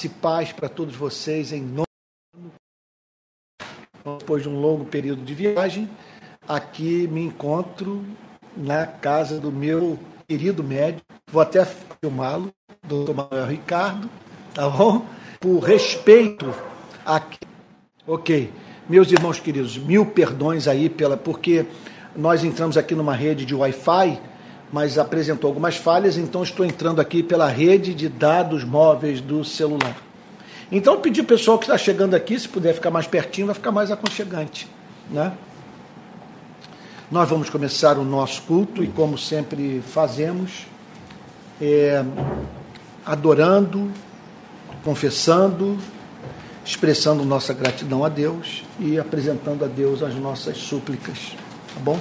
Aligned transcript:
Graça 0.00 0.06
e 0.06 0.08
paz 0.08 0.52
para 0.52 0.68
todos 0.68 0.96
vocês 0.96 1.52
em 1.52 1.60
nome 1.60 1.86
depois 4.18 4.42
de 4.42 4.48
um 4.48 4.58
longo 4.58 4.86
período 4.86 5.22
de 5.22 5.34
viagem, 5.34 5.90
aqui 6.48 7.06
me 7.08 7.22
encontro 7.22 8.02
na 8.56 8.86
casa 8.86 9.38
do 9.38 9.52
meu 9.52 9.98
querido 10.26 10.64
médico. 10.64 11.04
Vou 11.30 11.42
até 11.42 11.66
filmá-lo, 12.02 12.50
doutor 12.82 13.14
Manuel 13.14 13.46
Ricardo, 13.46 14.08
tá 14.54 14.70
bom? 14.70 15.04
Por 15.38 15.58
respeito 15.58 16.54
aqui. 17.04 17.40
Ok. 18.06 18.50
Meus 18.88 19.12
irmãos 19.12 19.38
queridos, 19.38 19.76
mil 19.76 20.06
perdões 20.06 20.66
aí 20.66 20.88
pela. 20.88 21.16
Porque 21.16 21.66
nós 22.16 22.42
entramos 22.42 22.78
aqui 22.78 22.94
numa 22.94 23.14
rede 23.14 23.44
de 23.44 23.54
Wi-Fi, 23.54 24.18
mas 24.72 24.98
apresentou 24.98 25.48
algumas 25.48 25.76
falhas, 25.76 26.16
então 26.16 26.42
estou 26.42 26.64
entrando 26.64 27.00
aqui 27.00 27.22
pela 27.22 27.48
rede 27.48 27.92
de 27.92 28.08
dados 28.08 28.64
móveis 28.64 29.20
do 29.20 29.44
celular. 29.44 29.96
Então 30.70 30.94
eu 30.94 31.00
pedi 31.00 31.20
ao 31.20 31.26
pessoal 31.26 31.58
que 31.58 31.64
está 31.64 31.76
chegando 31.76 32.14
aqui, 32.14 32.38
se 32.38 32.48
puder 32.48 32.74
ficar 32.74 32.90
mais 32.90 33.06
pertinho, 33.06 33.46
vai 33.46 33.54
ficar 33.54 33.72
mais 33.72 33.90
aconchegante. 33.90 34.68
Né? 35.10 35.32
Nós 37.10 37.28
vamos 37.28 37.50
começar 37.50 37.98
o 37.98 38.04
nosso 38.04 38.42
culto 38.42 38.84
e, 38.84 38.86
como 38.86 39.18
sempre 39.18 39.82
fazemos, 39.84 40.66
é, 41.60 42.04
adorando, 43.04 43.90
confessando, 44.84 45.76
expressando 46.64 47.24
nossa 47.24 47.52
gratidão 47.52 48.04
a 48.04 48.08
Deus 48.08 48.62
e 48.78 48.96
apresentando 48.96 49.64
a 49.64 49.68
Deus 49.68 50.04
as 50.04 50.14
nossas 50.14 50.56
súplicas. 50.58 51.34
Tá 51.74 51.80
bom? 51.80 51.98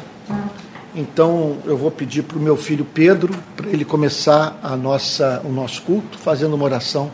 Então 0.96 1.58
eu 1.66 1.78
vou 1.78 1.92
pedir 1.92 2.24
para 2.24 2.38
o 2.38 2.42
meu 2.42 2.58
filho 2.58 2.86
Pedro 2.86 3.34
para 3.56 3.70
ele 3.70 3.86
começar 3.86 4.60
a 4.64 4.76
nossa, 4.76 5.42
o 5.46 5.50
nosso 5.50 5.82
culto 5.84 6.18
fazendo 6.18 6.56
uma 6.56 6.66
oração 6.66 7.12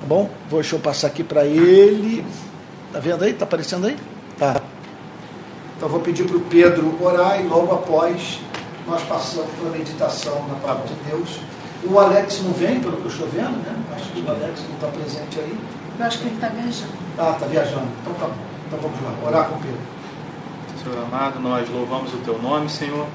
Tá 0.00 0.06
bom? 0.06 0.30
Vou, 0.48 0.60
deixa 0.60 0.76
eu 0.76 0.80
passar 0.80 1.06
aqui 1.08 1.24
para 1.24 1.44
ele. 1.44 2.24
Tá 2.92 3.00
vendo 3.00 3.24
aí? 3.24 3.32
Tá 3.32 3.44
aparecendo 3.44 3.86
aí? 3.86 3.96
Tá. 4.38 4.60
Então 5.76 5.88
vou 5.88 6.00
pedir 6.00 6.24
para 6.24 6.36
o 6.36 6.40
Pedro 6.40 6.96
orar 7.02 7.40
e 7.40 7.46
logo 7.46 7.74
após 7.74 8.40
nós 8.86 9.02
passamos 9.02 9.50
para 9.58 9.68
a 9.68 9.72
meditação 9.72 10.46
na 10.48 10.54
palavra 10.56 10.86
de 10.86 10.94
Deus. 11.10 11.40
O 11.84 11.98
Alex 11.98 12.42
não 12.42 12.52
vem, 12.52 12.80
pelo 12.80 12.96
que 12.96 13.04
eu 13.04 13.10
estou 13.10 13.28
vendo, 13.28 13.56
né? 13.64 13.76
Acho 13.94 14.10
que 14.10 14.20
o 14.20 14.30
Alex 14.30 14.62
não 14.68 14.74
está 14.74 14.86
presente 14.88 15.38
aí. 15.40 15.58
Eu 15.98 16.04
acho 16.06 16.18
que 16.18 16.26
ele 16.26 16.34
está 16.34 16.48
viajando. 16.48 16.92
Ah, 17.18 17.30
está 17.32 17.46
viajando. 17.46 17.88
Então 18.02 18.14
tá 18.14 18.26
bom. 18.26 18.34
Então 18.66 18.78
vamos 18.80 19.00
lá, 19.02 19.28
orar 19.28 19.48
com 19.48 19.56
o 19.56 19.58
Pedro. 19.58 19.78
Senhor 20.86 21.02
amado, 21.02 21.40
nós 21.40 21.68
louvamos 21.68 22.14
o 22.14 22.18
teu 22.18 22.40
nome, 22.40 22.70
Senhor. 22.70 23.08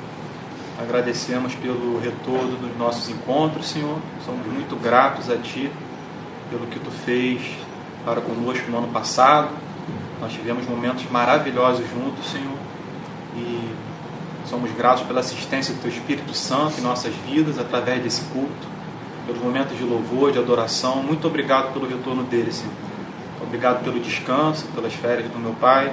Agradecemos 0.77 1.55
pelo 1.55 2.01
retorno 2.01 2.57
dos 2.57 2.77
nossos 2.77 3.07
encontros, 3.07 3.69
Senhor. 3.69 3.97
Somos 4.25 4.45
muito 4.45 4.75
gratos 4.75 5.29
a 5.29 5.37
Ti 5.37 5.71
pelo 6.49 6.67
que 6.67 6.77
tu 6.77 6.91
fez 6.91 7.41
para 8.03 8.19
conosco 8.19 8.69
no 8.69 8.79
ano 8.79 8.89
passado. 8.89 9.51
Nós 10.19 10.33
tivemos 10.33 10.67
momentos 10.67 11.09
maravilhosos 11.09 11.89
juntos, 11.89 12.29
Senhor, 12.29 12.57
e 13.37 13.73
somos 14.49 14.69
gratos 14.73 15.03
pela 15.03 15.21
assistência 15.21 15.73
do 15.73 15.79
Teu 15.79 15.91
Espírito 15.91 16.33
Santo 16.33 16.77
em 16.77 16.81
nossas 16.81 17.13
vidas 17.25 17.57
através 17.57 18.03
desse 18.03 18.25
culto, 18.33 18.67
pelos 19.25 19.41
momentos 19.41 19.77
de 19.77 19.85
louvor, 19.85 20.33
de 20.33 20.39
adoração. 20.39 21.01
Muito 21.01 21.25
obrigado 21.25 21.71
pelo 21.71 21.87
retorno 21.87 22.23
dele, 22.23 22.51
Senhor. 22.51 22.90
Obrigado 23.43 23.83
pelo 23.83 23.99
descanso, 23.99 24.65
pelas 24.75 24.93
férias 24.93 25.29
do 25.29 25.39
meu 25.39 25.53
pai. 25.53 25.91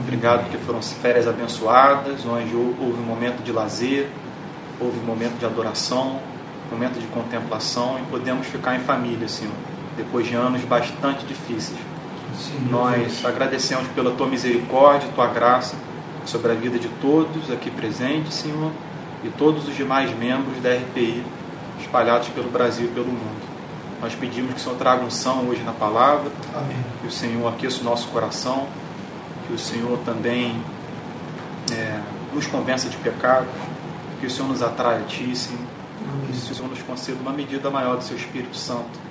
Obrigado 0.00 0.44
porque 0.44 0.58
foram 0.58 0.80
férias 0.80 1.26
abençoadas, 1.26 2.24
onde 2.24 2.54
houve 2.54 2.98
um 3.00 3.04
momento 3.04 3.42
de 3.42 3.52
lazer, 3.52 4.08
houve 4.80 4.98
um 4.98 5.04
momento 5.04 5.38
de 5.38 5.44
adoração, 5.44 6.20
momento 6.70 6.98
de 6.98 7.06
contemplação 7.08 7.98
e 7.98 8.02
podemos 8.10 8.46
ficar 8.46 8.76
em 8.76 8.80
família, 8.80 9.28
Senhor 9.28 9.54
depois 9.98 10.26
de 10.26 10.34
anos 10.34 10.62
bastante 10.62 11.26
difíceis. 11.26 11.78
Sim, 12.38 12.68
Nós 12.70 13.24
agradecemos 13.24 13.88
pela 13.88 14.12
tua 14.12 14.28
misericórdia, 14.28 15.08
tua 15.14 15.26
graça 15.26 15.76
sobre 16.24 16.52
a 16.52 16.54
vida 16.54 16.78
de 16.78 16.88
todos 17.00 17.50
aqui 17.50 17.70
presentes, 17.70 18.34
Senhor, 18.34 18.70
e 19.24 19.28
todos 19.30 19.66
os 19.66 19.76
demais 19.76 20.16
membros 20.16 20.62
da 20.62 20.70
RPI 20.70 21.24
espalhados 21.80 22.28
pelo 22.28 22.48
Brasil 22.48 22.86
e 22.86 22.88
pelo 22.88 23.08
mundo. 23.08 23.47
Nós 24.00 24.14
pedimos 24.14 24.54
que 24.54 24.60
o 24.60 24.62
Senhor 24.62 24.76
traga 24.76 25.04
unção 25.04 25.48
hoje 25.48 25.62
na 25.62 25.72
palavra, 25.72 26.30
Amém. 26.54 26.76
que 27.00 27.08
o 27.08 27.10
Senhor 27.10 27.48
aqueça 27.48 27.80
o 27.80 27.84
nosso 27.84 28.08
coração, 28.08 28.66
que 29.46 29.52
o 29.52 29.58
Senhor 29.58 29.98
também 30.04 30.60
é, 31.72 32.00
nos 32.32 32.46
convença 32.46 32.88
de 32.88 32.96
pecado, 32.98 33.46
que 34.20 34.26
o 34.26 34.30
Senhor 34.30 34.48
nos 34.48 34.62
atraia 34.62 35.00
a 35.00 35.04
Ti, 35.04 35.34
Senhor, 35.34 35.60
Amém. 36.00 36.26
que 36.32 36.52
o 36.52 36.54
Senhor 36.54 36.68
nos 36.68 36.82
conceda 36.82 37.18
uma 37.20 37.32
medida 37.32 37.70
maior 37.70 37.96
do 37.96 38.04
Seu 38.04 38.16
Espírito 38.16 38.56
Santo 38.56 39.08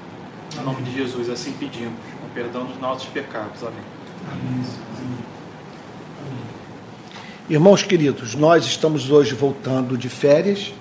em 0.59 0.63
nome 0.63 0.81
de 0.81 0.93
Jesus, 0.93 1.29
assim 1.29 1.51
pedimos, 1.53 1.99
com 2.21 2.29
perdão 2.33 2.65
dos 2.65 2.79
nossos 2.79 3.07
pecados. 3.09 3.61
Amém. 3.61 3.79
Amém. 4.31 4.63
Irmãos 7.49 7.83
queridos, 7.83 8.35
nós 8.35 8.65
estamos 8.65 9.09
hoje 9.09 9.33
voltando 9.33 9.97
de 9.97 10.09
férias, 10.09 10.73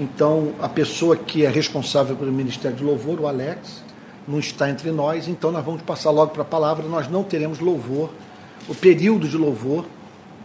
então 0.00 0.54
a 0.62 0.68
pessoa 0.68 1.14
que 1.14 1.44
é 1.44 1.50
responsável 1.50 2.16
pelo 2.16 2.32
Ministério 2.32 2.74
de 2.74 2.82
Louvor, 2.82 3.20
o 3.20 3.26
Alex, 3.26 3.84
não 4.26 4.38
está 4.38 4.70
entre 4.70 4.90
nós, 4.90 5.28
então 5.28 5.52
nós 5.52 5.62
vamos 5.62 5.82
passar 5.82 6.10
logo 6.10 6.32
para 6.32 6.40
a 6.40 6.46
palavra, 6.46 6.88
nós 6.88 7.06
não 7.06 7.22
teremos 7.22 7.58
louvor, 7.58 8.10
o 8.66 8.74
período 8.74 9.28
de 9.28 9.36
louvor 9.36 9.84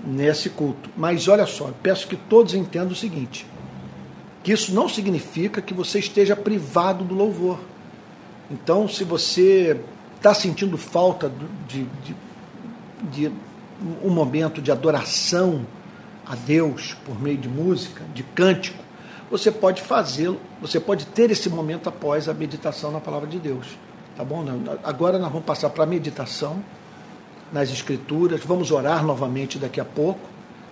nesse 0.05 0.49
culto. 0.49 0.89
Mas 0.97 1.29
olha 1.29 1.45
só, 1.45 1.71
peço 1.81 2.05
que 2.05 2.17
todos 2.17 2.53
entendam 2.53 2.91
o 2.91 2.95
seguinte: 2.95 3.47
que 4.43 4.51
isso 4.51 4.73
não 4.73 4.89
significa 4.89 5.61
que 5.61 5.73
você 5.73 5.99
esteja 5.99 6.35
privado 6.35 7.05
do 7.05 7.15
louvor. 7.15 7.59
Então, 8.51 8.89
se 8.89 9.05
você 9.05 9.79
está 10.17 10.33
sentindo 10.33 10.77
falta 10.77 11.31
de, 11.65 11.87
de, 12.03 12.15
de, 13.09 13.31
um 14.03 14.09
momento 14.09 14.61
de 14.61 14.69
adoração 14.69 15.65
a 16.25 16.35
Deus 16.35 16.95
por 17.05 17.21
meio 17.21 17.37
de 17.37 17.47
música, 17.47 18.03
de 18.13 18.21
cântico, 18.21 18.84
você 19.37 19.51
pode 19.51 19.81
fazê-lo, 19.81 20.39
você 20.61 20.79
pode 20.79 21.05
ter 21.07 21.29
esse 21.29 21.49
momento 21.49 21.89
após 21.89 22.29
a 22.29 22.33
meditação 22.33 22.91
na 22.91 22.99
palavra 22.99 23.27
de 23.27 23.37
Deus. 23.37 23.67
Tá 24.15 24.23
bom? 24.23 24.45
Agora 24.83 25.19
nós 25.19 25.29
vamos 25.29 25.45
passar 25.45 25.69
para 25.69 25.83
a 25.83 25.87
meditação 25.87 26.63
nas 27.51 27.69
Escrituras, 27.69 28.41
vamos 28.45 28.71
orar 28.71 29.05
novamente 29.05 29.59
daqui 29.59 29.79
a 29.79 29.85
pouco, 29.85 30.21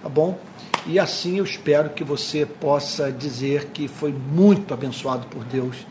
tá 0.02 0.08
bom? 0.08 0.40
E 0.88 0.98
assim 0.98 1.38
eu 1.40 1.44
espero 1.44 1.90
que 1.90 2.04
você 2.04 2.46
possa 2.46 3.12
dizer 3.12 3.66
que 3.74 3.88
foi 3.88 4.14
muito 4.14 4.74
abençoado 4.74 5.28
por 5.28 5.44
Deus 5.44 5.86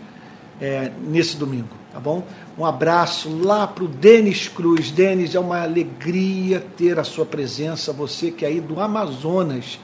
é, 0.60 0.90
nesse 1.02 1.36
domingo, 1.36 1.76
tá 1.92 2.00
bom? 2.00 2.24
Um 2.56 2.64
abraço 2.64 3.28
lá 3.42 3.66
para 3.66 3.84
o 3.84 3.88
Denis 3.88 4.48
Cruz. 4.48 4.90
Denis, 4.90 5.34
é 5.34 5.40
uma 5.40 5.62
alegria 5.62 6.64
ter 6.76 6.98
a 6.98 7.04
sua 7.04 7.26
presença, 7.26 7.92
você 7.92 8.30
que 8.30 8.46
é 8.46 8.48
aí 8.48 8.60
do 8.60 8.80
Amazonas, 8.80 9.78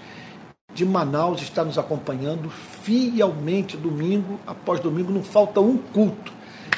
de 0.74 0.84
Manaus, 0.84 1.40
está 1.40 1.64
nos 1.64 1.78
acompanhando 1.78 2.50
fielmente 2.50 3.76
domingo 3.76 4.38
após 4.46 4.78
domingo, 4.80 5.10
não 5.10 5.22
falta 5.22 5.60
um 5.60 5.78
culto. 5.78 6.30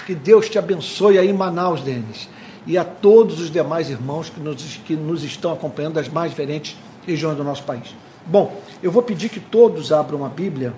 Que 0.06 0.14
Deus 0.14 0.48
te 0.48 0.58
abençoe 0.58 1.18
aí 1.18 1.28
em 1.28 1.32
Manaus, 1.32 1.80
Denis. 1.80 2.28
E 2.66 2.78
a 2.78 2.84
todos 2.84 3.40
os 3.40 3.50
demais 3.50 3.90
irmãos 3.90 4.30
que 4.30 4.38
nos, 4.38 4.76
que 4.84 4.94
nos 4.94 5.24
estão 5.24 5.52
acompanhando 5.52 5.94
das 5.94 6.08
mais 6.08 6.30
diferentes 6.30 6.76
regiões 7.04 7.36
do 7.36 7.42
nosso 7.42 7.64
país. 7.64 7.94
Bom, 8.24 8.60
eu 8.80 8.92
vou 8.92 9.02
pedir 9.02 9.28
que 9.28 9.40
todos 9.40 9.92
abram 9.92 10.24
a 10.24 10.28
Bíblia 10.28 10.72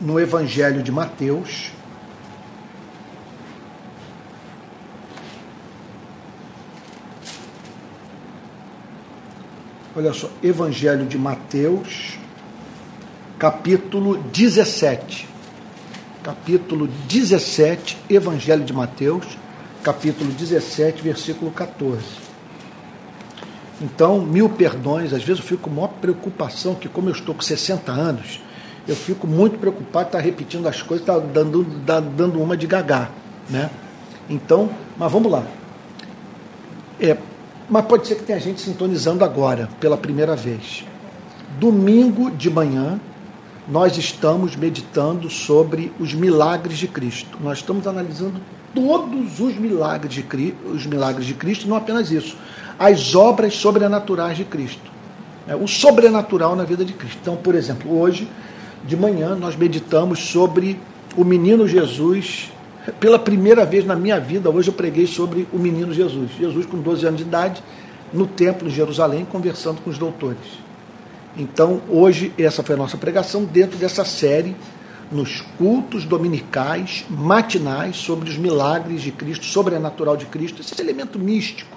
no 0.00 0.18
Evangelho 0.18 0.82
de 0.82 0.90
Mateus. 0.90 1.72
Olha 9.96 10.12
só, 10.12 10.30
Evangelho 10.40 11.04
de 11.04 11.18
Mateus, 11.18 12.16
capítulo 13.36 14.18
17. 14.32 15.28
Capítulo 16.22 16.86
17, 17.08 17.98
Evangelho 18.08 18.62
de 18.62 18.72
Mateus, 18.72 19.26
capítulo 19.82 20.30
17, 20.30 21.02
versículo 21.02 21.50
14. 21.50 22.04
Então, 23.80 24.20
mil 24.20 24.48
perdões, 24.48 25.12
às 25.12 25.24
vezes 25.24 25.42
eu 25.42 25.48
fico 25.48 25.62
com 25.62 25.70
maior 25.70 25.88
preocupação 26.00 26.76
que, 26.76 26.88
como 26.88 27.08
eu 27.08 27.14
estou 27.14 27.34
com 27.34 27.40
60 27.40 27.90
anos, 27.90 28.40
eu 28.86 28.94
fico 28.94 29.26
muito 29.26 29.58
preocupado 29.58 30.06
estar 30.06 30.18
tá 30.18 30.24
repetindo 30.24 30.68
as 30.68 30.80
coisas, 30.82 31.02
estar 31.02 31.20
tá 31.20 31.26
dando, 31.26 31.64
dando 31.64 32.40
uma 32.40 32.56
de 32.56 32.68
gagá. 32.68 33.10
Né? 33.48 33.68
Então, 34.28 34.70
mas 34.96 35.10
vamos 35.10 35.32
lá. 35.32 35.44
É, 37.00 37.16
mas 37.70 37.84
pode 37.84 38.08
ser 38.08 38.16
que 38.16 38.24
tenha 38.24 38.40
gente 38.40 38.60
sintonizando 38.60 39.24
agora, 39.24 39.68
pela 39.78 39.96
primeira 39.96 40.34
vez. 40.34 40.84
Domingo 41.58 42.30
de 42.30 42.50
manhã, 42.50 43.00
nós 43.68 43.96
estamos 43.96 44.56
meditando 44.56 45.30
sobre 45.30 45.92
os 46.00 46.12
milagres 46.12 46.78
de 46.78 46.88
Cristo. 46.88 47.38
Nós 47.40 47.58
estamos 47.58 47.86
analisando 47.86 48.40
todos 48.74 49.38
os 49.38 49.56
milagres 49.56 50.12
de, 50.12 50.54
os 50.64 50.84
milagres 50.84 51.26
de 51.26 51.34
Cristo, 51.34 51.68
não 51.68 51.76
apenas 51.76 52.10
isso, 52.10 52.36
as 52.78 53.14
obras 53.14 53.54
sobrenaturais 53.54 54.36
de 54.36 54.44
Cristo. 54.44 54.90
É, 55.46 55.54
o 55.54 55.66
sobrenatural 55.66 56.56
na 56.56 56.64
vida 56.64 56.84
de 56.84 56.92
Cristo. 56.92 57.18
Então, 57.22 57.36
por 57.36 57.54
exemplo, 57.54 57.98
hoje 57.98 58.28
de 58.84 58.96
manhã 58.96 59.36
nós 59.36 59.54
meditamos 59.54 60.18
sobre 60.18 60.80
o 61.16 61.24
menino 61.24 61.68
Jesus 61.68 62.50
Pela 62.98 63.18
primeira 63.18 63.64
vez 63.64 63.84
na 63.84 63.94
minha 63.94 64.18
vida, 64.18 64.48
hoje 64.48 64.68
eu 64.68 64.74
preguei 64.74 65.06
sobre 65.06 65.46
o 65.52 65.58
menino 65.58 65.92
Jesus. 65.92 66.30
Jesus, 66.38 66.64
com 66.66 66.78
12 66.78 67.06
anos 67.06 67.18
de 67.18 67.26
idade, 67.26 67.62
no 68.12 68.26
templo 68.26 68.68
em 68.68 68.70
Jerusalém, 68.70 69.24
conversando 69.24 69.82
com 69.82 69.90
os 69.90 69.98
doutores. 69.98 70.58
Então, 71.36 71.82
hoje, 71.88 72.32
essa 72.38 72.62
foi 72.62 72.74
a 72.74 72.78
nossa 72.78 72.96
pregação 72.96 73.44
dentro 73.44 73.78
dessa 73.78 74.04
série, 74.04 74.56
nos 75.12 75.42
cultos 75.58 76.04
dominicais, 76.04 77.04
matinais, 77.08 77.96
sobre 77.96 78.30
os 78.30 78.38
milagres 78.38 79.02
de 79.02 79.12
Cristo, 79.12 79.44
sobrenatural 79.44 80.16
de 80.16 80.26
Cristo, 80.26 80.62
esse 80.62 80.80
elemento 80.80 81.18
místico, 81.18 81.76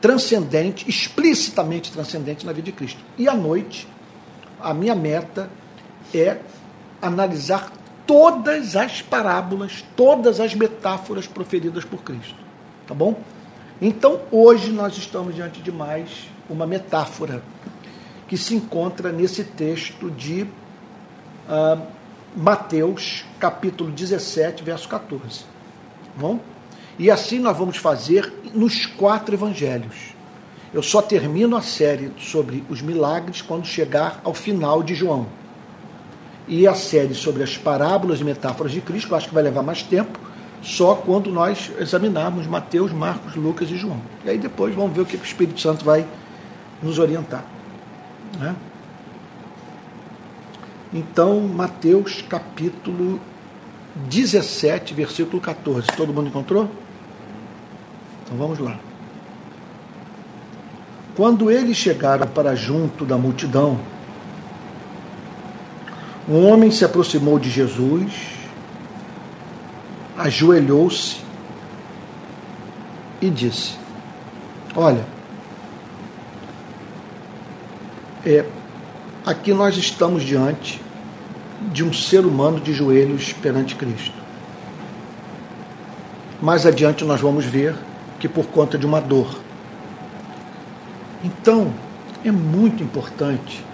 transcendente, 0.00 0.88
explicitamente 0.88 1.92
transcendente 1.92 2.44
na 2.44 2.52
vida 2.52 2.66
de 2.66 2.72
Cristo. 2.72 3.00
E 3.16 3.28
à 3.28 3.34
noite, 3.34 3.86
a 4.60 4.74
minha 4.74 4.94
meta 4.94 5.48
é 6.14 6.38
analisar 7.00 7.72
todas 8.06 8.76
as 8.76 9.02
parábolas, 9.02 9.84
todas 9.96 10.38
as 10.40 10.54
metáforas 10.54 11.26
proferidas 11.26 11.84
por 11.84 12.02
Cristo. 12.02 12.36
Tá 12.86 12.94
bom? 12.94 13.18
Então, 13.82 14.20
hoje 14.30 14.70
nós 14.70 14.96
estamos 14.96 15.34
diante 15.34 15.60
de 15.60 15.72
mais 15.72 16.28
uma 16.48 16.66
metáfora 16.66 17.42
que 18.28 18.36
se 18.36 18.54
encontra 18.54 19.12
nesse 19.12 19.44
texto 19.44 20.10
de 20.10 20.42
uh, 20.42 21.82
Mateus, 22.34 23.24
capítulo 23.38 23.90
17, 23.90 24.62
verso 24.62 24.88
14. 24.88 25.40
Tá 25.40 25.46
bom? 26.16 26.40
E 26.98 27.10
assim 27.10 27.38
nós 27.38 27.56
vamos 27.56 27.76
fazer 27.76 28.32
nos 28.54 28.86
quatro 28.86 29.34
evangelhos. 29.34 30.14
Eu 30.72 30.82
só 30.82 31.02
termino 31.02 31.56
a 31.56 31.62
série 31.62 32.12
sobre 32.18 32.64
os 32.68 32.80
milagres 32.80 33.42
quando 33.42 33.66
chegar 33.66 34.20
ao 34.24 34.32
final 34.32 34.82
de 34.82 34.94
João 34.94 35.26
e 36.48 36.66
a 36.66 36.74
série 36.74 37.14
sobre 37.14 37.42
as 37.42 37.56
parábolas 37.56 38.20
e 38.20 38.24
metáforas 38.24 38.72
de 38.72 38.80
Cristo, 38.80 39.10
eu 39.10 39.16
acho 39.16 39.28
que 39.28 39.34
vai 39.34 39.42
levar 39.42 39.62
mais 39.62 39.82
tempo, 39.82 40.18
só 40.62 40.94
quando 40.94 41.30
nós 41.30 41.70
examinarmos 41.78 42.46
Mateus, 42.46 42.92
Marcos, 42.92 43.34
Lucas 43.34 43.70
e 43.70 43.76
João. 43.76 44.00
E 44.24 44.30
aí 44.30 44.38
depois 44.38 44.74
vamos 44.74 44.94
ver 44.94 45.02
o 45.02 45.06
que 45.06 45.16
o 45.16 45.22
Espírito 45.22 45.60
Santo 45.60 45.84
vai 45.84 46.06
nos 46.82 46.98
orientar. 46.98 47.44
Né? 48.38 48.54
Então, 50.92 51.40
Mateus 51.40 52.22
capítulo 52.22 53.20
17, 54.08 54.94
versículo 54.94 55.40
14. 55.40 55.88
Todo 55.96 56.12
mundo 56.12 56.28
encontrou? 56.28 56.70
Então 58.24 58.36
vamos 58.36 58.58
lá. 58.58 58.78
Quando 61.16 61.50
eles 61.50 61.76
chegaram 61.76 62.26
para 62.26 62.54
junto 62.54 63.04
da 63.04 63.16
multidão, 63.16 63.80
um 66.28 66.46
homem 66.46 66.70
se 66.70 66.84
aproximou 66.84 67.38
de 67.38 67.48
Jesus, 67.48 68.12
ajoelhou-se 70.16 71.18
e 73.20 73.30
disse: 73.30 73.76
Olha, 74.74 75.04
é, 78.24 78.44
aqui 79.24 79.52
nós 79.52 79.76
estamos 79.76 80.22
diante 80.22 80.82
de 81.72 81.84
um 81.84 81.92
ser 81.92 82.26
humano 82.26 82.60
de 82.60 82.72
joelhos 82.72 83.32
perante 83.32 83.74
Cristo. 83.74 84.16
Mais 86.42 86.66
adiante 86.66 87.04
nós 87.04 87.20
vamos 87.20 87.44
ver 87.44 87.74
que 88.18 88.28
por 88.28 88.46
conta 88.46 88.76
de 88.76 88.84
uma 88.84 89.00
dor. 89.00 89.38
Então, 91.24 91.72
é 92.24 92.30
muito 92.30 92.82
importante 92.82 93.65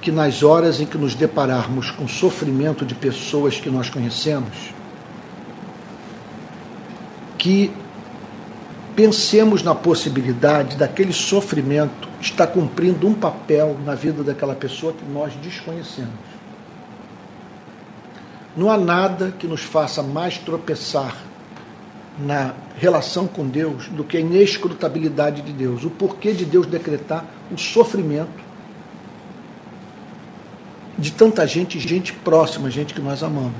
que 0.00 0.10
nas 0.10 0.42
horas 0.42 0.80
em 0.80 0.86
que 0.86 0.96
nos 0.96 1.14
depararmos 1.14 1.90
com 1.90 2.08
sofrimento 2.08 2.84
de 2.86 2.94
pessoas 2.94 3.60
que 3.60 3.68
nós 3.68 3.90
conhecemos, 3.90 4.72
que 7.36 7.70
pensemos 8.96 9.62
na 9.62 9.74
possibilidade 9.74 10.76
daquele 10.76 11.12
sofrimento 11.12 12.08
estar 12.20 12.46
cumprindo 12.48 13.06
um 13.06 13.14
papel 13.14 13.78
na 13.84 13.94
vida 13.94 14.22
daquela 14.22 14.54
pessoa 14.54 14.92
que 14.92 15.04
nós 15.04 15.34
desconhecemos. 15.34 16.30
Não 18.56 18.70
há 18.70 18.76
nada 18.76 19.32
que 19.38 19.46
nos 19.46 19.62
faça 19.62 20.02
mais 20.02 20.38
tropeçar 20.38 21.16
na 22.18 22.54
relação 22.76 23.26
com 23.26 23.46
Deus 23.46 23.88
do 23.88 24.04
que 24.04 24.16
a 24.16 24.20
inescrutabilidade 24.20 25.42
de 25.42 25.52
Deus, 25.52 25.84
o 25.84 25.90
porquê 25.90 26.32
de 26.32 26.44
Deus 26.44 26.66
decretar 26.66 27.24
o 27.50 27.56
sofrimento 27.56 28.49
de 31.00 31.10
tanta 31.12 31.46
gente, 31.46 31.80
gente 31.80 32.12
próxima, 32.12 32.70
gente 32.70 32.92
que 32.92 33.00
nós 33.00 33.22
amamos. 33.22 33.54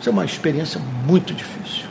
Isso 0.00 0.08
é 0.08 0.12
uma 0.12 0.24
experiência 0.24 0.80
muito 1.06 1.32
difícil. 1.32 1.86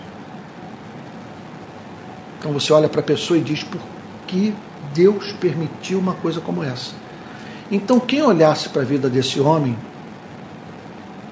Então 2.38 2.52
você 2.52 2.72
olha 2.74 2.90
para 2.90 3.00
a 3.00 3.04
pessoa 3.04 3.38
e 3.38 3.42
diz 3.42 3.64
por 3.64 3.82
que 4.28 4.54
Deus 4.94 5.32
permitiu 5.34 5.98
uma 5.98 6.14
coisa 6.14 6.42
como 6.42 6.64
essa. 6.64 6.94
Então 7.72 8.00
quem 8.00 8.22
olhasse 8.22 8.70
para 8.70 8.82
a 8.82 8.86
vida 8.86 9.10
desse 9.10 9.40
homem 9.40 9.78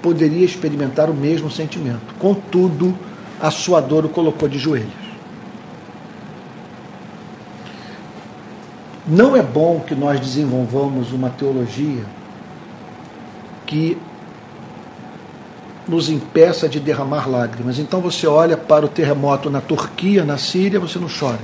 poderia 0.01 0.45
experimentar 0.45 1.09
o 1.09 1.13
mesmo 1.13 1.51
sentimento. 1.51 2.13
Contudo, 2.19 2.97
a 3.41 3.51
sua 3.51 3.81
dor 3.81 4.05
o 4.05 4.09
colocou 4.09 4.47
de 4.47 4.57
joelhos. 4.57 5.04
Não 9.07 9.35
é 9.35 9.41
bom 9.41 9.81
que 9.85 9.93
nós 9.93 10.19
desenvolvamos 10.19 11.11
uma 11.11 11.29
teologia 11.29 12.03
que 13.65 13.97
nos 15.87 16.09
impeça 16.09 16.67
de 16.67 16.79
derramar 16.79 17.29
lágrimas. 17.29 17.77
Então 17.77 18.01
você 18.01 18.25
olha 18.25 18.57
para 18.57 18.85
o 18.85 18.89
terremoto 18.89 19.49
na 19.49 19.61
Turquia, 19.61 20.23
na 20.25 20.37
Síria, 20.37 20.79
você 20.79 20.97
não 20.97 21.07
chora. 21.07 21.39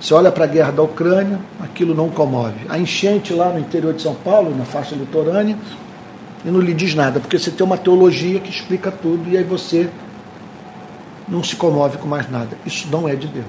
Você 0.00 0.14
olha 0.14 0.30
para 0.30 0.44
a 0.44 0.46
guerra 0.46 0.70
da 0.70 0.82
Ucrânia, 0.82 1.40
aquilo 1.60 1.94
não 1.94 2.10
comove. 2.10 2.66
A 2.68 2.78
enchente 2.78 3.32
lá 3.32 3.48
no 3.48 3.58
interior 3.58 3.94
de 3.94 4.02
São 4.02 4.14
Paulo, 4.14 4.54
na 4.56 4.64
faixa 4.64 4.94
litorânea, 4.94 5.56
e 6.44 6.50
não 6.50 6.60
lhe 6.60 6.74
diz 6.74 6.94
nada, 6.94 7.18
porque 7.18 7.38
você 7.38 7.50
tem 7.50 7.66
uma 7.66 7.78
teologia 7.78 8.38
que 8.38 8.50
explica 8.50 8.92
tudo 8.92 9.28
e 9.28 9.36
aí 9.36 9.42
você 9.42 9.88
não 11.28 11.42
se 11.42 11.56
comove 11.56 11.98
com 11.98 12.06
mais 12.06 12.30
nada. 12.30 12.56
Isso 12.64 12.86
não 12.88 13.08
é 13.08 13.16
de 13.16 13.26
Deus. 13.26 13.46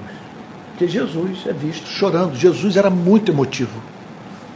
Porque 0.78 0.92
Jesus 0.92 1.40
é 1.44 1.52
visto 1.52 1.88
chorando. 1.88 2.36
Jesus 2.36 2.76
era 2.76 2.88
muito 2.88 3.32
emotivo. 3.32 3.82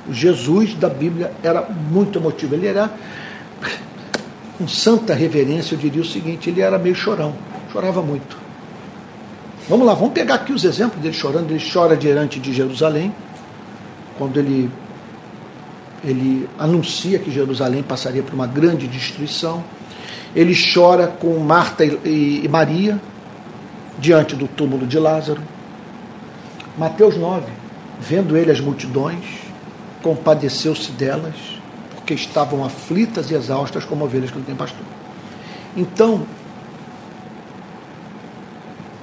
O 0.08 0.14
Jesus 0.14 0.72
da 0.72 0.88
Bíblia 0.88 1.32
era 1.42 1.62
muito 1.62 2.16
emotivo. 2.16 2.54
Ele 2.54 2.68
era, 2.68 2.88
com 4.56 4.68
santa 4.68 5.14
reverência, 5.14 5.74
eu 5.74 5.80
diria 5.80 6.00
o 6.00 6.04
seguinte: 6.04 6.48
ele 6.48 6.60
era 6.60 6.78
meio 6.78 6.94
chorão, 6.94 7.34
chorava 7.72 8.00
muito. 8.00 8.36
Vamos 9.68 9.84
lá, 9.84 9.94
vamos 9.94 10.12
pegar 10.12 10.36
aqui 10.36 10.52
os 10.52 10.62
exemplos 10.62 11.02
dele 11.02 11.12
chorando. 11.12 11.50
Ele 11.50 11.64
chora 11.72 11.96
diante 11.96 12.38
de 12.38 12.52
Jerusalém, 12.52 13.12
quando 14.16 14.38
ele, 14.38 14.70
ele 16.04 16.48
anuncia 16.56 17.18
que 17.18 17.32
Jerusalém 17.32 17.82
passaria 17.82 18.22
por 18.22 18.32
uma 18.32 18.46
grande 18.46 18.86
destruição. 18.86 19.64
Ele 20.36 20.54
chora 20.72 21.08
com 21.08 21.36
Marta 21.40 21.84
e 21.84 22.48
Maria, 22.48 23.00
diante 23.98 24.36
do 24.36 24.46
túmulo 24.46 24.86
de 24.86 25.00
Lázaro. 25.00 25.42
Mateus 26.76 27.16
9, 27.16 27.44
vendo 28.00 28.36
ele 28.36 28.50
as 28.50 28.60
multidões, 28.60 29.24
compadeceu-se 30.02 30.90
delas, 30.92 31.34
porque 31.94 32.14
estavam 32.14 32.64
aflitas 32.64 33.30
e 33.30 33.34
exaustas 33.34 33.84
como 33.84 34.04
ovelhas 34.04 34.30
que 34.30 34.38
não 34.38 34.44
têm 34.44 34.54
pastor. 34.54 34.84
Então, 35.76 36.26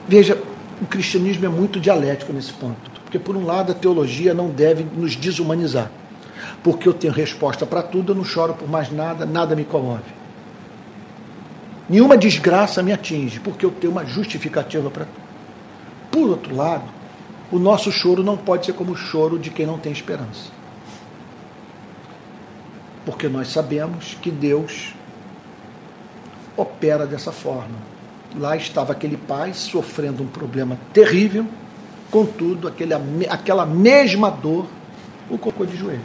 veja, 0.08 0.42
o 0.82 0.86
cristianismo 0.86 1.46
é 1.46 1.50
muito 1.50 1.80
dialético 1.80 2.34
nesse 2.34 2.52
ponto, 2.54 2.90
porque 3.04 3.20
por 3.20 3.36
um 3.36 3.46
lado 3.46 3.72
a 3.72 3.76
teologia 3.76 4.34
não 4.34 4.50
deve 4.50 4.84
nos 4.84 5.16
desumanizar, 5.16 5.92
porque 6.64 6.88
eu 6.88 6.94
tenho 6.94 7.14
resposta 7.14 7.66
para 7.66 7.84
tudo, 7.84 8.12
eu 8.12 8.16
não 8.16 8.26
choro 8.26 8.56
por 8.56 8.68
mais 8.68 8.92
nada, 8.92 9.26
nada 9.26 9.56
me 9.56 9.64
comove. 9.64 10.20
Nenhuma 11.88 12.18
desgraça 12.18 12.82
me 12.82 12.92
atinge, 12.92 13.40
porque 13.40 13.66
eu 13.66 13.72
tenho 13.72 13.92
uma 13.92 14.06
justificativa 14.06 14.90
para 14.90 15.06
tudo. 15.06 15.30
Por 16.12 16.30
outro 16.30 16.56
lado, 16.56 16.99
o 17.52 17.58
nosso 17.58 17.92
choro 17.92 18.24
não 18.24 18.38
pode 18.38 18.66
ser 18.66 18.74
como 18.74 18.92
o 18.92 18.96
choro 18.96 19.40
de 19.40 19.50
quem 19.50 19.66
não 19.66 19.80
tem 19.80 19.92
esperança. 19.92 20.52
Porque 23.06 23.28
nós 23.28 23.48
sabemos 23.48 24.16
que 24.22 24.30
Deus 24.30 24.94
opera 26.56 27.08
dessa 27.08 27.32
forma. 27.32 27.76
Lá 28.38 28.56
estava 28.56 28.94
aquele 28.94 29.18
pai 29.18 29.54
sofrendo 29.54 30.22
um 30.22 30.28
problema 30.28 30.78
terrível, 30.94 31.48
contudo, 32.12 32.68
aquele, 32.68 32.94
aquela 33.28 33.66
mesma 33.66 34.30
dor 34.30 34.68
o 35.30 35.38
colocou 35.38 35.66
de 35.66 35.76
joelhos. 35.76 36.04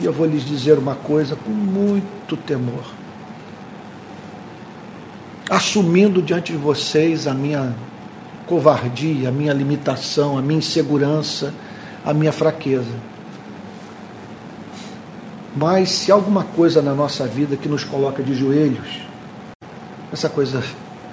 E 0.00 0.04
eu 0.04 0.12
vou 0.12 0.26
lhes 0.26 0.44
dizer 0.44 0.78
uma 0.78 0.94
coisa 0.94 1.36
com 1.36 1.50
muito 1.50 2.36
temor. 2.36 2.84
Assumindo 5.50 6.22
diante 6.22 6.52
de 6.52 6.58
vocês 6.58 7.26
a 7.26 7.34
minha 7.34 7.74
covardia, 8.50 9.28
a 9.28 9.32
minha 9.32 9.52
limitação, 9.52 10.36
a 10.36 10.42
minha 10.42 10.58
insegurança, 10.58 11.54
a 12.04 12.12
minha 12.12 12.32
fraqueza. 12.32 12.90
Mas 15.56 15.90
se 15.90 16.10
alguma 16.10 16.42
coisa 16.42 16.82
na 16.82 16.92
nossa 16.92 17.28
vida 17.28 17.56
que 17.56 17.68
nos 17.68 17.84
coloca 17.84 18.24
de 18.24 18.34
joelhos, 18.34 19.02
essa 20.12 20.28
coisa 20.28 20.64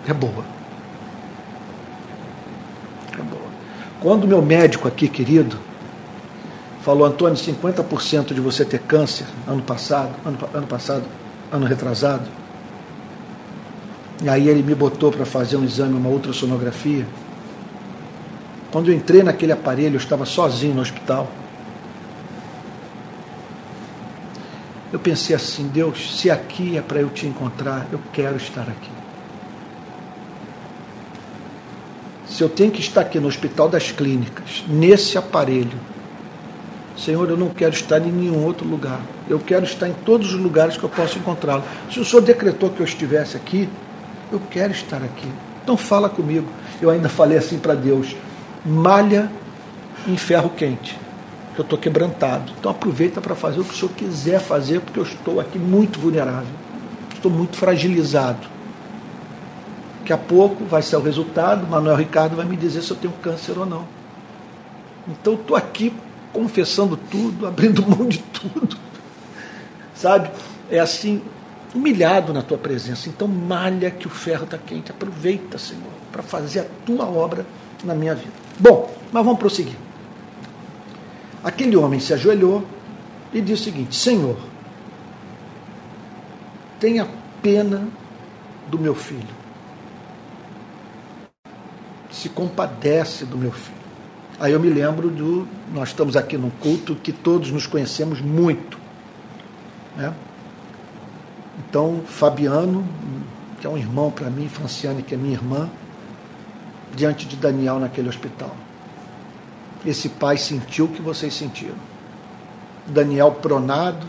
é 0.08 0.14
boa. 0.14 0.44
É 3.14 3.22
boa. 3.22 3.52
Quando 4.02 4.28
meu 4.28 4.42
médico 4.42 4.88
aqui, 4.88 5.08
querido, 5.08 5.60
falou, 6.82 7.06
Antônio, 7.06 7.38
50% 7.38 8.34
de 8.34 8.42
você 8.42 8.66
ter 8.66 8.80
câncer 8.80 9.28
ano 9.48 9.62
passado, 9.62 10.10
ano, 10.26 10.40
ano 10.56 10.68
passado, 10.68 11.04
ano 11.52 11.68
retrasado, 11.68 12.28
e 14.24 14.28
aí 14.28 14.50
ele 14.50 14.64
me 14.64 14.74
botou 14.74 15.12
para 15.12 15.24
fazer 15.24 15.58
um 15.58 15.64
exame, 15.64 15.94
uma 15.94 16.10
ultrassonografia. 16.10 17.06
Quando 18.72 18.92
eu 18.92 18.96
entrei 18.96 19.24
naquele 19.24 19.52
aparelho, 19.52 19.96
eu 19.96 20.00
estava 20.00 20.26
sozinho 20.26 20.76
no 20.76 20.82
hospital. 20.82 21.30
Eu 24.92 25.00
pensei 25.00 25.36
assim, 25.36 25.68
Deus, 25.68 26.20
se 26.20 26.30
aqui 26.30 26.78
é 26.78 26.82
para 26.82 27.00
eu 27.00 27.10
te 27.10 27.26
encontrar, 27.26 27.88
eu 27.92 28.00
quero 28.14 28.38
estar 28.38 28.64
aqui. 28.64 28.90
Se 32.30 32.44
eu 32.44 32.50
tenho 32.50 32.72
que 32.72 32.80
estar 32.80 33.02
aqui 33.02 33.20
no 33.20 33.28
Hospital 33.28 33.68
das 33.68 33.92
Clínicas, 33.92 34.64
nesse 34.68 35.18
aparelho, 35.18 35.80
Senhor, 36.98 37.30
eu 37.30 37.38
não 37.38 37.50
quero 37.50 37.74
estar 37.74 38.00
em 38.00 38.12
nenhum 38.12 38.44
outro 38.44 38.68
lugar. 38.68 39.02
Eu 39.30 39.40
quero 39.40 39.66
estar 39.66 39.88
em 39.88 39.94
todos 39.94 40.34
os 40.34 40.40
lugares 40.40 40.78
que 40.78 40.84
eu 40.84 40.90
posso 40.90 41.18
encontrá-lo. 41.18 41.64
Se 41.92 42.00
o 42.00 42.06
Senhor 42.06 42.22
decretou 42.22 42.70
que 42.70 42.80
eu 42.80 42.86
estivesse 42.86 43.38
aqui, 43.38 43.70
eu 44.32 44.42
quero 44.52 44.72
estar 44.72 44.98
aqui. 44.98 45.28
Então 45.64 45.78
fala 45.78 46.10
comigo. 46.10 46.48
Eu 46.82 46.90
ainda 46.90 47.10
falei 47.10 47.38
assim 47.38 47.60
para 47.60 47.76
Deus: 47.76 48.16
malha 48.66 49.32
em 50.08 50.18
ferro 50.18 50.50
quente 50.50 50.98
que 51.58 51.62
eu 51.62 51.64
estou 51.64 51.80
quebrantado. 51.80 52.54
Então 52.60 52.70
aproveita 52.70 53.20
para 53.20 53.36
fazer 53.36 53.60
o 53.60 53.66
que 53.66 53.74
o 53.74 53.76
senhor 53.76 53.92
quiser 53.94 54.40
fazer, 54.40 54.80
porque 54.80 55.00
eu 55.00 55.04
estou 55.04 55.40
aqui 55.40 55.58
muito 55.58 56.00
vulnerável, 56.00 56.54
estou 57.16 57.32
muito 57.32 57.58
fragilizado. 57.58 58.48
Daqui 60.00 60.14
a 60.14 60.18
pouco 60.18 60.64
vai 60.66 60.84
ser 60.84 60.96
o 60.98 61.02
resultado, 61.02 61.68
Manuel 61.68 61.96
Ricardo 61.96 62.36
vai 62.36 62.46
me 62.46 62.56
dizer 62.56 62.84
se 62.84 62.92
eu 62.92 62.98
tenho 62.98 63.14
câncer 63.24 63.58
ou 63.58 63.66
não. 63.66 63.86
Então 65.08 65.34
estou 65.34 65.58
aqui 65.58 65.92
confessando 66.32 66.96
tudo, 66.96 67.48
abrindo 67.48 67.82
mão 67.82 68.08
de 68.08 68.20
tudo. 68.20 68.78
Sabe? 69.96 70.30
É 70.70 70.80
assim, 70.80 71.24
humilhado 71.74 72.34
na 72.34 72.44
tua 72.44 72.58
presença. 72.58 73.10
Então 73.10 73.28
malha 73.28 73.90
que 73.90 74.06
o 74.06 74.12
ferro 74.12 74.44
está 74.44 74.60
quente. 74.60 74.92
Aproveita, 74.92 75.58
Senhor, 75.58 75.82
para 76.12 76.22
fazer 76.22 76.60
a 76.60 76.66
tua 76.86 77.06
obra 77.06 77.48
na 77.84 77.96
minha 77.96 78.14
vida. 78.14 78.47
Bom, 78.60 78.92
mas 79.12 79.24
vamos 79.24 79.40
prosseguir. 79.40 79.76
Aquele 81.44 81.76
homem 81.76 82.00
se 82.00 82.14
ajoelhou 82.14 82.66
e 83.34 83.42
disse 83.42 83.62
o 83.62 83.66
seguinte: 83.66 83.96
Senhor, 83.96 84.38
tenha 86.80 87.08
pena 87.42 87.88
do 88.68 88.80
meu 88.80 88.96
filho. 88.96 89.38
Se 92.12 92.30
compadece 92.30 93.26
do 93.26 93.38
meu 93.38 93.52
filho. 93.52 93.78
Aí 94.40 94.54
eu 94.54 94.60
me 94.60 94.70
lembro 94.70 95.10
do. 95.10 95.48
Nós 95.74 95.90
estamos 95.90 96.16
aqui 96.16 96.38
num 96.38 96.50
culto 96.50 96.96
que 96.96 97.12
todos 97.12 97.52
nos 97.52 97.68
conhecemos 97.68 98.22
muito. 98.22 98.78
Né? 99.96 100.14
Então, 101.60 102.02
Fabiano, 102.06 102.88
que 103.60 103.68
é 103.68 103.70
um 103.70 103.78
irmão 103.78 104.12
para 104.12 104.30
mim, 104.30 104.48
Franciane, 104.48 105.02
que 105.02 105.14
é 105.14 105.18
minha 105.18 105.34
irmã, 105.34 105.70
diante 106.98 107.26
de 107.26 107.36
Daniel 107.36 107.80
naquele 107.80 108.10
hospital 108.10 108.56
esse 109.86 110.10
pai 110.10 110.38
sentiu 110.38 110.86
o 110.86 110.88
que 110.90 111.02
vocês 111.02 111.34
sentiram. 111.34 111.76
Daniel 112.86 113.32
pronado, 113.32 114.06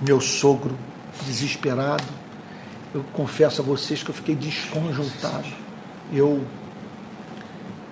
meu 0.00 0.20
sogro 0.20 0.76
desesperado. 1.26 2.04
Eu 2.94 3.04
confesso 3.12 3.60
a 3.60 3.64
vocês 3.64 4.02
que 4.02 4.10
eu 4.10 4.14
fiquei 4.14 4.34
desconjuntado. 4.34 5.48
Eu, 6.12 6.44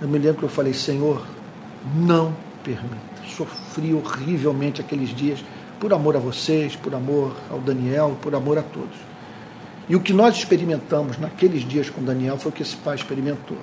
eu 0.01 0.09
me 0.09 0.19
lembro 0.19 0.39
que 0.39 0.45
eu 0.45 0.49
falei, 0.49 0.75
Senhor, 0.75 1.27
não 1.95 2.35
permita. 2.63 3.13
Sofri 3.37 3.95
horrivelmente 3.95 4.81
aqueles 4.81 5.11
dias, 5.11 5.45
por 5.81 5.93
amor 5.93 6.17
a 6.17 6.21
vocês, 6.21 6.77
por 6.77 6.95
amor 6.95 7.35
ao 7.51 7.59
Daniel, 7.59 8.17
por 8.21 8.35
amor 8.35 8.59
a 8.59 8.63
todos. 8.63 9.12
E 9.89 9.97
o 9.97 10.01
que 10.01 10.13
nós 10.13 10.37
experimentamos 10.37 11.19
naqueles 11.19 11.67
dias 11.67 11.91
com 11.91 12.03
Daniel 12.03 12.39
foi 12.39 12.51
o 12.51 12.55
que 12.55 12.63
esse 12.63 12.77
pai 12.77 12.95
experimentou 12.95 13.59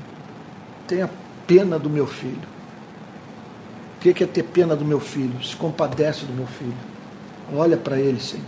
tenha 0.90 1.08
pena 1.46 1.78
do 1.78 1.90
meu 1.90 2.08
filho. 2.08 2.50
O 3.96 4.00
que 4.02 4.24
é 4.24 4.28
ter 4.28 4.44
pena 4.44 4.76
do 4.76 4.84
meu 4.84 5.00
filho? 5.00 5.42
Se 5.44 5.56
compadece 5.56 6.26
do 6.26 6.34
meu 6.34 6.48
filho. 6.48 6.74
Olha 7.54 7.78
para 7.78 8.00
ele, 8.00 8.20
Senhor. 8.20 8.46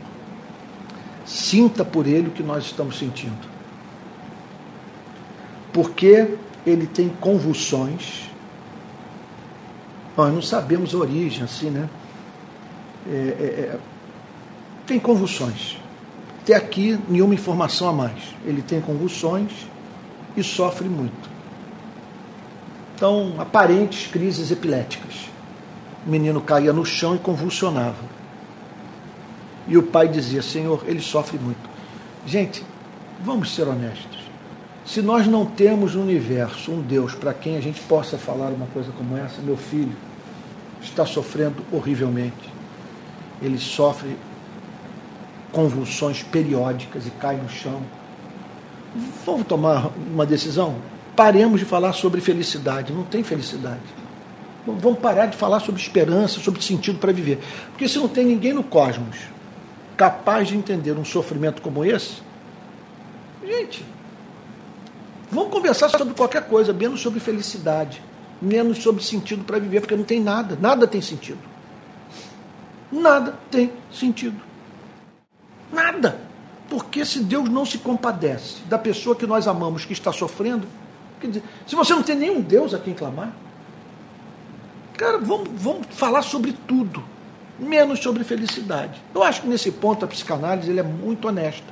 Sinta 1.25 1.86
por 1.86 2.08
ele 2.08 2.30
o 2.30 2.32
que 2.32 2.42
nós 2.42 2.66
estamos 2.66 2.98
sentindo. 2.98 3.51
Porque 5.72 6.36
ele 6.66 6.88
tem 6.88 7.10
convulsões. 7.10 8.30
Nós 10.18 10.34
não 10.34 10.42
sabemos 10.42 10.96
a 10.96 10.98
origem, 10.98 11.44
assim, 11.44 11.70
né? 11.70 11.88
É, 13.08 13.12
é, 13.12 13.44
é, 13.44 13.80
tem 14.88 15.00
convulsões. 15.00 15.78
Até 16.43 16.55
aqui, 16.55 17.00
nenhuma 17.07 17.36
informação 17.36 17.88
a 17.89 17.93
mais. 17.93 18.36
Ele 18.45 18.62
tem 18.62 18.81
convulsões 18.81 19.51
e 20.36 20.43
sofre 20.43 20.89
muito. 20.89 21.29
Então, 22.95 23.36
aparentes 23.38 24.07
crises 24.07 24.51
epiléticas. 24.51 25.29
O 26.05 26.10
menino 26.10 26.41
caía 26.41 26.74
no 26.74 26.83
chão 26.83 27.15
e 27.15 27.19
convulsionava. 27.19 28.03
E 29.67 29.77
o 29.77 29.83
pai 29.83 30.07
dizia: 30.07 30.41
Senhor, 30.41 30.83
ele 30.88 31.01
sofre 31.01 31.38
muito. 31.38 31.69
Gente, 32.25 32.63
vamos 33.24 33.53
ser 33.53 33.67
honestos. 33.67 34.19
Se 34.83 35.01
nós 35.01 35.27
não 35.27 35.45
temos 35.45 35.93
no 35.93 36.01
universo 36.01 36.71
um 36.71 36.81
Deus 36.81 37.13
para 37.13 37.33
quem 37.33 37.55
a 37.55 37.62
gente 37.62 37.79
possa 37.81 38.17
falar 38.17 38.48
uma 38.48 38.65
coisa 38.67 38.91
como 38.98 39.15
essa, 39.15 39.41
meu 39.41 39.57
filho 39.57 39.95
está 40.81 41.05
sofrendo 41.05 41.63
horrivelmente. 41.71 42.50
Ele 43.41 43.60
sofre 43.60 44.17
convulsões 45.51 46.24
periódicas 46.24 47.05
e 47.05 47.12
cai 47.12 47.36
no 47.36 47.50
chão. 47.50 47.81
Vamos 49.25 49.48
tomar 49.48 49.91
uma 50.12 50.25
decisão? 50.25 50.75
Paremos 51.15 51.60
de 51.60 51.65
falar 51.65 51.93
sobre 51.93 52.22
felicidade. 52.22 52.93
Não 52.93 53.03
tem 53.03 53.24
felicidade. 53.24 53.81
Vamos 54.65 55.00
parar 55.00 55.25
de 55.25 55.38
falar 55.38 55.60
sobre 55.60 55.81
esperança, 55.81 56.39
sobre 56.39 56.62
sentido 56.62 57.00
para 57.00 57.12
viver. 57.12 57.39
Porque 57.72 57.88
se 57.88 57.98
não 57.98 58.08
tem 58.08 58.25
ninguém 58.25 58.53
no 58.53 58.63
cosmos 58.63 59.17
capaz 59.98 60.48
de 60.48 60.58
entender 60.58 60.93
um 60.93 61.05
sofrimento 61.05 61.62
como 61.62 61.86
esse, 61.86 62.22
gente, 63.46 63.86
vamos 65.31 65.51
conversar 65.51 65.89
sobre 65.89 66.13
qualquer 66.13 66.48
coisa, 66.48 66.74
menos 66.74 67.01
sobre 67.01 67.20
felicidade, 67.20 68.01
menos 68.41 68.79
sobre 68.79 69.03
sentido 69.03 69.43
para 69.43 69.60
viver, 69.60 69.81
porque 69.81 69.96
não 69.96 70.03
tem 70.03 70.20
nada, 70.20 70.58
nada 70.60 70.88
tem 70.88 71.01
sentido. 71.01 71.39
Nada 72.91 73.36
tem 73.50 73.72
sentido. 73.91 74.50
Nada. 75.72 76.20
Porque 76.70 77.04
se 77.04 77.20
Deus 77.20 77.50
não 77.50 77.66
se 77.66 77.78
compadece 77.78 78.62
da 78.70 78.78
pessoa 78.78 79.16
que 79.16 79.28
nós 79.28 79.48
amamos 79.48 79.86
que 79.86 79.94
está 79.94 80.12
sofrendo, 80.12 80.68
dizer, 81.22 81.44
se 81.68 81.75
você 81.75 81.94
não 81.94 82.01
tem 82.01 82.16
nenhum 82.16 82.42
Deus 82.42 82.74
a 82.74 82.80
quem 82.80 82.94
clamar, 82.94 83.34
cara, 84.98 85.18
vamos, 85.18 85.50
vamos 85.54 85.88
falar 85.92 86.22
sobre 86.22 86.54
tudo, 86.54 87.04
menos 87.60 88.00
sobre 88.00 88.24
felicidade. 88.24 89.01
Eu 89.13 89.22
acho 89.22 89.42
que 89.42 89.48
nesse 89.48 89.72
ponto 89.72 90.06
a 90.06 90.08
psicanálise 90.08 90.70
ele 90.70 90.80
é 90.80 90.84
muito 90.84 91.28
honesta. 91.28 91.68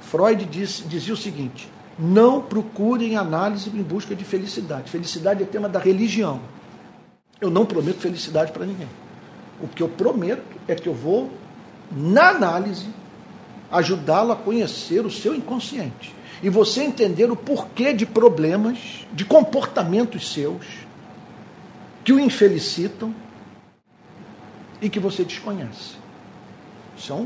Freud 0.00 0.44
disse, 0.44 0.82
dizia 0.82 1.14
o 1.14 1.16
seguinte: 1.16 1.70
não 1.98 2.40
procurem 2.40 3.16
análise 3.16 3.70
em 3.70 3.82
busca 3.82 4.14
de 4.14 4.24
felicidade. 4.24 4.90
Felicidade 4.90 5.42
é 5.42 5.46
tema 5.46 5.68
da 5.68 5.78
religião. 5.78 6.40
Eu 7.40 7.50
não 7.50 7.64
prometo 7.64 7.98
felicidade 7.98 8.52
para 8.52 8.66
ninguém. 8.66 8.88
O 9.60 9.68
que 9.68 9.82
eu 9.82 9.88
prometo 9.88 10.42
é 10.68 10.74
que 10.74 10.88
eu 10.88 10.94
vou, 10.94 11.30
na 11.90 12.30
análise, 12.30 12.86
ajudá-lo 13.70 14.32
a 14.32 14.36
conhecer 14.36 15.04
o 15.04 15.10
seu 15.10 15.34
inconsciente 15.34 16.14
e 16.42 16.48
você 16.48 16.82
entender 16.82 17.30
o 17.30 17.36
porquê 17.36 17.92
de 17.92 18.04
problemas, 18.04 19.06
de 19.12 19.24
comportamentos 19.24 20.32
seus, 20.32 20.66
que 22.04 22.12
o 22.12 22.20
infelicitam 22.20 23.14
e 24.80 24.88
que 24.88 25.00
você 25.00 25.24
desconhece. 25.24 25.96
Isso 26.96 27.12
é 27.12 27.16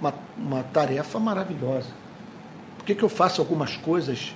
uma, 0.00 0.14
uma 0.38 0.62
tarefa 0.62 1.18
maravilhosa. 1.18 1.88
Por 2.78 2.84
que, 2.84 2.94
que 2.94 3.02
eu 3.02 3.08
faço 3.08 3.40
algumas 3.40 3.76
coisas 3.76 4.34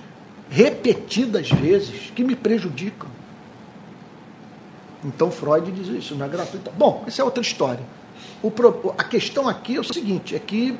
repetidas 0.49 1.49
vezes 1.49 2.11
que 2.15 2.23
me 2.23 2.35
prejudicam? 2.35 3.09
Então 5.03 5.31
Freud 5.31 5.71
diz 5.71 5.87
isso, 5.87 6.15
não 6.15 6.25
é 6.25 6.29
gratuito. 6.29 6.71
Bom, 6.71 7.03
essa 7.07 7.21
é 7.21 7.25
outra 7.25 7.41
história. 7.41 7.83
O, 8.43 8.51
a 8.97 9.03
questão 9.03 9.47
aqui 9.47 9.77
é 9.77 9.79
o 9.79 9.83
seguinte, 9.83 10.35
é 10.35 10.39
que 10.39 10.77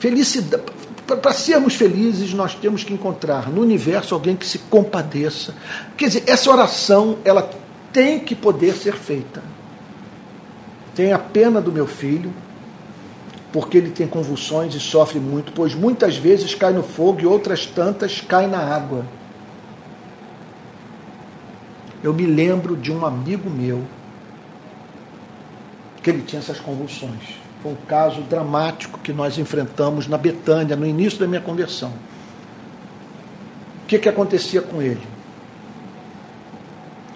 felicidade, 0.00 0.64
para 1.06 1.32
sermos 1.32 1.74
felizes, 1.74 2.32
nós 2.32 2.54
temos 2.54 2.82
que 2.82 2.92
encontrar 2.92 3.48
no 3.48 3.60
universo 3.60 4.14
alguém 4.14 4.34
que 4.34 4.46
se 4.46 4.58
compadeça. 4.58 5.54
Quer 5.96 6.06
dizer, 6.08 6.24
essa 6.26 6.50
oração, 6.50 7.18
ela 7.24 7.48
tem 7.92 8.20
que 8.20 8.34
poder 8.34 8.74
ser 8.74 8.94
feita. 8.94 9.42
Tenha 10.94 11.18
pena 11.18 11.60
do 11.60 11.70
meu 11.70 11.86
filho, 11.86 12.32
porque 13.52 13.78
ele 13.78 13.90
tem 13.90 14.06
convulsões 14.06 14.74
e 14.74 14.80
sofre 14.80 15.18
muito, 15.18 15.52
pois 15.52 15.74
muitas 15.74 16.16
vezes 16.16 16.54
cai 16.54 16.72
no 16.72 16.82
fogo 16.82 17.20
e 17.20 17.26
outras 17.26 17.66
tantas 17.66 18.20
cai 18.20 18.46
na 18.46 18.58
água. 18.58 19.04
Eu 22.02 22.14
me 22.14 22.24
lembro 22.24 22.76
de 22.76 22.90
um 22.92 23.04
amigo 23.04 23.50
meu 23.50 23.84
que 26.02 26.08
ele 26.08 26.22
tinha 26.22 26.40
essas 26.40 26.58
convulsões. 26.58 27.49
Foi 27.62 27.72
um 27.72 27.76
caso 27.86 28.22
dramático 28.22 28.98
que 29.00 29.12
nós 29.12 29.36
enfrentamos 29.38 30.06
na 30.06 30.16
Betânia, 30.16 30.74
no 30.74 30.86
início 30.86 31.18
da 31.18 31.26
minha 31.26 31.40
conversão. 31.40 31.92
O 33.82 33.86
que, 33.86 33.98
que 33.98 34.08
acontecia 34.08 34.62
com 34.62 34.80
ele? 34.80 35.06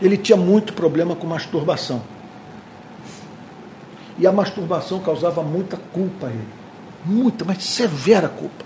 Ele 0.03 0.17
tinha 0.17 0.37
muito 0.37 0.75
problema 0.75 1.17
com 1.17 1.27
masturbação. 1.27 2.03
E 4.19 4.27
a 4.27 4.33
masturbação 4.33 5.01
causava 5.01 5.43
muita 5.43 5.77
culpa 5.77 6.27
a 6.27 6.31
ele. 6.31 6.49
Muita, 7.05 7.45
mas 7.45 7.65
severa 7.65 8.29
culpa. 8.29 8.65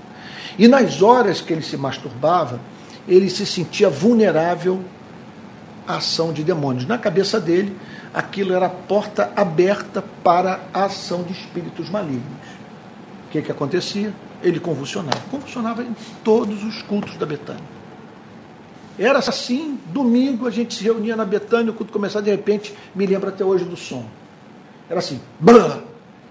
E 0.59 0.67
nas 0.67 1.01
horas 1.01 1.41
que 1.41 1.53
ele 1.53 1.63
se 1.63 1.77
masturbava, 1.77 2.61
ele 3.07 3.31
se 3.31 3.47
sentia 3.47 3.89
vulnerável 3.89 4.83
à 5.87 5.97
ação 5.97 6.33
de 6.33 6.43
demônios. 6.43 6.87
Na 6.87 6.99
cabeça 6.99 7.41
dele, 7.41 7.75
aquilo 8.13 8.55
era 8.55 8.69
porta 8.69 9.33
aberta 9.37 10.03
para 10.23 10.61
a 10.73 10.85
ação 10.85 11.23
de 11.23 11.33
espíritos 11.33 11.91
malignos. 11.91 12.23
O 13.27 13.31
que, 13.31 13.43
que 13.43 13.53
acontecia? 13.53 14.13
Ele 14.43 14.59
convulsionava. 14.59 15.21
Convulsionava 15.31 15.83
em 15.83 15.95
todos 16.25 16.65
os 16.65 16.83
cultos 16.83 17.17
da 17.17 17.27
Betânia. 17.27 17.79
Era 18.99 19.19
assim, 19.21 19.79
domingo 19.87 20.47
a 20.47 20.51
gente 20.51 20.75
se 20.75 20.83
reunia 20.83 21.15
na 21.15 21.25
Betânia, 21.25 21.71
o 21.71 21.75
culto 21.75 21.93
começava, 21.93 22.25
de 22.25 22.31
repente, 22.31 22.75
me 22.95 23.07
lembro 23.07 23.29
até 23.29 23.45
hoje 23.45 23.65
do 23.65 23.77
som. 23.77 24.05
Era 24.91 24.99
assim, 24.99 25.21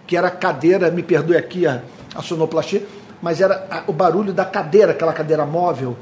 que 0.05 0.17
era 0.17 0.27
a 0.27 0.31
cadeira, 0.31 0.91
me 0.91 1.01
perdoe 1.01 1.37
aqui 1.37 1.65
a, 1.65 1.81
a 2.13 2.21
sonoplastia, 2.21 2.83
mas 3.21 3.39
era 3.39 3.67
a, 3.69 3.83
o 3.87 3.93
barulho 3.93 4.33
da 4.33 4.43
cadeira, 4.43 4.91
aquela 4.91 5.13
cadeira 5.13 5.45
móvel, 5.45 5.95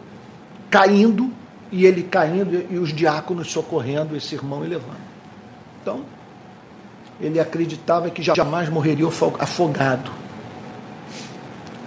caindo, 0.69 1.31
e 1.71 1.85
ele 1.85 2.01
caindo, 2.01 2.65
e 2.69 2.77
os 2.77 2.93
diáconos 2.93 3.51
socorrendo 3.51 4.15
esse 4.15 4.33
irmão 4.33 4.65
e 4.65 4.67
levando. 4.67 5.14
Então, 5.85 6.01
ele 7.21 7.39
acreditava 7.39 8.09
que 8.09 8.23
jamais 8.23 8.69
morreria 8.69 9.07
afogado. 9.37 10.09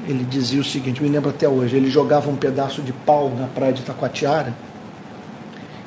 Ele 0.06 0.22
dizia 0.22 0.60
o 0.60 0.64
seguinte, 0.64 1.02
me 1.02 1.08
lembro 1.08 1.30
até 1.30 1.48
hoje, 1.48 1.74
ele 1.74 1.90
jogava 1.90 2.30
um 2.30 2.36
pedaço 2.36 2.80
de 2.80 2.92
pau 2.92 3.28
na 3.30 3.48
praia 3.48 3.72
de 3.72 3.82
Taquatiara, 3.82 4.54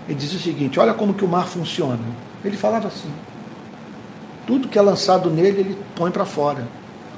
e 0.10 0.14
dizia 0.14 0.38
o 0.38 0.42
seguinte, 0.42 0.78
olha 0.78 0.94
como 0.94 1.14
que 1.14 1.24
o 1.24 1.28
mar 1.28 1.48
funciona. 1.48 2.02
Ele 2.44 2.58
falava 2.58 2.90
assim, 2.90 3.10
tudo 4.46 4.68
que 4.68 4.78
é 4.78 4.82
lançado 4.82 5.30
nele, 5.30 5.62
ele 5.62 5.78
põe 5.96 6.12
para 6.12 6.26
fora. 6.26 6.68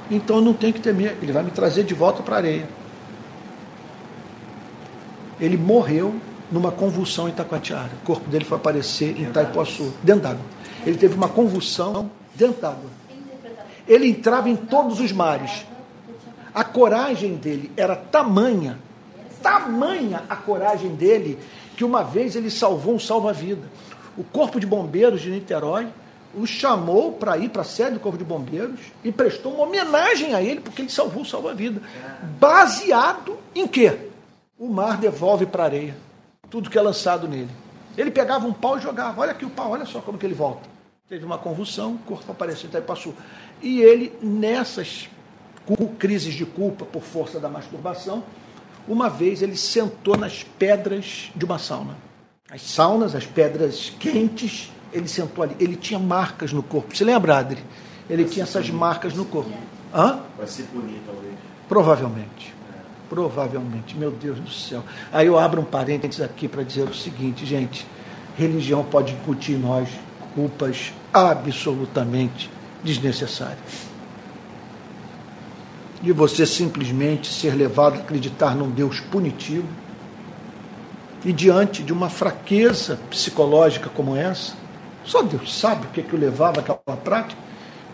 Então 0.08 0.36
eu 0.36 0.42
não 0.42 0.54
tenho 0.54 0.72
que 0.72 0.80
temer, 0.80 1.18
ele 1.20 1.32
vai 1.32 1.42
me 1.42 1.50
trazer 1.50 1.82
de 1.82 1.92
volta 1.92 2.22
para 2.22 2.36
a 2.36 2.38
areia. 2.38 2.68
Ele 5.40 5.56
morreu 5.56 6.14
numa 6.52 6.70
convulsão 6.70 7.28
em 7.28 7.32
Taquatiara. 7.32 7.90
O 8.00 8.06
corpo 8.06 8.30
dele 8.30 8.44
foi 8.44 8.58
aparecer 8.58 9.18
em 9.18 9.24
Itaipuaçu, 9.24 9.92
dentro 10.00 10.22
d'água. 10.22 10.54
Ele 10.86 10.96
teve 10.96 11.14
uma 11.14 11.28
convulsão 11.28 12.10
dentro 12.34 12.60
d'água. 12.60 12.90
Ele 13.86 14.08
entrava 14.08 14.48
em 14.48 14.56
todos 14.56 15.00
os 15.00 15.12
mares. 15.12 15.66
A 16.54 16.64
coragem 16.64 17.34
dele 17.36 17.70
era 17.76 17.96
tamanha, 17.96 18.78
tamanha 19.42 20.22
a 20.28 20.36
coragem 20.36 20.94
dele, 20.94 21.38
que 21.76 21.84
uma 21.84 22.02
vez 22.02 22.36
ele 22.36 22.50
salvou 22.50 22.94
um 22.94 22.98
salva-vida. 22.98 23.62
O 24.16 24.22
Corpo 24.22 24.60
de 24.60 24.66
Bombeiros 24.66 25.20
de 25.20 25.30
Niterói 25.30 25.88
o 26.36 26.46
chamou 26.46 27.12
para 27.12 27.38
ir 27.38 27.48
para 27.48 27.62
a 27.62 27.64
sede 27.64 27.94
do 27.94 28.00
Corpo 28.00 28.18
de 28.18 28.24
Bombeiros 28.24 28.80
e 29.02 29.12
prestou 29.12 29.54
uma 29.54 29.64
homenagem 29.64 30.34
a 30.34 30.42
ele 30.42 30.60
porque 30.60 30.82
ele 30.82 30.90
salvou 30.90 31.22
o 31.22 31.26
salva-vida. 31.26 31.80
Baseado 32.38 33.38
em 33.54 33.66
quê? 33.66 34.10
O 34.58 34.68
mar 34.68 34.96
devolve 34.96 35.46
para 35.46 35.62
a 35.62 35.66
areia 35.66 35.96
tudo 36.50 36.70
que 36.70 36.78
é 36.78 36.82
lançado 36.82 37.26
nele. 37.26 37.50
Ele 37.96 38.10
pegava 38.10 38.46
um 38.46 38.52
pau 38.52 38.78
e 38.78 38.80
jogava. 38.80 39.20
Olha 39.20 39.32
aqui 39.32 39.44
o 39.44 39.50
pau, 39.50 39.72
olha 39.72 39.84
só 39.84 40.00
como 40.00 40.18
que 40.18 40.26
ele 40.26 40.34
volta. 40.34 40.73
Teve 41.06 41.26
uma 41.26 41.36
convulsão, 41.36 41.96
o 41.96 41.98
corpo 41.98 42.32
apareceu 42.32 42.70
e 42.72 42.80
passou. 42.80 43.14
E 43.60 43.82
ele, 43.82 44.10
nessas 44.22 45.10
crises 45.98 46.32
de 46.32 46.46
culpa 46.46 46.86
por 46.86 47.02
força 47.02 47.38
da 47.38 47.46
masturbação, 47.46 48.24
uma 48.88 49.10
vez 49.10 49.42
ele 49.42 49.54
sentou 49.54 50.16
nas 50.16 50.42
pedras 50.42 51.30
de 51.36 51.44
uma 51.44 51.58
sauna. 51.58 51.98
As 52.50 52.62
saunas, 52.62 53.14
as 53.14 53.26
pedras 53.26 53.92
quentes, 54.00 54.72
ele 54.94 55.06
sentou 55.06 55.44
ali. 55.44 55.54
Ele 55.60 55.76
tinha 55.76 55.98
marcas 55.98 56.54
no 56.54 56.62
corpo. 56.62 56.96
Se 56.96 57.04
lembra, 57.04 57.36
Adri? 57.36 57.62
Ele 58.08 58.24
tinha 58.24 58.44
essas 58.44 58.70
marcas 58.70 59.12
no 59.12 59.26
corpo. 59.26 59.52
Hã? 59.94 60.20
Vai 60.38 60.46
se 60.46 60.62
punir, 60.62 61.02
talvez. 61.04 61.34
Provavelmente. 61.68 62.54
Provavelmente. 63.10 63.94
Meu 63.94 64.10
Deus 64.10 64.38
do 64.38 64.50
céu. 64.50 64.82
Aí 65.12 65.26
eu 65.26 65.38
abro 65.38 65.60
um 65.60 65.64
parênteses 65.64 66.22
aqui 66.22 66.48
para 66.48 66.62
dizer 66.62 66.88
o 66.88 66.94
seguinte, 66.94 67.44
gente. 67.44 67.86
Religião 68.38 68.82
pode 68.82 69.12
incutir 69.12 69.56
em 69.56 69.58
nós 69.58 69.88
culpas 70.34 70.92
absolutamente 71.12 72.50
desnecessárias. 72.82 73.58
E 76.02 76.12
você 76.12 76.44
simplesmente 76.44 77.32
ser 77.32 77.54
levado 77.54 77.94
a 77.94 77.98
acreditar 77.98 78.54
num 78.54 78.70
Deus 78.70 79.00
punitivo 79.00 79.66
e 81.24 81.32
diante 81.32 81.82
de 81.82 81.92
uma 81.92 82.10
fraqueza 82.10 82.98
psicológica 83.08 83.88
como 83.88 84.14
essa, 84.14 84.54
só 85.04 85.22
Deus 85.22 85.58
sabe 85.58 85.86
o 85.86 85.90
que, 85.90 86.00
é 86.00 86.02
que 86.02 86.14
o 86.14 86.18
levava 86.18 86.60
àquela 86.60 86.96
prática, 86.96 87.40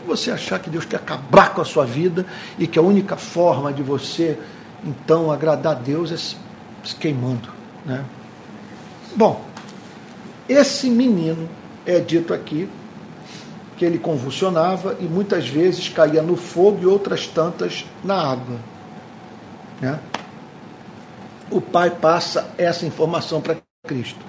você 0.06 0.30
achar 0.30 0.58
que 0.58 0.68
Deus 0.68 0.84
quer 0.84 0.96
acabar 0.96 1.54
com 1.54 1.60
a 1.60 1.64
sua 1.64 1.84
vida 1.84 2.26
e 2.58 2.66
que 2.66 2.78
a 2.78 2.82
única 2.82 3.16
forma 3.16 3.72
de 3.72 3.82
você 3.82 4.38
então 4.84 5.30
agradar 5.30 5.76
a 5.76 5.78
Deus 5.78 6.10
é 6.10 6.16
se 6.16 6.36
queimando. 6.98 7.48
Né? 7.84 8.04
Bom, 9.14 9.44
esse 10.48 10.90
menino 10.90 11.48
é 11.86 11.98
dito 11.98 12.32
aqui 12.32 12.68
que 13.76 13.84
ele 13.84 13.98
convulsionava 13.98 14.96
e 15.00 15.04
muitas 15.04 15.48
vezes 15.48 15.88
caía 15.88 16.20
no 16.20 16.36
fogo 16.36 16.82
e 16.82 16.86
outras 16.86 17.26
tantas 17.26 17.86
na 18.04 18.14
água. 18.14 18.56
Né? 19.80 19.98
O 21.50 21.60
pai 21.60 21.90
passa 21.90 22.50
essa 22.58 22.84
informação 22.84 23.40
para 23.40 23.56
Cristo. 23.86 24.20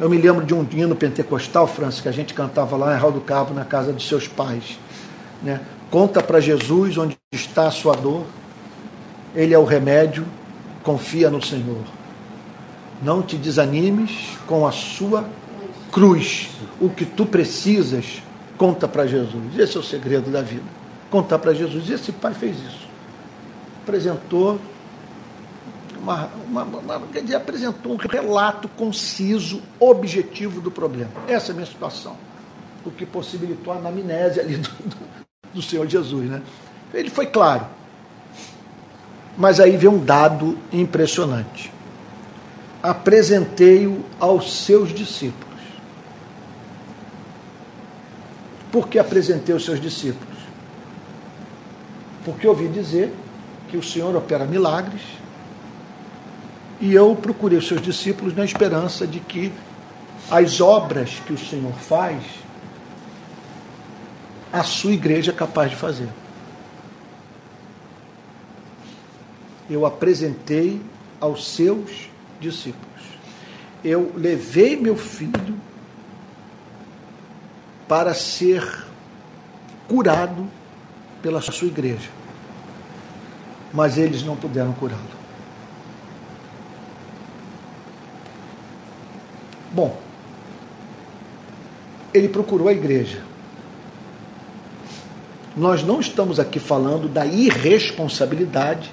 Eu 0.00 0.10
me 0.10 0.18
lembro 0.18 0.44
de 0.44 0.52
um 0.52 0.66
hino 0.72 0.96
pentecostal, 0.96 1.68
França, 1.68 2.02
que 2.02 2.08
a 2.08 2.12
gente 2.12 2.34
cantava 2.34 2.76
lá 2.76 2.94
em 2.96 2.98
Raul 2.98 3.12
do 3.12 3.20
Cabo, 3.20 3.54
na 3.54 3.64
casa 3.64 3.92
dos 3.92 4.06
seus 4.08 4.26
pais. 4.26 4.76
Né? 5.42 5.60
Conta 5.90 6.20
para 6.20 6.40
Jesus 6.40 6.98
onde 6.98 7.16
está 7.32 7.68
a 7.68 7.70
sua 7.70 7.94
dor, 7.94 8.26
ele 9.34 9.54
é 9.54 9.58
o 9.58 9.64
remédio, 9.64 10.26
confia 10.82 11.30
no 11.30 11.40
Senhor. 11.40 11.84
Não 13.00 13.22
te 13.22 13.36
desanimes 13.36 14.36
com 14.46 14.66
a 14.66 14.72
sua 14.72 15.24
cruz. 15.92 16.50
O 16.80 16.88
que 16.88 17.04
tu 17.04 17.24
precisas, 17.24 18.22
conta 18.56 18.86
para 18.86 19.06
Jesus. 19.06 19.58
Esse 19.58 19.76
é 19.76 19.80
o 19.80 19.82
segredo 19.82 20.30
da 20.30 20.42
vida. 20.42 20.64
Contar 21.10 21.38
para 21.38 21.54
Jesus. 21.54 21.88
Esse 21.88 22.12
pai 22.12 22.34
fez 22.34 22.56
isso. 22.56 22.86
Apresentou 23.82 24.60
uma, 26.00 26.28
uma, 26.48 26.62
uma, 26.62 27.02
apresentou 27.36 27.92
um 27.92 27.96
relato 27.96 28.68
conciso, 28.68 29.60
objetivo 29.80 30.60
do 30.60 30.70
problema. 30.70 31.10
Essa 31.26 31.50
é 31.50 31.52
a 31.52 31.54
minha 31.54 31.66
situação. 31.66 32.16
O 32.84 32.90
que 32.90 33.04
possibilitou 33.04 33.72
a 33.72 33.76
anamnese 33.76 34.38
ali 34.38 34.56
do, 34.56 34.68
do, 34.68 34.96
do 35.54 35.62
Senhor 35.62 35.86
Jesus. 35.88 36.30
Né? 36.30 36.42
Ele 36.94 37.10
foi 37.10 37.26
claro. 37.26 37.66
Mas 39.36 39.60
aí 39.60 39.76
vem 39.76 39.90
um 39.90 40.02
dado 40.02 40.56
impressionante. 40.72 41.72
Apresentei-o 42.82 44.04
aos 44.20 44.64
seus 44.64 44.94
discípulos. 44.94 45.45
Por 48.70 48.88
que 48.88 48.98
apresentei 48.98 49.54
aos 49.54 49.64
seus 49.64 49.80
discípulos? 49.80 50.36
Porque 52.24 52.46
ouvi 52.46 52.68
dizer 52.68 53.12
que 53.68 53.76
o 53.76 53.82
Senhor 53.82 54.14
opera 54.16 54.44
milagres 54.44 55.02
e 56.80 56.92
eu 56.92 57.14
procurei 57.16 57.58
os 57.58 57.66
seus 57.66 57.80
discípulos 57.80 58.34
na 58.34 58.44
esperança 58.44 59.06
de 59.06 59.20
que 59.20 59.52
as 60.30 60.60
obras 60.60 61.22
que 61.26 61.32
o 61.32 61.38
Senhor 61.38 61.72
faz, 61.74 62.22
a 64.52 64.62
sua 64.62 64.92
igreja 64.92 65.30
é 65.30 65.34
capaz 65.34 65.70
de 65.70 65.76
fazer. 65.76 66.08
eu 69.68 69.84
apresentei 69.84 70.80
aos 71.20 71.48
seus 71.48 72.08
discípulos. 72.40 72.86
Eu 73.84 74.12
levei 74.16 74.76
meu 74.76 74.96
filho 74.96 75.56
para 77.88 78.14
ser 78.14 78.84
curado 79.88 80.48
pela 81.22 81.40
sua 81.40 81.68
igreja. 81.68 82.08
Mas 83.72 83.98
eles 83.98 84.22
não 84.22 84.36
puderam 84.36 84.72
curá-lo. 84.72 85.16
Bom, 89.72 90.00
ele 92.14 92.28
procurou 92.28 92.68
a 92.68 92.72
igreja. 92.72 93.22
Nós 95.56 95.82
não 95.82 96.00
estamos 96.00 96.40
aqui 96.40 96.58
falando 96.58 97.08
da 97.08 97.26
irresponsabilidade 97.26 98.90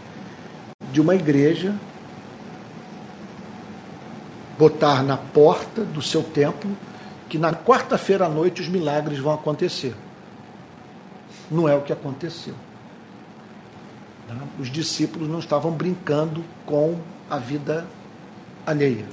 de 0.91 1.01
uma 1.01 1.15
igreja 1.15 1.73
botar 4.58 5.03
na 5.03 5.17
porta 5.17 5.84
do 5.84 6.01
seu 6.01 6.21
templo 6.21 6.71
que 7.34 7.39
na 7.39 7.52
quarta-feira 7.52 8.28
à 8.28 8.30
noite 8.30 8.62
os 8.62 8.67
milagres 8.67 9.17
vão 9.17 9.34
acontecer. 9.34 9.96
Não 11.50 11.67
é 11.67 11.76
o 11.76 11.82
que 11.82 11.91
aconteceu. 11.91 12.54
Tá? 14.28 14.36
Os 14.60 14.69
discípulos 14.69 15.28
não 15.28 15.39
estavam 15.39 15.72
brincando 15.72 16.43
com 16.63 17.00
a 17.28 17.39
vida 17.39 17.88
alheia. 18.67 19.08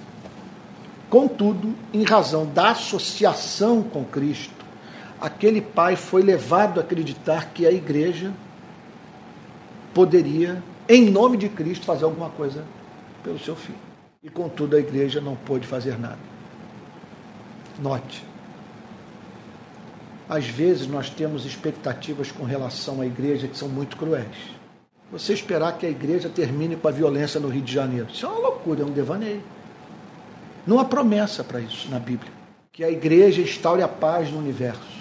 Contudo, 1.09 1.75
em 1.95 2.03
razão 2.03 2.45
da 2.45 2.73
associação 2.73 3.83
com 3.83 4.05
Cristo, 4.05 4.67
aquele 5.19 5.63
pai 5.63 5.97
foi 5.97 6.21
levado 6.21 6.79
a 6.79 6.83
acreditar 6.83 7.47
que 7.55 7.67
a 7.67 7.73
igreja 7.73 8.35
poderia, 9.95 10.63
em 10.87 11.11
nome 11.11 11.39
de 11.39 11.49
Cristo, 11.49 11.87
fazer 11.87 12.05
alguma 12.05 12.29
coisa 12.29 12.67
pelo 13.25 13.39
seu 13.39 13.57
filho. 13.57 13.79
E 14.23 14.29
contudo, 14.29 14.77
a 14.77 14.79
igreja 14.79 15.23
não 15.23 15.37
pôde 15.37 15.67
fazer 15.67 15.99
nada. 15.99 16.30
Note. 17.81 18.23
Às 20.29 20.47
vezes 20.47 20.87
nós 20.87 21.09
temos 21.09 21.47
expectativas 21.47 22.31
com 22.31 22.45
relação 22.45 23.01
à 23.01 23.07
igreja 23.07 23.49
que 23.49 23.57
são 23.57 23.69
muito 23.69 23.97
cruéis. 23.97 24.27
Você 25.11 25.33
esperar 25.33 25.77
que 25.77 25.87
a 25.87 25.91
igreja 25.91 26.29
termine 26.29 26.77
com 26.77 26.87
a 26.87 26.91
violência 26.93 27.41
no 27.41 27.49
Rio 27.49 27.63
de 27.63 27.73
Janeiro, 27.73 28.09
isso 28.13 28.27
é 28.27 28.29
uma 28.29 28.39
loucura, 28.39 28.83
é 28.83 28.85
um 28.85 28.93
devaneio. 28.93 29.43
Não 30.67 30.79
há 30.79 30.85
promessa 30.85 31.43
para 31.43 31.61
isso 31.61 31.91
na 31.91 31.99
Bíblia. 31.99 32.31
Que 32.71 32.85
a 32.85 32.91
igreja 32.91 33.41
instaure 33.41 33.83
a 33.83 33.89
paz 33.89 34.31
no 34.31 34.39
universo. 34.39 35.01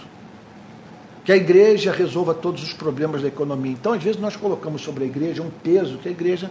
Que 1.24 1.32
a 1.32 1.36
igreja 1.36 1.92
resolva 1.92 2.34
todos 2.34 2.64
os 2.64 2.74
problemas 2.74 3.22
da 3.22 3.28
economia. 3.28 3.74
Então, 3.74 3.94
às 3.94 4.02
vezes, 4.02 4.20
nós 4.20 4.36
colocamos 4.36 4.82
sobre 4.82 5.04
a 5.04 5.08
igreja 5.08 5.44
um 5.44 5.52
peso 5.52 6.00
que 6.00 6.08
a 6.08 6.12
igreja 6.12 6.50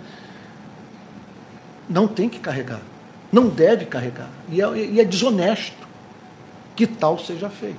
não 1.89 2.07
tem 2.07 2.29
que 2.29 2.39
carregar. 2.39 2.83
Não 3.33 3.49
deve 3.49 3.87
carregar. 3.87 4.31
E 4.49 4.63
é, 4.63 4.77
e 4.77 5.01
é 5.01 5.05
desonesto 5.05 5.78
que 6.79 6.87
tal 6.87 7.19
seja 7.19 7.51
feito. 7.51 7.77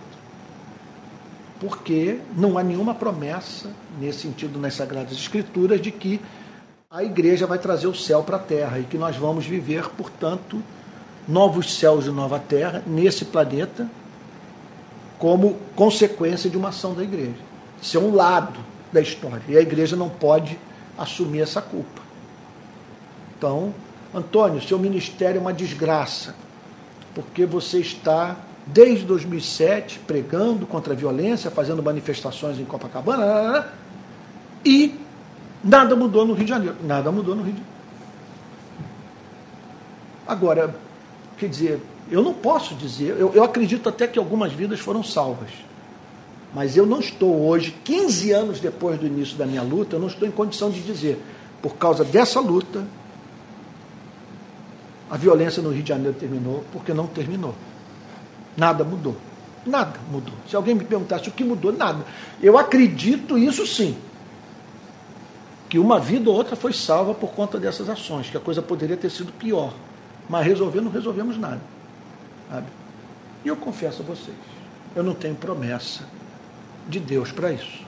Porque 1.57 2.19
não 2.35 2.57
há 2.57 2.63
nenhuma 2.63 2.93
promessa, 2.93 3.71
nesse 3.97 4.23
sentido, 4.23 4.59
nas 4.59 4.73
Sagradas 4.73 5.13
Escrituras, 5.13 5.79
de 5.79 5.89
que 5.89 6.19
a 6.91 7.01
igreja 7.01 7.47
vai 7.47 7.57
trazer 7.57 7.88
o 7.88 7.95
céu 7.95 8.23
para 8.23 8.35
a 8.35 8.39
terra 8.39 8.77
e 8.77 8.83
que 8.83 8.97
nós 8.97 9.15
vamos 9.15 9.45
viver, 9.45 9.88
portanto, 9.91 10.62
novos 11.25 11.77
céus 11.79 12.07
e 12.07 12.09
nova 12.09 12.39
terra 12.39 12.83
nesse 12.85 13.23
planeta 13.23 13.89
como 15.17 15.57
consequência 15.77 16.49
de 16.49 16.57
uma 16.57 16.67
ação 16.67 16.93
da 16.93 17.01
igreja. 17.01 17.39
Isso 17.81 17.95
é 17.95 18.01
um 18.01 18.13
lado 18.13 18.59
da 18.91 18.99
história. 18.99 19.41
E 19.47 19.57
a 19.57 19.62
igreja 19.62 19.95
não 19.95 20.09
pode 20.09 20.59
assumir 20.97 21.39
essa 21.39 21.62
culpa. 21.62 22.01
Então, 23.38 23.73
Antônio, 24.13 24.62
seu 24.62 24.77
ministério 24.77 25.38
é 25.38 25.41
uma 25.41 25.53
desgraça, 25.53 26.35
porque 27.15 27.45
você 27.45 27.79
está, 27.79 28.35
desde 28.73 29.05
2007, 29.05 29.99
pregando 29.99 30.65
contra 30.65 30.93
a 30.93 30.95
violência, 30.95 31.49
fazendo 31.49 31.82
manifestações 31.82 32.60
em 32.60 32.65
Copacabana, 32.65 33.67
e 34.65 34.95
nada 35.63 35.95
mudou 35.95 36.25
no 36.25 36.34
Rio 36.34 36.45
de 36.45 36.49
Janeiro. 36.49 36.75
Nada 36.84 37.12
mudou 37.12 37.36
no 37.36 37.43
Rio 37.43 37.53
de 37.53 37.60
Janeiro. 37.60 37.79
Agora, 40.27 40.75
Quer 41.39 41.47
dizer, 41.47 41.82
eu 42.12 42.21
não 42.21 42.34
posso 42.34 42.75
dizer, 42.75 43.15
eu, 43.17 43.32
eu 43.34 43.43
acredito 43.45 43.88
até 43.88 44.05
que 44.05 44.19
algumas 44.19 44.51
vidas 44.51 44.82
foram 44.82 45.01
salvas. 45.01 45.49
Mas 46.53 46.75
eu 46.75 46.86
não 46.86 46.99
estou 46.99 47.47
hoje, 47.47 47.73
15 47.86 48.32
anos 48.32 48.60
depois 48.60 48.99
do 48.99 49.08
início 49.08 49.38
da 49.38 49.45
minha 49.45 49.62
luta, 49.62 49.95
eu 49.95 49.99
não 50.01 50.08
estou 50.08 50.27
em 50.27 50.32
condição 50.32 50.69
de 50.69 50.82
dizer, 50.82 51.17
por 51.62 51.75
causa 51.77 52.03
dessa 52.03 52.41
luta, 52.41 52.84
a 55.10 55.15
violência 55.15 55.63
no 55.63 55.69
Rio 55.69 55.82
de 55.82 55.89
Janeiro 55.89 56.17
terminou, 56.19 56.65
porque 56.73 56.93
não 56.93 57.08
terminou. 57.08 57.55
Nada 58.60 58.84
mudou. 58.84 59.15
Nada 59.65 60.00
mudou. 60.12 60.34
Se 60.48 60.56
alguém 60.56 60.76
me 60.76 60.84
perguntasse 60.84 61.30
o 61.30 61.32
que 61.32 61.43
mudou, 61.43 61.72
nada. 61.72 62.06
Eu 62.41 62.58
acredito 62.58 63.38
isso 63.38 63.65
sim. 63.65 63.98
Que 65.69 65.80
uma 65.80 66.00
vida 66.00 66.30
ou 66.30 66.36
outra 66.36 66.56
foi 66.56 66.74
salva 66.74 67.13
por 67.13 67.32
conta 67.32 67.58
dessas 67.58 67.88
ações, 67.89 68.30
que 68.30 68.38
a 68.38 68.39
coisa 68.39 68.62
poderia 68.62 68.98
ter 68.98 69.10
sido 69.10 69.32
pior. 69.32 69.74
Mas 70.30 70.45
resolver 70.45 70.82
não 70.82 70.91
resolvemos 70.91 71.38
nada. 71.38 71.62
Sabe? 72.50 72.67
E 73.45 73.48
eu 73.48 73.56
confesso 73.56 74.02
a 74.02 74.06
vocês, 74.06 74.36
eu 74.95 75.04
não 75.04 75.13
tenho 75.13 75.36
promessa 75.36 76.04
de 76.88 77.00
Deus 77.00 77.32
para 77.32 77.52
isso. 77.52 77.88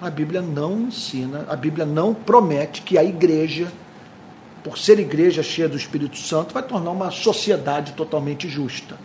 A 0.00 0.08
Bíblia 0.08 0.40
não 0.40 0.82
ensina, 0.82 1.44
a 1.48 1.56
Bíblia 1.56 1.84
não 1.84 2.14
promete 2.14 2.82
que 2.82 2.96
a 2.96 3.02
igreja, 3.02 3.72
por 4.62 4.78
ser 4.78 4.98
igreja 4.98 5.42
cheia 5.42 5.68
do 5.68 5.76
Espírito 5.76 6.16
Santo, 6.16 6.54
vai 6.54 6.62
tornar 6.62 6.90
uma 6.90 7.10
sociedade 7.10 7.92
totalmente 7.92 8.48
justa. 8.48 8.96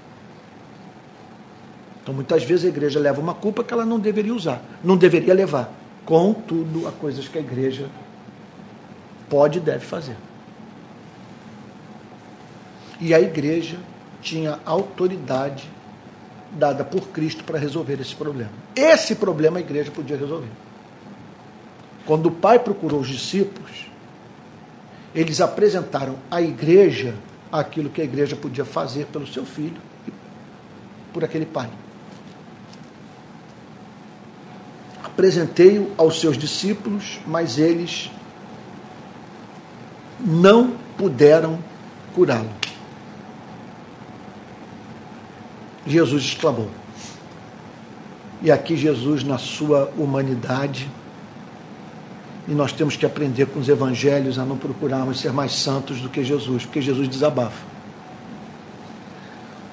Então, 2.02 2.14
muitas 2.14 2.44
vezes 2.44 2.66
a 2.66 2.68
igreja 2.68 3.00
leva 3.00 3.22
uma 3.22 3.34
culpa 3.34 3.64
que 3.64 3.74
ela 3.74 3.86
não 3.86 4.00
deveria 4.00 4.34
usar, 4.34 4.62
não 4.84 4.98
deveria 4.98 5.34
levar. 5.34 5.72
Contudo, 6.06 6.88
há 6.88 6.92
coisas 6.92 7.28
que 7.28 7.38
a 7.38 7.42
igreja 7.42 7.88
pode 9.30 9.60
e 9.60 9.62
deve 9.62 9.86
fazer. 9.86 10.18
E 13.00 13.14
a 13.14 13.22
igreja 13.22 13.78
tinha 14.22 14.60
autoridade 14.66 15.70
dada 16.52 16.84
por 16.84 17.08
Cristo 17.08 17.44
para 17.44 17.58
resolver 17.58 18.00
esse 18.00 18.16
problema. 18.16 18.52
Esse 18.76 19.16
problema 19.16 19.58
a 19.58 19.62
igreja 19.62 19.92
podia 19.92 20.18
resolver. 20.18 20.52
Quando 22.06 22.28
o 22.28 22.32
pai 22.32 22.60
procurou 22.60 23.00
os 23.00 23.08
discípulos, 23.08 23.88
eles 25.14 25.40
apresentaram 25.42 26.16
à 26.30 26.42
igreja 26.42 27.16
aquilo 27.52 27.90
que 27.90 28.02
a 28.02 28.04
igreja 28.04 28.36
podia 28.36 28.66
fazer 28.66 29.06
pelo 29.08 29.28
seu 29.28 29.46
filho 29.46 29.78
e 30.08 30.14
por 31.14 31.24
aquele 31.24 31.46
pai. 31.46 31.70
Apresentei-o 35.04 35.92
aos 35.96 36.20
seus 36.20 36.36
discípulos, 36.36 37.20
mas 37.28 37.60
eles 37.60 38.10
não 40.20 40.76
puderam 40.98 41.60
curá-lo. 42.16 42.50
Jesus 45.86 46.24
exclamou. 46.24 46.70
E 48.42 48.52
aqui 48.52 48.76
Jesus, 48.76 49.24
na 49.24 49.38
sua 49.38 49.92
humanidade, 49.98 50.90
e 52.48 52.52
nós 52.54 52.72
temos 52.72 52.96
que 52.96 53.06
aprender 53.06 53.46
com 53.48 53.60
os 53.60 53.70
evangelhos 53.70 54.38
a 54.38 54.46
não 54.46 54.58
procurarmos 54.58 55.20
ser 55.20 55.32
mais 55.32 55.54
santos 55.54 56.02
do 56.02 56.10
que 56.10 56.24
Jesus, 56.24 56.66
porque 56.66 56.82
Jesus 56.82 57.08
desabafa. 57.08 57.66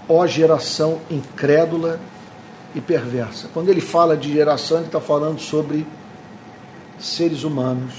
Ó 0.08 0.26
geração 0.26 1.00
incrédula 1.10 2.00
e 2.74 2.80
perversa. 2.80 3.48
Quando 3.52 3.68
ele 3.68 3.80
fala 3.80 4.16
de 4.16 4.32
geração, 4.32 4.78
ele 4.78 4.86
está 4.86 5.00
falando 5.00 5.40
sobre 5.40 5.86
seres 6.98 7.42
humanos. 7.42 7.94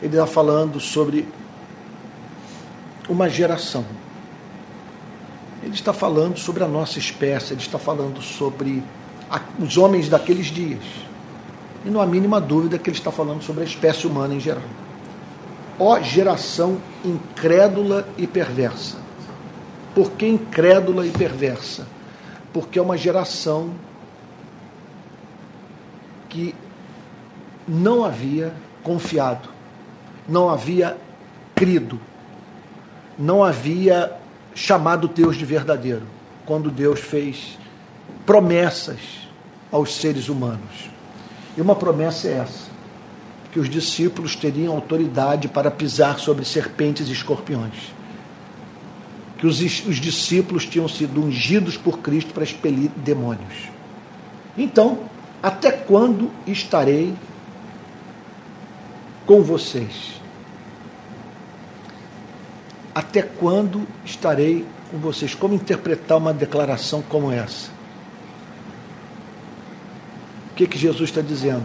Ele 0.00 0.14
está 0.14 0.26
falando 0.26 0.80
sobre 0.80 1.28
uma 3.08 3.28
geração 3.28 3.84
ele 5.62 5.74
está 5.74 5.92
falando 5.92 6.38
sobre 6.38 6.64
a 6.64 6.68
nossa 6.68 6.98
espécie, 6.98 7.54
ele 7.54 7.60
está 7.60 7.78
falando 7.78 8.20
sobre 8.20 8.82
os 9.58 9.78
homens 9.78 10.08
daqueles 10.08 10.46
dias. 10.46 10.82
E 11.84 11.90
não 11.90 12.00
há 12.00 12.06
mínima 12.06 12.40
dúvida 12.40 12.78
que 12.78 12.90
ele 12.90 12.96
está 12.96 13.10
falando 13.10 13.42
sobre 13.42 13.62
a 13.62 13.66
espécie 13.66 14.06
humana 14.06 14.34
em 14.34 14.40
geral. 14.40 14.62
Ó 15.78 16.00
geração 16.00 16.78
incrédula 17.04 18.06
e 18.16 18.26
perversa. 18.26 18.98
Por 19.94 20.12
que 20.12 20.26
incrédula 20.26 21.06
e 21.06 21.10
perversa? 21.10 21.86
Porque 22.52 22.78
é 22.78 22.82
uma 22.82 22.96
geração 22.96 23.70
que 26.28 26.54
não 27.66 28.04
havia 28.04 28.54
confiado, 28.82 29.48
não 30.28 30.48
havia 30.48 30.96
crido, 31.54 32.00
não 33.18 33.44
havia 33.44 34.12
chamado 34.54 35.08
Deus 35.08 35.36
de 35.36 35.44
verdadeiro, 35.44 36.02
quando 36.46 36.70
Deus 36.70 37.00
fez 37.00 37.58
promessas 38.24 39.28
aos 39.70 39.94
seres 39.94 40.28
humanos. 40.28 40.91
E 41.56 41.60
uma 41.60 41.74
promessa 41.74 42.28
é 42.28 42.32
essa: 42.38 42.70
que 43.52 43.60
os 43.60 43.68
discípulos 43.68 44.34
teriam 44.34 44.74
autoridade 44.74 45.48
para 45.48 45.70
pisar 45.70 46.18
sobre 46.18 46.44
serpentes 46.44 47.08
e 47.08 47.12
escorpiões. 47.12 47.92
Que 49.36 49.46
os, 49.46 49.60
os 49.60 49.96
discípulos 49.96 50.64
tinham 50.64 50.88
sido 50.88 51.22
ungidos 51.22 51.76
por 51.76 51.98
Cristo 51.98 52.32
para 52.32 52.44
expelir 52.44 52.90
demônios. 52.96 53.70
Então, 54.56 55.00
até 55.42 55.72
quando 55.72 56.30
estarei 56.46 57.14
com 59.26 59.42
vocês? 59.42 60.12
Até 62.94 63.22
quando 63.22 63.86
estarei 64.04 64.64
com 64.90 64.98
vocês? 64.98 65.34
Como 65.34 65.54
interpretar 65.54 66.18
uma 66.18 66.32
declaração 66.32 67.02
como 67.02 67.32
essa? 67.32 67.71
O 70.52 70.54
que, 70.54 70.66
que 70.66 70.76
Jesus 70.76 71.08
está 71.08 71.22
dizendo? 71.22 71.64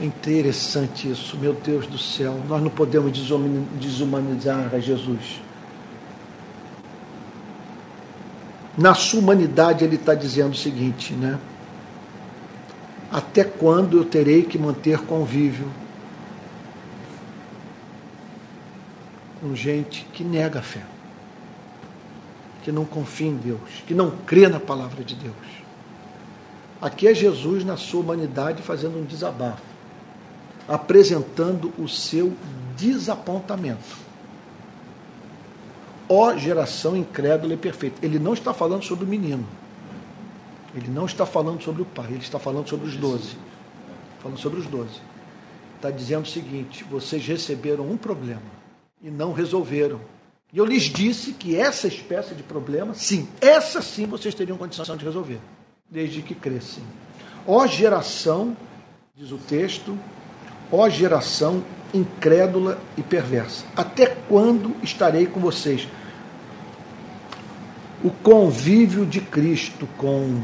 É 0.00 0.04
interessante 0.04 1.10
isso, 1.10 1.36
meu 1.36 1.52
Deus 1.52 1.86
do 1.86 1.98
céu. 1.98 2.40
Nós 2.48 2.62
não 2.62 2.70
podemos 2.70 3.12
desumanizar 3.78 4.74
a 4.74 4.78
Jesus. 4.78 5.42
Na 8.78 8.94
sua 8.94 9.20
humanidade, 9.20 9.84
ele 9.84 9.96
está 9.96 10.14
dizendo 10.14 10.52
o 10.52 10.56
seguinte, 10.56 11.12
né? 11.12 11.38
Até 13.12 13.44
quando 13.44 13.98
eu 13.98 14.04
terei 14.06 14.42
que 14.42 14.58
manter 14.58 14.98
convívio 15.00 15.68
com 19.38 19.54
gente 19.54 20.06
que 20.14 20.24
nega 20.24 20.60
a 20.60 20.62
fé, 20.62 20.80
que 22.62 22.72
não 22.72 22.84
confia 22.84 23.28
em 23.28 23.36
Deus, 23.36 23.60
que 23.86 23.94
não 23.94 24.10
crê 24.26 24.48
na 24.48 24.60
palavra 24.60 25.02
de 25.04 25.14
Deus? 25.14 25.34
Aqui 26.80 27.06
é 27.06 27.14
Jesus, 27.14 27.64
na 27.64 27.76
sua 27.76 28.00
humanidade, 28.00 28.62
fazendo 28.62 28.98
um 28.98 29.04
desabafo, 29.04 29.62
apresentando 30.68 31.72
o 31.78 31.88
seu 31.88 32.32
desapontamento 32.76 34.02
ó 36.12 36.36
geração 36.36 36.94
incrédula 36.94 37.54
e 37.54 37.56
perfeita. 37.56 38.04
Ele 38.04 38.18
não 38.18 38.34
está 38.34 38.52
falando 38.52 38.82
sobre 38.84 39.06
o 39.06 39.08
menino. 39.08 39.46
Ele 40.74 40.88
não 40.88 41.06
está 41.06 41.24
falando 41.24 41.62
sobre 41.62 41.82
o 41.82 41.86
pai, 41.86 42.08
ele 42.10 42.18
está 42.18 42.38
falando 42.38 42.68
sobre 42.68 42.86
os 42.86 42.96
doze. 42.96 43.36
Falando 44.20 44.38
sobre 44.38 44.60
os 44.60 44.66
doze. 44.66 45.00
Está 45.76 45.90
dizendo 45.90 46.24
o 46.24 46.28
seguinte: 46.28 46.84
vocês 46.84 47.26
receberam 47.26 47.90
um 47.90 47.96
problema 47.96 48.42
e 49.02 49.10
não 49.10 49.32
resolveram. 49.32 50.00
E 50.52 50.58
eu 50.58 50.64
lhes 50.64 50.82
disse 50.82 51.32
que 51.32 51.56
essa 51.56 51.88
espécie 51.88 52.34
de 52.34 52.42
problema, 52.42 52.92
sim, 52.94 53.26
essa 53.40 53.80
sim 53.80 54.06
vocês 54.06 54.34
teriam 54.34 54.58
condição 54.58 54.96
de 54.96 55.04
resolver, 55.04 55.40
desde 55.90 56.20
que 56.20 56.34
crescem. 56.34 56.84
Ó 57.46 57.66
geração, 57.66 58.56
diz 59.16 59.32
o 59.32 59.38
texto, 59.38 59.98
ó 60.70 60.88
geração 60.88 61.64
incrédula 61.94 62.78
e 62.96 63.02
perversa, 63.02 63.64
até 63.76 64.06
quando 64.06 64.76
estarei 64.82 65.26
com 65.26 65.40
vocês? 65.40 65.88
o 68.02 68.10
convívio 68.10 69.06
de 69.06 69.20
Cristo 69.20 69.88
com 69.96 70.40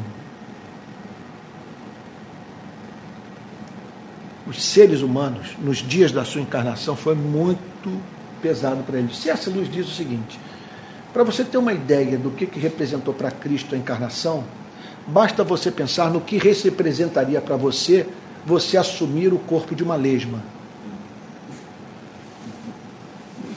os 4.46 4.62
seres 4.62 5.02
humanos 5.02 5.56
nos 5.58 5.78
dias 5.78 6.12
da 6.12 6.24
sua 6.24 6.40
encarnação 6.40 6.94
foi 6.94 7.14
muito 7.14 8.00
pesado 8.40 8.83
para 8.83 8.98
ele. 8.98 9.14
C.S. 9.14 9.51
Luz 9.51 9.70
diz 9.70 9.87
o 9.87 9.94
seguinte: 9.94 10.38
para 11.12 11.24
você 11.24 11.44
ter 11.44 11.59
uma 11.59 11.72
ideia 11.72 12.18
do 12.18 12.31
que, 12.31 12.46
que 12.46 12.61
representou 12.61 13.14
para 13.14 13.31
Cristo 13.31 13.74
a 13.74 13.79
encarnação, 13.79 14.44
basta 15.07 15.42
você 15.42 15.70
pensar 15.70 16.11
no 16.11 16.20
que 16.20 16.38
representaria 16.38 17.40
para 17.40 17.57
você 17.57 18.07
você 18.44 18.77
assumir 18.77 19.33
o 19.33 19.38
corpo 19.38 19.74
de 19.74 19.83
uma 19.83 19.96
lesma. 19.96 20.42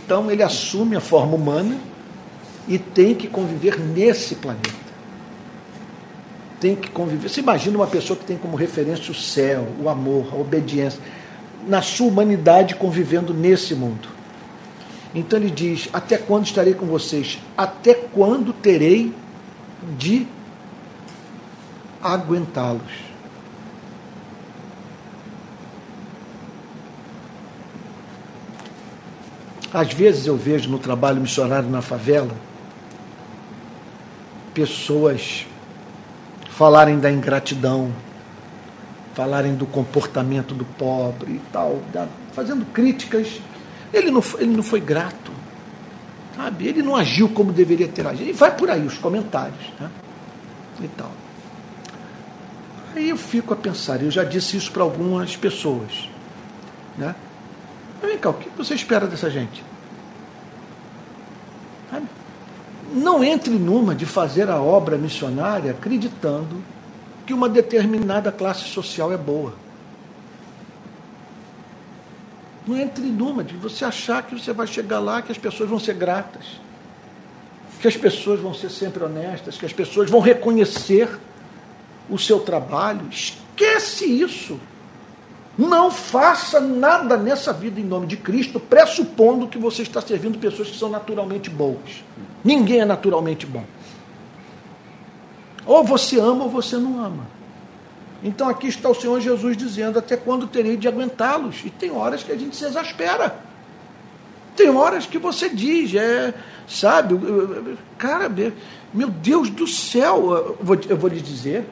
Então 0.04 0.30
ele 0.30 0.44
assume 0.44 0.96
a 0.96 1.00
forma 1.00 1.36
humana 1.36 1.78
e 2.68 2.78
tem 2.78 3.16
que 3.16 3.28
conviver 3.28 3.80
nesse 3.80 4.36
planeta. 4.36 4.82
Tem 6.60 6.76
que 6.76 6.90
conviver. 6.90 7.30
Você 7.30 7.40
imagina 7.40 7.78
uma 7.78 7.88
pessoa 7.88 8.18
que 8.18 8.26
tem 8.26 8.38
como 8.38 8.58
referência 8.58 9.12
o 9.12 9.16
céu, 9.16 9.68
o 9.82 9.88
amor, 9.90 10.28
a 10.34 10.36
obediência, 10.36 11.00
na 11.68 11.82
sua 11.82 12.08
humanidade 12.08 12.76
convivendo 12.76 13.34
nesse 13.34 13.74
mundo. 13.74 14.10
Então 15.14 15.40
ele 15.40 15.52
diz: 15.52 15.90
Até 15.92 16.18
quando 16.18 16.46
estarei 16.46 16.74
com 16.74 16.86
vocês? 16.86 17.40
Até 17.58 17.94
quando 17.94 18.54
terei 18.54 19.14
de 19.98 20.28
aguentá-los? 22.02 23.12
Às 29.74 29.94
vezes 29.94 30.28
eu 30.28 30.36
vejo 30.36 30.70
no 30.70 30.78
trabalho 30.78 31.22
missionário 31.22 31.70
na 31.70 31.82
favela 31.82 32.36
pessoas 34.54 35.48
falarem 36.50 37.00
da 37.00 37.10
ingratidão, 37.10 37.92
falarem 39.14 39.56
do 39.56 39.66
comportamento 39.66 40.54
do 40.54 40.66
pobre 40.66 41.34
e 41.34 41.42
tal, 41.52 41.80
fazendo 42.34 42.66
críticas. 42.66 43.42
Ele 43.94 44.12
não, 44.12 44.24
ele 44.38 44.56
não 44.56 44.64
foi 44.64 44.80
grato, 44.80 45.32
sabe? 46.36 46.68
Ele 46.68 46.82
não 46.82 46.96
agiu 46.96 47.30
como 47.30 47.52
deveria 47.52 47.88
ter 47.88 48.06
agido. 48.08 48.30
E 48.30 48.34
vai 48.34 48.56
por 48.56 48.70
aí 48.70 48.86
os 48.86 48.98
comentários, 48.98 49.72
né? 49.80 49.90
E 50.82 50.88
tal. 50.90 51.12
Aí 52.96 53.10
eu 53.10 53.18
fico 53.18 53.54
a 53.54 53.58
pensar, 53.58 54.02
eu 54.02 54.12
já 54.12 54.24
disse 54.24 54.58
isso 54.58 54.72
para 54.72 54.84
algumas 54.84 55.36
pessoas, 55.36 56.10
né? 56.98 57.16
Vem 58.02 58.18
cá, 58.18 58.30
o 58.30 58.34
que 58.34 58.50
você 58.58 58.74
espera 58.74 59.08
dessa 59.08 59.30
gente? 59.30 59.64
Não 62.94 63.24
entre 63.24 63.54
numa 63.54 63.96
de 63.96 64.06
fazer 64.06 64.50
a 64.50 64.62
obra 64.62 64.98
missionária 64.98 65.72
acreditando 65.72 66.62
que 67.26 67.34
uma 67.34 67.48
determinada 67.48 68.32
classe 68.32 68.66
social 68.66 69.14
é 69.14 69.18
boa. 69.18 69.54
Não 72.68 72.78
entre 72.78 73.04
numa 73.04 73.44
de 73.44 73.56
você 73.56 73.84
achar 73.84 74.24
que 74.24 74.40
você 74.40 74.54
vai 74.54 74.68
chegar 74.68 75.00
lá, 75.00 75.22
que 75.22 75.32
as 75.32 75.38
pessoas 75.38 75.70
vão 75.70 75.80
ser 75.80 75.96
gratas, 75.96 76.44
que 77.80 77.88
as 77.88 77.98
pessoas 77.98 78.40
vão 78.40 78.54
ser 78.54 78.70
sempre 78.70 79.04
honestas, 79.04 79.58
que 79.58 79.66
as 79.66 79.74
pessoas 79.74 80.10
vão 80.10 80.20
reconhecer 80.20 81.10
o 82.10 82.18
seu 82.18 82.40
trabalho. 82.40 83.08
Esquece 83.10 84.06
isso. 84.06 84.60
Não 85.58 85.92
faça 85.92 86.60
nada 86.60 87.18
nessa 87.18 87.52
vida 87.52 87.80
em 87.80 87.84
nome 87.84 88.08
de 88.08 88.18
Cristo, 88.18 88.60
pressupondo 88.60 89.48
que 89.48 89.58
você 89.58 89.82
está 89.82 90.02
servindo 90.02 90.38
pessoas 90.38 90.70
que 90.70 90.78
são 90.78 90.90
naturalmente 90.90 91.50
boas. 91.50 92.04
Ninguém 92.44 92.82
é 92.82 92.86
naturalmente 92.86 93.46
bom. 93.46 93.66
Ou 95.66 95.84
você 95.84 96.20
ama 96.20 96.46
ou 96.46 96.50
você 96.50 96.78
não 96.78 97.04
ama. 97.04 97.41
Então 98.24 98.48
aqui 98.48 98.68
está 98.68 98.90
o 98.90 98.96
Senhor 98.96 99.20
Jesus 99.20 99.58
dizendo: 99.58 100.00
até 100.00 100.16
quando 100.16 100.48
terei 100.48 100.78
de 100.78 100.88
aguentá-los? 100.88 101.66
E 101.66 101.70
tem 101.70 101.92
horas 101.92 102.24
que 102.24 102.32
a 102.32 102.38
gente 102.38 102.56
se 102.56 102.66
exaspera. 102.66 103.36
Tem 104.56 104.70
horas 104.70 105.06
que 105.06 105.18
você 105.18 105.50
diz, 105.50 105.96
é, 105.96 106.34
sabe, 106.68 107.18
cara, 107.98 108.30
meu 108.94 109.10
Deus 109.10 109.50
do 109.50 109.66
céu, 109.66 110.34
eu 110.34 110.58
vou, 110.62 110.78
eu 110.90 110.98
vou 110.98 111.10
lhe 111.10 111.22
dizer, 111.22 111.66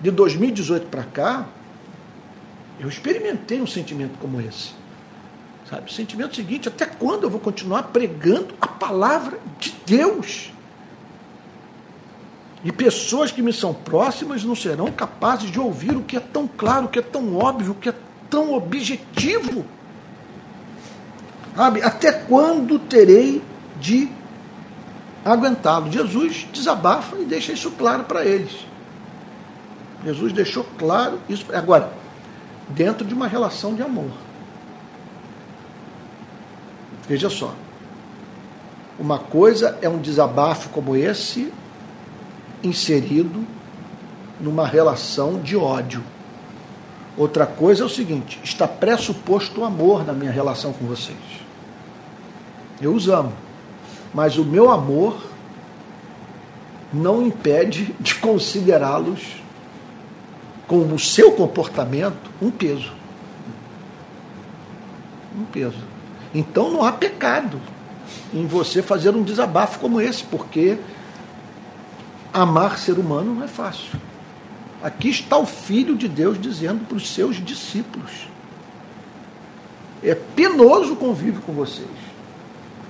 de 0.00 0.10
2018 0.10 0.86
para 0.86 1.04
cá, 1.04 1.46
eu 2.78 2.88
experimentei 2.88 3.60
um 3.60 3.66
sentimento 3.66 4.18
como 4.18 4.40
esse. 4.40 4.70
Sabe? 5.68 5.90
O 5.90 5.92
sentimento 5.92 6.34
seguinte, 6.34 6.68
até 6.68 6.86
quando 6.86 7.24
eu 7.24 7.30
vou 7.30 7.38
continuar 7.38 7.84
pregando 7.84 8.54
a 8.60 8.66
palavra 8.66 9.38
de 9.58 9.74
Deus? 9.86 10.49
E 12.62 12.70
pessoas 12.70 13.30
que 13.30 13.40
me 13.40 13.52
são 13.52 13.72
próximas 13.72 14.44
não 14.44 14.54
serão 14.54 14.92
capazes 14.92 15.50
de 15.50 15.58
ouvir 15.58 15.96
o 15.96 16.02
que 16.02 16.16
é 16.16 16.20
tão 16.20 16.46
claro, 16.46 16.86
o 16.86 16.88
que 16.88 16.98
é 16.98 17.02
tão 17.02 17.36
óbvio, 17.36 17.72
o 17.72 17.74
que 17.74 17.88
é 17.88 17.94
tão 18.28 18.52
objetivo. 18.52 19.64
Sabe? 21.56 21.82
Até 21.82 22.12
quando 22.12 22.78
terei 22.78 23.42
de 23.80 24.08
aguentá-lo? 25.24 25.90
Jesus 25.90 26.46
desabafa 26.52 27.16
e 27.16 27.24
deixa 27.24 27.52
isso 27.52 27.70
claro 27.72 28.04
para 28.04 28.24
eles. 28.24 28.66
Jesus 30.04 30.32
deixou 30.32 30.64
claro 30.78 31.18
isso. 31.28 31.46
Agora, 31.54 31.92
dentro 32.68 33.06
de 33.06 33.14
uma 33.14 33.26
relação 33.26 33.74
de 33.74 33.82
amor. 33.82 34.10
Veja 37.08 37.28
só. 37.28 37.54
Uma 38.98 39.18
coisa 39.18 39.78
é 39.80 39.88
um 39.88 39.98
desabafo 39.98 40.68
como 40.68 40.94
esse 40.94 41.52
inserido 42.62 43.46
numa 44.40 44.66
relação 44.66 45.40
de 45.40 45.56
ódio. 45.56 46.02
Outra 47.16 47.46
coisa 47.46 47.82
é 47.82 47.86
o 47.86 47.88
seguinte: 47.88 48.40
está 48.42 48.66
pressuposto 48.66 49.60
o 49.60 49.64
amor 49.64 50.06
na 50.06 50.12
minha 50.12 50.30
relação 50.30 50.72
com 50.72 50.86
vocês. 50.86 51.18
Eu 52.80 52.94
os 52.94 53.08
amo, 53.08 53.32
mas 54.14 54.38
o 54.38 54.44
meu 54.44 54.70
amor 54.70 55.22
não 56.92 57.22
impede 57.22 57.94
de 58.00 58.14
considerá-los 58.16 59.20
com 60.66 60.94
o 60.94 60.98
seu 60.98 61.32
comportamento 61.32 62.30
um 62.40 62.50
peso. 62.50 62.92
Um 65.36 65.44
peso. 65.44 65.78
Então 66.34 66.70
não 66.70 66.84
há 66.84 66.92
pecado 66.92 67.60
em 68.32 68.46
você 68.46 68.82
fazer 68.82 69.10
um 69.10 69.22
desabafo 69.22 69.78
como 69.78 70.00
esse, 70.00 70.22
porque 70.24 70.78
amar 72.32 72.78
ser 72.78 72.98
humano 72.98 73.34
não 73.34 73.44
é 73.44 73.48
fácil. 73.48 73.98
Aqui 74.82 75.10
está 75.10 75.36
o 75.36 75.46
Filho 75.46 75.96
de 75.96 76.08
Deus 76.08 76.40
dizendo 76.40 76.86
para 76.86 76.96
os 76.96 77.10
seus 77.10 77.36
discípulos: 77.36 78.28
é 80.02 80.14
penoso 80.14 80.94
o 80.94 80.96
convívio 80.96 81.42
com 81.42 81.52
vocês. 81.52 81.88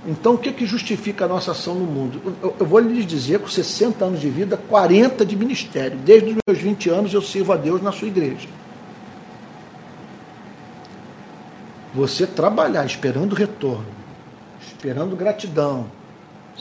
Então, 0.07 0.35
o 0.35 0.39
que, 0.39 0.51
que 0.53 0.65
justifica 0.65 1.27
a 1.27 1.29
nossa 1.29 1.51
ação 1.51 1.75
no 1.75 1.85
mundo? 1.85 2.35
Eu, 2.43 2.57
eu, 2.59 2.67
vou 2.67 2.79
lhes 2.79 3.05
dizer, 3.05 3.39
com 3.39 3.49
60 3.49 4.03
anos 4.03 4.21
de 4.21 4.31
vida, 4.31 4.57
40 4.57 5.27
de 5.27 5.37
ministério. 5.37 5.99
Desde 5.99 6.31
os 6.31 6.37
meus 6.47 6.59
20 6.59 6.89
anos 6.89 7.13
eu 7.13 7.21
sirvo 7.21 7.53
a 7.53 7.57
Deus 7.57 7.83
na 7.83 7.93
sua 7.93 8.09
igreja. 8.09 8.49
Você 11.95 12.27
trabalhar 12.27 12.87
esperando 12.87 13.35
retorno, 13.35 13.85
esperando 14.67 15.15
gratidão, 15.17 15.87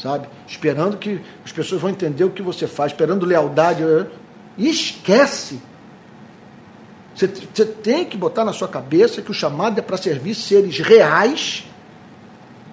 sabe? 0.01 0.27
Esperando 0.47 0.97
que 0.97 1.21
as 1.45 1.51
pessoas 1.51 1.81
vão 1.81 1.89
entender 1.89 2.23
o 2.23 2.29
que 2.29 2.41
você 2.41 2.67
faz, 2.67 2.91
esperando 2.91 3.25
lealdade. 3.25 3.83
E 4.57 4.69
esquece. 4.69 5.61
Você, 7.13 7.27
você 7.27 7.65
tem 7.65 8.05
que 8.05 8.17
botar 8.17 8.45
na 8.45 8.53
sua 8.53 8.67
cabeça 8.67 9.21
que 9.21 9.31
o 9.31 9.33
chamado 9.33 9.77
é 9.79 9.81
para 9.81 9.97
servir 9.97 10.35
seres 10.35 10.79
reais 10.79 11.65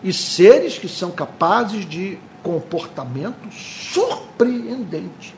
e 0.02 0.12
seres 0.12 0.78
que 0.78 0.88
são 0.88 1.10
capazes 1.10 1.88
de 1.88 2.18
comportamento 2.42 3.50
surpreendente. 3.52 5.34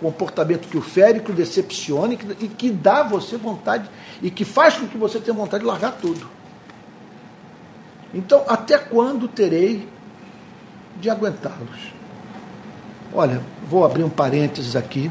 Comportamento 0.00 0.68
que 0.68 0.76
o 0.76 0.82
fere, 0.82 1.20
que 1.20 1.30
o 1.30 1.34
decepcione 1.34 2.18
e 2.40 2.46
que 2.46 2.70
dá 2.70 3.00
a 3.00 3.02
você 3.02 3.36
vontade 3.36 3.90
e 4.22 4.30
que 4.30 4.44
faz 4.44 4.76
com 4.76 4.86
que 4.86 4.98
você 4.98 5.18
tenha 5.18 5.36
vontade 5.36 5.62
de 5.62 5.66
largar 5.66 5.92
tudo. 5.92 6.28
Então, 8.14 8.44
até 8.48 8.78
quando 8.78 9.26
terei 9.28 9.88
de 11.00 11.10
aguentá-los? 11.10 11.92
Olha, 13.12 13.40
vou 13.68 13.84
abrir 13.84 14.04
um 14.04 14.10
parênteses 14.10 14.76
aqui 14.76 15.10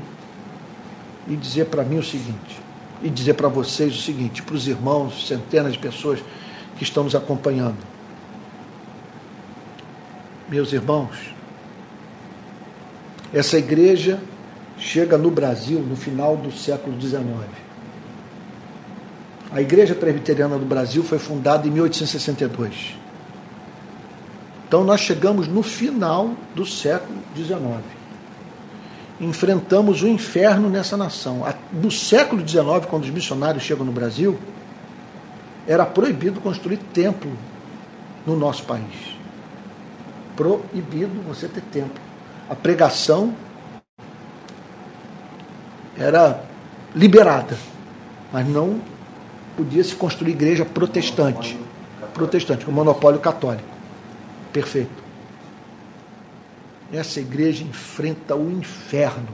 e 1.27 1.35
dizer 1.35 1.65
para 1.65 1.83
mim 1.83 1.97
o 1.97 2.03
seguinte, 2.03 2.59
e 3.01 3.09
dizer 3.09 3.33
para 3.33 3.47
vocês 3.47 3.93
o 3.95 4.01
seguinte, 4.01 4.41
para 4.41 4.55
os 4.55 4.67
irmãos, 4.67 5.27
centenas 5.27 5.73
de 5.73 5.79
pessoas 5.79 6.19
que 6.77 6.83
estão 6.83 7.03
nos 7.03 7.15
acompanhando. 7.15 7.77
Meus 10.47 10.71
irmãos, 10.71 11.33
essa 13.33 13.57
igreja 13.57 14.21
chega 14.77 15.17
no 15.17 15.29
Brasil 15.29 15.79
no 15.79 15.95
final 15.95 16.37
do 16.37 16.51
século 16.51 16.99
XIX. 17.01 17.23
A 19.51 19.61
Igreja 19.61 19.95
Presbiteriana 19.95 20.57
do 20.57 20.65
Brasil 20.65 21.03
foi 21.03 21.19
fundada 21.19 21.67
em 21.67 21.71
1862. 21.71 22.95
Então 24.67 24.83
nós 24.83 25.01
chegamos 25.01 25.47
no 25.47 25.63
final 25.63 26.31
do 26.53 26.65
século 26.65 27.19
XIX. 27.35 27.83
Enfrentamos 29.19 30.03
o 30.03 30.07
inferno 30.07 30.69
nessa 30.69 30.95
nação. 30.95 31.43
No 31.71 31.89
século 31.89 32.47
XIX, 32.47 32.85
quando 32.87 33.03
os 33.03 33.09
missionários 33.09 33.63
chegam 33.63 33.85
no 33.85 33.91
Brasil, 33.91 34.37
era 35.65 35.85
proibido 35.85 36.39
construir 36.39 36.77
templo 36.77 37.31
no 38.25 38.35
nosso 38.35 38.63
país 38.63 39.17
proibido 40.37 41.19
você 41.27 41.47
ter 41.47 41.61
templo. 41.61 41.99
A 42.47 42.55
pregação 42.55 43.33
era 45.97 46.43
liberada, 46.95 47.57
mas 48.31 48.47
não 48.47 48.79
podia 49.57 49.83
se 49.83 49.95
construir 49.95 50.31
igreja 50.31 50.63
protestante. 50.63 51.57
Protestante, 52.13 52.63
com 52.63 52.71
monopólio 52.71 53.19
católico. 53.19 53.76
Perfeito. 54.57 55.03
Essa 56.91 57.19
igreja 57.19 57.63
enfrenta 57.63 58.35
o 58.35 58.49
inferno 58.49 59.27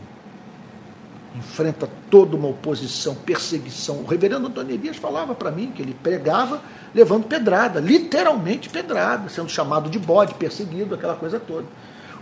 enfrenta 1.36 1.89
toda 2.12 2.36
uma 2.36 2.49
oposição, 2.49 3.15
perseguição. 3.15 4.01
O 4.01 4.05
reverendo 4.05 4.47
Antônio 4.47 4.75
Elias 4.75 4.97
falava 4.97 5.33
para 5.33 5.49
mim 5.49 5.71
que 5.71 5.81
ele 5.81 5.95
pregava 5.95 6.62
levando 6.93 7.25
pedrada, 7.25 7.79
literalmente 7.79 8.69
pedrada, 8.69 9.29
sendo 9.29 9.49
chamado 9.49 9.89
de 9.89 9.97
bode, 9.97 10.36
perseguido, 10.36 10.93
aquela 10.93 11.15
coisa 11.15 11.39
toda. 11.39 11.65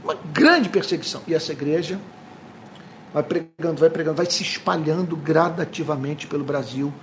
Uma 0.04 0.16
grande 0.32 0.70
perseguição. 0.70 1.22
E 1.28 1.34
essa 1.34 1.52
igreja 1.52 2.00
vai 3.14 3.24
pregando, 3.24 3.80
vai 3.80 3.90
pregando, 3.90 4.18
vai 4.18 4.28
se 4.28 4.44
espalhando 4.44 5.18
gradativamente 5.18 6.28
pelo 6.28 6.44
Brasil. 6.44 6.94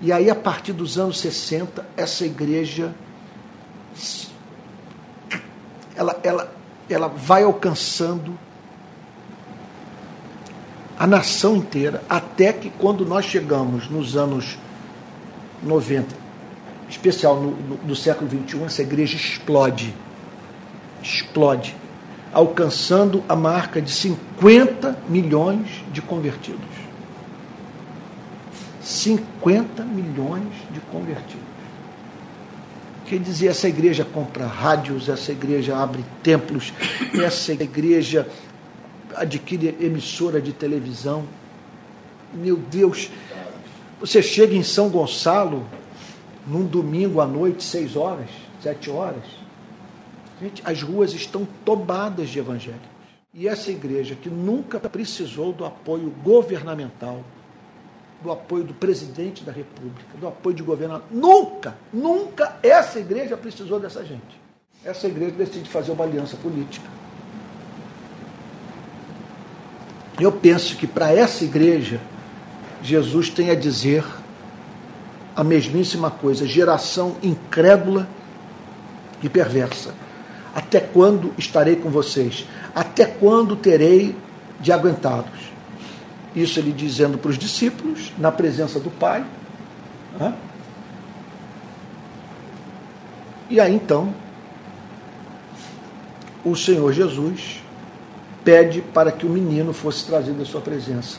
E 0.00 0.10
aí, 0.10 0.30
a 0.30 0.34
partir 0.34 0.72
dos 0.72 0.96
anos 0.96 1.18
60, 1.20 1.84
essa 1.96 2.24
igreja 2.24 2.94
ela, 5.98 6.16
ela, 6.22 6.52
ela 6.88 7.08
vai 7.08 7.42
alcançando 7.42 8.38
a 10.96 11.06
nação 11.06 11.56
inteira, 11.56 12.02
até 12.08 12.52
que 12.52 12.70
quando 12.70 13.04
nós 13.04 13.24
chegamos 13.24 13.88
nos 13.88 14.16
anos 14.16 14.56
90, 15.62 16.14
especial 16.88 17.36
no, 17.40 17.50
no, 17.50 17.76
no 17.84 17.96
século 17.96 18.30
21, 18.30 18.66
essa 18.66 18.82
igreja 18.82 19.16
explode. 19.16 19.94
Explode. 21.02 21.76
Alcançando 22.32 23.24
a 23.28 23.34
marca 23.34 23.82
de 23.82 23.90
50 23.90 24.98
milhões 25.08 25.84
de 25.92 26.00
convertidos. 26.00 26.60
50 28.80 29.84
milhões 29.84 30.48
de 30.70 30.80
convertidos. 30.92 31.57
Quer 33.08 33.20
dizer, 33.20 33.46
essa 33.46 33.66
igreja 33.66 34.04
compra 34.04 34.46
rádios, 34.46 35.08
essa 35.08 35.32
igreja 35.32 35.74
abre 35.74 36.04
templos, 36.22 36.74
essa 37.14 37.54
igreja 37.54 38.28
adquire 39.16 39.74
emissora 39.80 40.42
de 40.42 40.52
televisão. 40.52 41.24
Meu 42.34 42.56
Deus, 42.56 43.10
você 43.98 44.22
chega 44.22 44.54
em 44.54 44.62
São 44.62 44.90
Gonçalo 44.90 45.66
num 46.46 46.66
domingo 46.66 47.22
à 47.22 47.26
noite, 47.26 47.64
seis 47.64 47.96
horas, 47.96 48.28
sete 48.62 48.90
horas. 48.90 49.24
Gente, 50.38 50.62
as 50.62 50.82
ruas 50.82 51.14
estão 51.14 51.48
tomadas 51.64 52.28
de 52.28 52.38
evangélicos. 52.38 52.88
E 53.32 53.48
essa 53.48 53.70
igreja 53.70 54.14
que 54.14 54.28
nunca 54.28 54.78
precisou 54.78 55.50
do 55.52 55.64
apoio 55.64 56.10
governamental, 56.22 57.24
do 58.22 58.32
apoio 58.32 58.64
do 58.64 58.74
presidente 58.74 59.44
da 59.44 59.52
República, 59.52 60.16
do 60.18 60.26
apoio 60.26 60.56
de 60.56 60.62
governador, 60.62 61.06
nunca, 61.10 61.76
nunca 61.92 62.56
essa 62.62 62.98
igreja 62.98 63.36
precisou 63.36 63.78
dessa 63.78 64.04
gente. 64.04 64.40
Essa 64.84 65.06
igreja 65.06 65.32
decide 65.32 65.68
fazer 65.68 65.92
uma 65.92 66.04
aliança 66.04 66.36
política 66.36 66.88
Eu 70.20 70.32
penso 70.32 70.76
que 70.76 70.86
para 70.86 71.12
essa 71.12 71.44
igreja, 71.44 72.00
Jesus 72.82 73.30
tem 73.30 73.50
a 73.50 73.54
dizer 73.54 74.04
a 75.36 75.44
mesmíssima 75.44 76.10
coisa: 76.10 76.44
geração 76.44 77.16
incrédula 77.22 78.08
e 79.22 79.28
perversa. 79.28 79.94
Até 80.52 80.80
quando 80.80 81.32
estarei 81.38 81.76
com 81.76 81.88
vocês? 81.88 82.46
Até 82.74 83.04
quando 83.04 83.54
terei 83.54 84.16
de 84.60 84.72
aguentá-los? 84.72 85.47
Isso 86.34 86.58
ele 86.58 86.72
dizendo 86.72 87.18
para 87.18 87.30
os 87.30 87.38
discípulos, 87.38 88.12
na 88.18 88.30
presença 88.30 88.78
do 88.78 88.90
Pai. 88.90 89.24
Né? 90.18 90.34
E 93.50 93.60
aí 93.60 93.74
então, 93.74 94.14
o 96.44 96.54
Senhor 96.54 96.92
Jesus 96.92 97.62
pede 98.44 98.80
para 98.80 99.10
que 99.10 99.26
o 99.26 99.28
menino 99.30 99.72
fosse 99.72 100.06
trazido 100.06 100.42
à 100.42 100.44
sua 100.44 100.60
presença. 100.60 101.18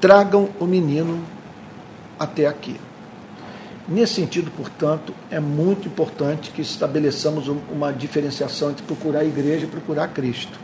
Tragam 0.00 0.50
o 0.60 0.66
menino 0.66 1.22
até 2.18 2.46
aqui. 2.46 2.78
Nesse 3.86 4.14
sentido, 4.14 4.50
portanto, 4.50 5.14
é 5.30 5.38
muito 5.38 5.88
importante 5.88 6.50
que 6.50 6.62
estabeleçamos 6.62 7.48
uma 7.48 7.92
diferenciação 7.92 8.70
entre 8.70 8.82
procurar 8.84 9.20
a 9.20 9.24
igreja 9.24 9.66
e 9.66 9.68
procurar 9.68 10.08
Cristo. 10.08 10.58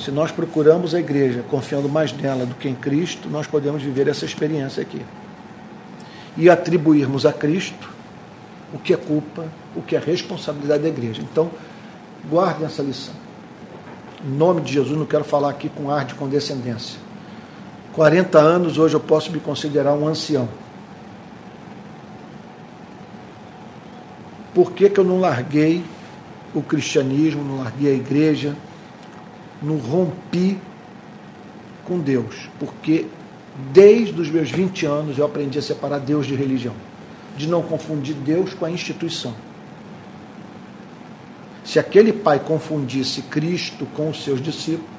Se 0.00 0.10
nós 0.10 0.32
procuramos 0.32 0.94
a 0.94 0.98
igreja 0.98 1.44
confiando 1.50 1.88
mais 1.88 2.10
nela 2.12 2.46
do 2.46 2.54
que 2.54 2.68
em 2.68 2.74
Cristo, 2.74 3.28
nós 3.28 3.46
podemos 3.46 3.82
viver 3.82 4.08
essa 4.08 4.24
experiência 4.24 4.82
aqui. 4.82 5.02
E 6.38 6.48
atribuirmos 6.48 7.26
a 7.26 7.32
Cristo 7.32 7.90
o 8.72 8.78
que 8.78 8.94
é 8.94 8.96
culpa, 8.96 9.46
o 9.76 9.82
que 9.82 9.94
é 9.94 9.98
responsabilidade 9.98 10.82
da 10.82 10.88
igreja. 10.88 11.20
Então, 11.20 11.50
guardem 12.30 12.64
essa 12.64 12.82
lição. 12.82 13.12
Em 14.24 14.30
nome 14.30 14.62
de 14.62 14.72
Jesus, 14.72 14.96
não 14.96 15.04
quero 15.04 15.24
falar 15.24 15.50
aqui 15.50 15.68
com 15.68 15.90
ar 15.90 16.06
de 16.06 16.14
condescendência. 16.14 16.98
40 17.92 18.38
anos, 18.38 18.78
hoje 18.78 18.94
eu 18.94 19.00
posso 19.00 19.30
me 19.30 19.40
considerar 19.40 19.92
um 19.94 20.06
ancião. 20.06 20.48
Por 24.54 24.72
que, 24.72 24.88
que 24.88 24.98
eu 24.98 25.04
não 25.04 25.20
larguei 25.20 25.84
o 26.54 26.62
cristianismo, 26.62 27.44
não 27.44 27.58
larguei 27.58 27.92
a 27.92 27.94
igreja, 27.94 28.56
não 29.62 29.76
rompi 29.76 30.58
com 31.84 31.98
Deus? 31.98 32.48
Porque 32.58 33.06
desde 33.72 34.20
os 34.20 34.30
meus 34.30 34.50
20 34.50 34.86
anos 34.86 35.18
eu 35.18 35.24
aprendi 35.24 35.58
a 35.58 35.62
separar 35.62 35.98
Deus 35.98 36.26
de 36.26 36.34
religião, 36.34 36.74
de 37.36 37.48
não 37.48 37.62
confundir 37.62 38.14
Deus 38.14 38.54
com 38.54 38.64
a 38.64 38.70
instituição. 38.70 39.34
Se 41.64 41.78
aquele 41.78 42.12
pai 42.12 42.40
confundisse 42.40 43.22
Cristo 43.22 43.86
com 43.94 44.10
os 44.10 44.24
seus 44.24 44.42
discípulos, 44.42 44.90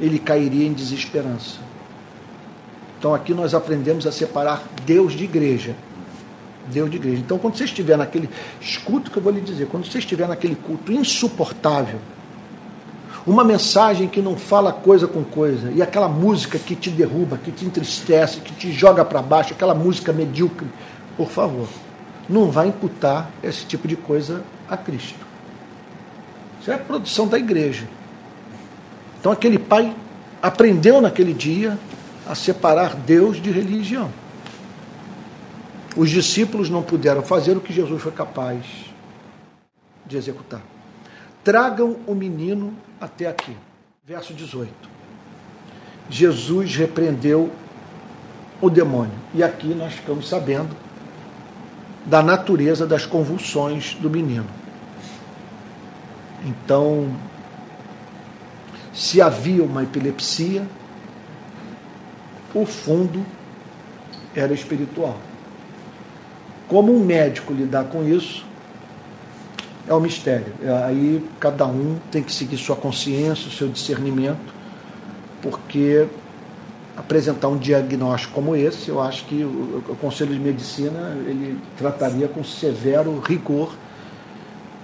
ele 0.00 0.18
cairia 0.18 0.66
em 0.66 0.72
desesperança. 0.72 1.58
Então 2.98 3.14
aqui 3.14 3.34
nós 3.34 3.52
aprendemos 3.52 4.06
a 4.06 4.12
separar 4.12 4.64
Deus 4.86 5.12
de 5.12 5.24
igreja. 5.24 5.74
Deus 6.68 6.90
de 6.90 6.96
igreja. 6.96 7.18
Então, 7.18 7.38
quando 7.38 7.56
você 7.56 7.64
estiver 7.64 7.96
naquele. 7.96 8.28
Escuta 8.60 9.08
o 9.08 9.10
que 9.10 9.18
eu 9.18 9.22
vou 9.22 9.32
lhe 9.32 9.40
dizer. 9.40 9.66
Quando 9.66 9.86
você 9.86 9.98
estiver 9.98 10.28
naquele 10.28 10.54
culto 10.54 10.92
insuportável, 10.92 11.98
uma 13.26 13.44
mensagem 13.44 14.08
que 14.08 14.20
não 14.20 14.36
fala 14.36 14.72
coisa 14.72 15.06
com 15.06 15.22
coisa, 15.22 15.70
e 15.70 15.80
aquela 15.80 16.08
música 16.08 16.58
que 16.58 16.74
te 16.74 16.90
derruba, 16.90 17.38
que 17.38 17.52
te 17.52 17.64
entristece, 17.64 18.40
que 18.40 18.52
te 18.52 18.72
joga 18.72 19.04
para 19.04 19.22
baixo, 19.22 19.52
aquela 19.52 19.74
música 19.74 20.12
medíocre, 20.12 20.66
por 21.16 21.28
favor, 21.28 21.68
não 22.28 22.50
vai 22.50 22.68
imputar 22.68 23.30
esse 23.42 23.64
tipo 23.64 23.86
de 23.86 23.94
coisa 23.94 24.42
a 24.68 24.76
Cristo. 24.76 25.18
Isso 26.60 26.70
é 26.70 26.74
a 26.74 26.78
produção 26.78 27.28
da 27.28 27.38
igreja. 27.38 27.86
Então 29.20 29.30
aquele 29.30 29.58
pai 29.58 29.94
aprendeu 30.40 31.00
naquele 31.00 31.32
dia 31.32 31.78
a 32.26 32.34
separar 32.34 32.96
Deus 32.96 33.40
de 33.40 33.50
religião. 33.50 34.10
Os 35.96 36.10
discípulos 36.10 36.70
não 36.70 36.82
puderam 36.82 37.22
fazer 37.22 37.56
o 37.56 37.60
que 37.60 37.72
Jesus 37.72 38.00
foi 38.00 38.12
capaz 38.12 38.64
de 40.06 40.16
executar. 40.16 40.62
Tragam 41.44 41.96
o 42.06 42.14
menino 42.14 42.74
até 43.00 43.26
aqui. 43.26 43.56
Verso 44.04 44.32
18. 44.32 44.72
Jesus 46.08 46.74
repreendeu 46.76 47.50
o 48.60 48.70
demônio. 48.70 49.14
E 49.34 49.42
aqui 49.42 49.74
nós 49.74 49.92
ficamos 49.92 50.28
sabendo 50.28 50.74
da 52.06 52.22
natureza 52.22 52.86
das 52.86 53.06
convulsões 53.06 53.94
do 53.94 54.08
menino. 54.08 54.46
Então, 56.44 57.14
se 58.92 59.20
havia 59.20 59.62
uma 59.62 59.82
epilepsia, 59.82 60.66
o 62.54 62.66
fundo 62.66 63.24
era 64.34 64.52
espiritual. 64.52 65.18
Como 66.72 66.90
um 66.90 67.04
médico 67.04 67.52
lidar 67.52 67.84
com 67.84 68.02
isso 68.02 68.46
é 69.86 69.92
um 69.92 70.00
mistério. 70.00 70.54
Aí 70.86 71.22
cada 71.38 71.66
um 71.66 71.98
tem 72.10 72.22
que 72.22 72.32
seguir 72.32 72.56
sua 72.56 72.74
consciência, 72.74 73.46
o 73.46 73.50
seu 73.50 73.68
discernimento, 73.68 74.40
porque 75.42 76.08
apresentar 76.96 77.48
um 77.48 77.58
diagnóstico 77.58 78.32
como 78.32 78.56
esse, 78.56 78.88
eu 78.88 79.02
acho 79.02 79.26
que 79.26 79.44
o, 79.44 79.94
Conselho 80.00 80.32
de 80.32 80.40
Medicina 80.40 81.14
ele 81.26 81.58
trataria 81.76 82.26
com 82.26 82.42
severo 82.42 83.20
rigor 83.20 83.74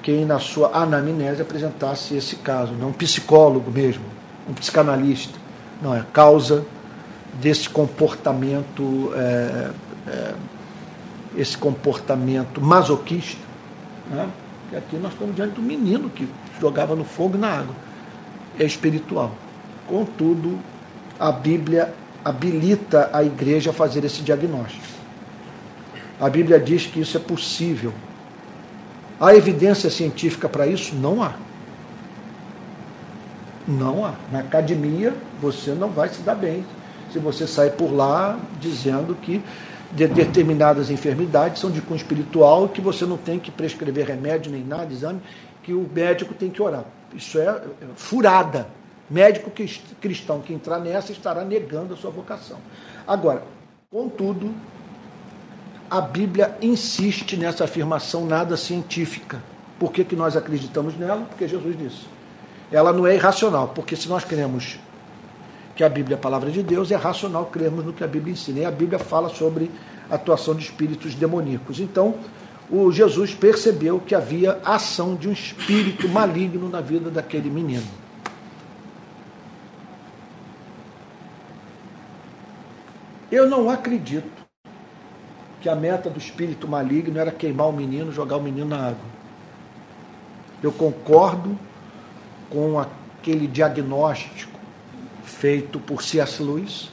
quem 0.02 0.26
na 0.26 0.38
sua 0.38 0.76
anamnese 0.76 1.40
apresentasse 1.40 2.14
esse 2.14 2.36
caso, 2.36 2.74
não 2.74 2.88
um 2.88 2.92
psicólogo 2.92 3.70
mesmo, 3.70 4.04
um 4.46 4.52
psicanalista. 4.52 5.38
Não, 5.80 5.94
é 5.94 6.04
causa 6.12 6.66
desse 7.40 7.66
comportamento, 7.66 9.10
é, 9.14 9.70
é, 10.06 10.34
esse 11.36 11.56
comportamento 11.56 12.60
masoquista. 12.60 13.40
Né? 14.10 14.28
E 14.72 14.76
aqui 14.76 14.96
nós 14.96 15.12
estamos 15.12 15.34
diante 15.34 15.54
do 15.54 15.62
menino 15.62 16.10
que 16.10 16.28
jogava 16.60 16.94
no 16.94 17.04
fogo 17.04 17.36
e 17.36 17.40
na 17.40 17.48
água. 17.48 17.74
É 18.58 18.64
espiritual. 18.64 19.32
Contudo, 19.86 20.58
a 21.18 21.32
Bíblia 21.32 21.94
habilita 22.24 23.10
a 23.12 23.22
igreja 23.22 23.70
a 23.70 23.72
fazer 23.72 24.04
esse 24.04 24.22
diagnóstico. 24.22 24.86
A 26.20 26.28
Bíblia 26.28 26.58
diz 26.58 26.86
que 26.86 27.00
isso 27.00 27.16
é 27.16 27.20
possível. 27.20 27.92
Há 29.20 29.34
evidência 29.34 29.88
científica 29.90 30.48
para 30.48 30.66
isso? 30.66 30.94
Não 30.94 31.22
há. 31.22 31.34
Não 33.66 34.04
há. 34.04 34.14
Na 34.32 34.40
academia 34.40 35.14
você 35.40 35.72
não 35.72 35.90
vai 35.90 36.08
se 36.08 36.20
dar 36.22 36.34
bem 36.34 36.64
se 37.12 37.18
você 37.18 37.46
sair 37.46 37.70
por 37.72 37.92
lá 37.92 38.38
dizendo 38.60 39.14
que 39.14 39.42
de 39.92 40.06
determinadas 40.06 40.90
enfermidades 40.90 41.60
são 41.60 41.70
de 41.70 41.80
cunho 41.80 41.96
espiritual 41.96 42.68
que 42.68 42.80
você 42.80 43.06
não 43.06 43.16
tem 43.16 43.38
que 43.38 43.50
prescrever 43.50 44.06
remédio 44.06 44.52
nem 44.52 44.62
nada, 44.62 44.92
exame, 44.92 45.20
que 45.62 45.72
o 45.72 45.88
médico 45.92 46.34
tem 46.34 46.50
que 46.50 46.60
orar. 46.60 46.84
Isso 47.14 47.38
é 47.38 47.62
furada. 47.96 48.68
Médico 49.10 49.50
cristão 50.00 50.40
que 50.40 50.52
entrar 50.52 50.78
nessa 50.78 51.12
estará 51.12 51.42
negando 51.42 51.94
a 51.94 51.96
sua 51.96 52.10
vocação. 52.10 52.58
Agora, 53.06 53.42
contudo, 53.90 54.54
a 55.90 56.00
Bíblia 56.00 56.54
insiste 56.60 57.36
nessa 57.36 57.64
afirmação 57.64 58.26
nada 58.26 58.56
científica. 58.56 59.42
Por 59.78 59.90
que, 59.90 60.04
que 60.04 60.14
nós 60.14 60.36
acreditamos 60.36 60.98
nela? 60.98 61.22
Porque 61.22 61.48
Jesus 61.48 61.78
disse. 61.78 62.06
Ela 62.70 62.92
não 62.92 63.06
é 63.06 63.14
irracional, 63.14 63.68
porque 63.68 63.96
se 63.96 64.08
nós 64.08 64.24
queremos 64.24 64.78
que 65.78 65.84
a 65.84 65.88
Bíblia 65.88 66.16
é 66.16 66.18
a 66.18 66.20
palavra 66.20 66.50
de 66.50 66.60
Deus, 66.60 66.90
é 66.90 66.96
racional 66.96 67.46
crermos 67.46 67.84
no 67.84 67.92
que 67.92 68.02
a 68.02 68.06
Bíblia 68.08 68.32
ensina. 68.32 68.58
E 68.58 68.64
a 68.64 68.70
Bíblia 68.70 68.98
fala 68.98 69.28
sobre 69.28 69.70
a 70.10 70.16
atuação 70.16 70.52
de 70.52 70.64
espíritos 70.64 71.14
demoníacos. 71.14 71.78
Então, 71.78 72.16
o 72.68 72.90
Jesus 72.90 73.32
percebeu 73.32 74.00
que 74.00 74.12
havia 74.12 74.58
ação 74.64 75.14
de 75.14 75.28
um 75.28 75.32
espírito 75.32 76.08
maligno 76.08 76.68
na 76.68 76.80
vida 76.80 77.10
daquele 77.10 77.48
menino. 77.48 77.86
Eu 83.30 83.48
não 83.48 83.70
acredito 83.70 84.48
que 85.60 85.68
a 85.68 85.76
meta 85.76 86.10
do 86.10 86.18
espírito 86.18 86.66
maligno 86.66 87.20
era 87.20 87.30
queimar 87.30 87.68
o 87.68 87.72
menino, 87.72 88.10
jogar 88.10 88.38
o 88.38 88.42
menino 88.42 88.66
na 88.66 88.88
água. 88.88 89.06
Eu 90.60 90.72
concordo 90.72 91.56
com 92.50 92.80
aquele 92.80 93.46
diagnóstico 93.46 94.57
feito 95.28 95.78
por 95.78 96.02
C.S. 96.02 96.42
Lewis 96.42 96.90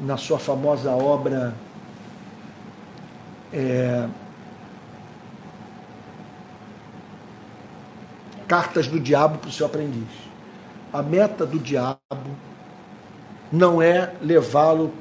na 0.00 0.16
sua 0.16 0.38
famosa 0.38 0.90
obra 0.92 1.54
é, 3.52 4.08
Cartas 8.46 8.86
do 8.86 9.00
Diabo 9.00 9.38
para 9.38 9.48
o 9.48 9.52
seu 9.52 9.66
aprendiz. 9.66 10.08
A 10.92 11.02
meta 11.02 11.44
do 11.44 11.58
diabo 11.58 11.98
não 13.52 13.82
é 13.82 14.14
levá-lo 14.22 14.92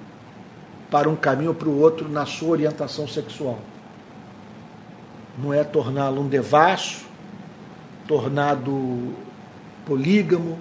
para 0.90 1.08
um 1.08 1.16
caminho 1.16 1.50
ou 1.50 1.56
para 1.56 1.70
o 1.70 1.80
outro 1.80 2.10
na 2.10 2.26
sua 2.26 2.50
orientação 2.50 3.08
sexual. 3.08 3.60
Não 5.38 5.54
é 5.54 5.64
torná-lo 5.64 6.22
um 6.22 6.28
devasso, 6.28 7.06
tornado 8.08 9.14
polígamo, 9.86 10.58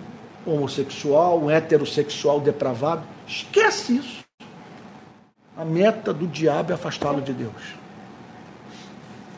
homossexual, 0.46 1.38
um 1.38 1.50
heterossexual 1.50 2.40
depravado. 2.40 3.02
Esquece 3.26 3.96
isso. 3.96 4.24
A 5.56 5.64
meta 5.64 6.12
do 6.12 6.26
diabo 6.26 6.72
é 6.72 6.74
afastá-lo 6.74 7.22
de 7.22 7.32
Deus. 7.32 7.52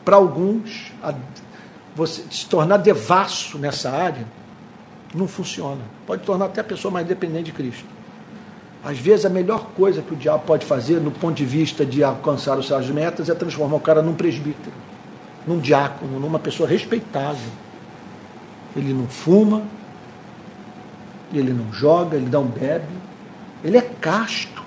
Para 0.03 0.15
alguns, 0.15 0.91
a, 1.03 1.13
você 1.95 2.23
se 2.31 2.45
tornar 2.47 2.77
devasso 2.77 3.57
nessa 3.57 3.91
área 3.91 4.25
não 5.13 5.27
funciona. 5.27 5.81
Pode 6.05 6.23
tornar 6.23 6.45
até 6.45 6.61
a 6.61 6.63
pessoa 6.63 6.91
mais 6.91 7.05
dependente 7.05 7.45
de 7.45 7.51
Cristo. 7.51 7.85
Às 8.83 8.99
vezes, 8.99 9.25
a 9.25 9.29
melhor 9.29 9.67
coisa 9.75 10.01
que 10.01 10.13
o 10.13 10.15
diabo 10.15 10.43
pode 10.45 10.65
fazer, 10.65 10.99
no 11.01 11.11
ponto 11.11 11.35
de 11.35 11.45
vista 11.45 11.85
de 11.85 12.03
alcançar 12.03 12.57
os 12.57 12.67
seus 12.67 12.89
metas, 12.89 13.29
é 13.29 13.35
transformar 13.35 13.75
o 13.75 13.79
cara 13.79 14.01
num 14.01 14.13
presbítero, 14.13 14.75
num 15.45 15.59
diácono, 15.59 16.19
numa 16.19 16.39
pessoa 16.39 16.69
respeitável. 16.69 17.51
Ele 18.75 18.93
não 18.93 19.07
fuma, 19.07 19.63
ele 21.33 21.53
não 21.53 21.71
joga, 21.73 22.15
ele 22.15 22.29
não 22.29 22.45
bebe, 22.45 22.85
ele 23.63 23.77
é 23.77 23.81
casto. 23.81 24.63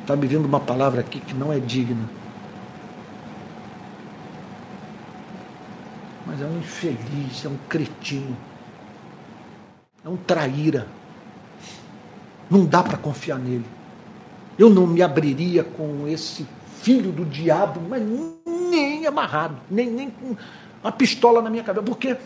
Está 0.00 0.16
me 0.16 0.26
vindo 0.26 0.44
uma 0.44 0.60
palavra 0.60 1.00
aqui 1.00 1.20
que 1.20 1.34
não 1.34 1.52
é 1.52 1.58
digna. 1.58 2.08
Mas 6.26 6.40
é 6.40 6.44
um 6.44 6.58
infeliz, 6.58 7.44
é 7.44 7.48
um 7.48 7.56
cretino, 7.68 8.36
é 10.04 10.08
um 10.08 10.16
traíra. 10.16 10.86
Não 12.50 12.64
dá 12.64 12.82
para 12.82 12.98
confiar 12.98 13.38
nele. 13.38 13.66
Eu 14.58 14.68
não 14.68 14.86
me 14.86 15.02
abriria 15.02 15.64
com 15.64 16.06
esse 16.06 16.46
filho 16.82 17.12
do 17.12 17.24
diabo, 17.24 17.80
mas 17.88 18.02
nem 18.46 19.06
amarrado, 19.06 19.56
nem, 19.70 19.88
nem 19.90 20.10
com 20.10 20.36
uma 20.82 20.92
pistola 20.92 21.40
na 21.40 21.50
minha 21.50 21.62
cabeça. 21.62 21.84
Por 21.84 21.96
quê? 21.96 22.16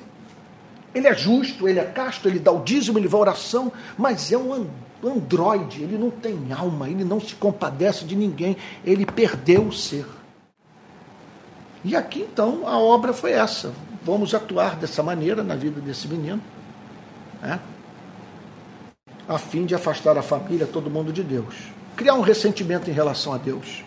Ele 0.95 1.09
é 1.09 1.15
justo, 1.15 1.69
ele 1.69 1.81
é 1.81 1.85
casto, 1.85 2.29
ele 2.29 2.39
dá 2.39 2.53
o 2.53 2.63
dízimo, 2.63 2.99
ele 2.99 3.09
vai 3.09 3.19
à 3.19 3.23
oração, 3.23 3.73
mas 3.99 4.31
é 4.31 4.39
um 4.39 4.67
androide, 5.03 5.83
ele 5.83 5.99
não 5.99 6.11
tem 6.11 6.53
alma, 6.53 6.89
ele 6.89 7.05
não 7.05 7.21
se 7.21 7.35
compadece 7.35 8.05
de 8.05 8.15
ninguém, 8.15 8.57
ele 8.85 9.05
perdeu 9.05 9.63
o 9.63 9.73
ser. 9.73 10.07
E 11.85 11.95
aqui 11.95 12.21
então 12.21 12.67
a 12.67 12.79
obra 12.79 13.13
foi 13.13 13.33
essa. 13.33 13.73
Vamos 14.05 14.35
atuar 14.35 14.77
dessa 14.77 15.03
maneira 15.03 15.43
na 15.43 15.57
vida 15.57 15.81
desse 15.81 16.07
menino, 16.07 16.41
né? 17.43 17.59
a 19.29 19.39
fim 19.39 19.65
de 19.65 19.75
afastar 19.75 20.17
a 20.19 20.23
família, 20.23 20.67
todo 20.67 20.91
mundo 20.91 21.13
de 21.13 21.23
Deus. 21.23 21.55
Criar 21.97 22.15
um 22.15 22.21
ressentimento 22.21 22.91
em 22.91 22.93
relação 22.93 23.33
a 23.33 23.39
Deus. 23.39 23.83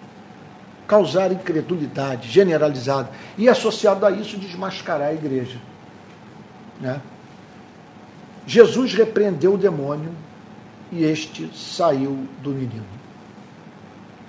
Causar 0.87 1.31
incredulidade 1.31 2.29
generalizada. 2.29 3.09
E 3.37 3.49
associado 3.49 4.05
a 4.05 4.11
isso, 4.11 4.37
desmascarar 4.37 5.09
a 5.09 5.13
igreja. 5.13 5.59
Né? 6.79 7.01
Jesus 8.45 8.93
repreendeu 8.93 9.55
o 9.55 9.57
demônio 9.57 10.11
e 10.91 11.03
este 11.03 11.49
saiu 11.53 12.27
do 12.41 12.51
menino. 12.51 12.85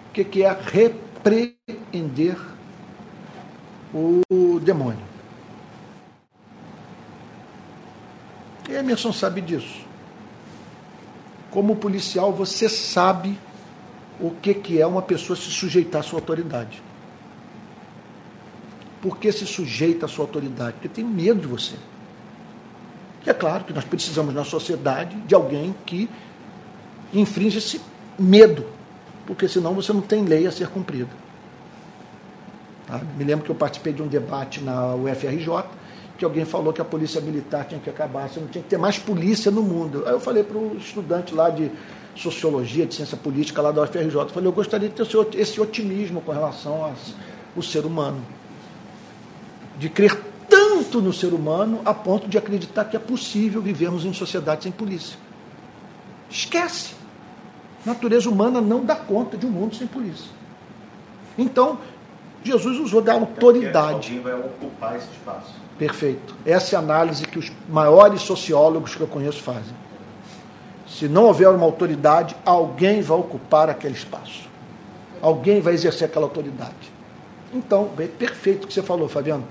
O 0.08 0.12
que, 0.12 0.24
que 0.24 0.42
é 0.42 0.50
repreender 0.50 2.36
o 3.94 4.58
demônio? 4.60 5.08
Emerson 8.68 9.12
sabe 9.12 9.40
disso. 9.40 9.86
Como 11.50 11.76
policial, 11.76 12.32
você 12.32 12.68
sabe 12.68 13.38
o 14.20 14.30
que, 14.30 14.52
que 14.52 14.80
é 14.80 14.86
uma 14.86 15.00
pessoa 15.00 15.36
se 15.36 15.50
sujeitar 15.50 16.00
à 16.00 16.04
sua 16.04 16.18
autoridade. 16.18 16.82
Por 19.00 19.16
que 19.16 19.30
se 19.30 19.46
sujeita 19.46 20.06
à 20.06 20.08
sua 20.08 20.24
autoridade? 20.24 20.72
Porque 20.72 20.88
tem 20.88 21.04
medo 21.04 21.40
de 21.40 21.46
você. 21.46 21.76
E 23.26 23.30
é 23.30 23.34
claro 23.34 23.64
que 23.64 23.72
nós 23.72 23.84
precisamos 23.84 24.34
na 24.34 24.44
sociedade 24.44 25.16
de 25.22 25.34
alguém 25.34 25.74
que 25.84 26.08
infringe 27.12 27.58
esse 27.58 27.80
medo, 28.18 28.66
porque 29.26 29.48
senão 29.48 29.74
você 29.74 29.92
não 29.92 30.00
tem 30.00 30.24
lei 30.24 30.46
a 30.46 30.52
ser 30.52 30.68
cumprida. 30.68 31.10
Tá? 32.86 33.00
Me 33.16 33.24
lembro 33.24 33.44
que 33.44 33.50
eu 33.50 33.54
participei 33.54 33.92
de 33.92 34.02
um 34.02 34.06
debate 34.06 34.62
na 34.62 34.94
UFRJ, 34.94 35.64
que 36.16 36.24
alguém 36.24 36.44
falou 36.44 36.72
que 36.72 36.80
a 36.80 36.84
polícia 36.84 37.20
militar 37.20 37.64
tinha 37.64 37.80
que 37.80 37.88
acabar, 37.88 38.28
você 38.28 38.40
não 38.40 38.48
tinha 38.48 38.62
que 38.62 38.68
ter 38.68 38.78
mais 38.78 38.98
polícia 38.98 39.50
no 39.50 39.62
mundo. 39.62 40.04
Aí 40.06 40.12
eu 40.12 40.20
falei 40.20 40.42
para 40.42 40.58
o 40.58 40.76
estudante 40.76 41.34
lá 41.34 41.50
de 41.50 41.70
sociologia, 42.16 42.84
de 42.84 42.94
ciência 42.94 43.16
política 43.16 43.62
lá 43.62 43.70
da 43.70 43.82
UFRJ, 43.82 44.14
eu 44.14 44.28
falei, 44.28 44.48
eu 44.48 44.52
gostaria 44.52 44.88
de 44.88 44.94
ter 44.94 45.38
esse 45.38 45.60
otimismo 45.60 46.20
com 46.20 46.32
relação 46.32 46.92
ao 47.54 47.62
ser 47.62 47.84
humano. 47.86 48.20
De 49.78 49.88
crer 49.88 50.27
no 50.94 51.12
ser 51.12 51.34
humano 51.34 51.80
a 51.84 51.92
ponto 51.92 52.26
de 52.26 52.38
acreditar 52.38 52.84
que 52.86 52.96
é 52.96 53.00
possível 53.00 53.60
vivermos 53.60 54.04
em 54.04 54.12
sociedade 54.12 54.64
sem 54.64 54.72
polícia. 54.72 55.18
Esquece. 56.30 56.94
A 57.84 57.90
natureza 57.90 58.28
humana 58.28 58.60
não 58.60 58.84
dá 58.84 58.96
conta 58.96 59.36
de 59.36 59.46
um 59.46 59.50
mundo 59.50 59.76
sem 59.76 59.86
polícia. 59.86 60.30
Então, 61.36 61.78
Jesus 62.42 62.78
usou 62.78 63.02
da 63.02 63.12
autoridade. 63.14 64.16
Alguém 64.16 64.20
vai 64.20 64.34
ocupar 64.34 64.96
esse 64.96 65.08
espaço. 65.10 65.52
Perfeito. 65.78 66.34
Essa 66.44 66.74
é 66.74 66.76
a 66.76 66.80
análise 66.80 67.24
que 67.24 67.38
os 67.38 67.52
maiores 67.68 68.22
sociólogos 68.22 68.94
que 68.94 69.00
eu 69.00 69.06
conheço 69.06 69.42
fazem. 69.42 69.74
Se 70.88 71.06
não 71.06 71.24
houver 71.24 71.48
uma 71.48 71.64
autoridade, 71.64 72.34
alguém 72.44 73.02
vai 73.02 73.18
ocupar 73.18 73.68
aquele 73.68 73.94
espaço. 73.94 74.48
Alguém 75.20 75.60
vai 75.60 75.74
exercer 75.74 76.08
aquela 76.08 76.26
autoridade. 76.26 76.92
Então, 77.52 77.90
é 77.98 78.06
perfeito 78.06 78.64
o 78.64 78.66
que 78.66 78.74
você 78.74 78.82
falou, 78.82 79.08
Fabiano. 79.08 79.44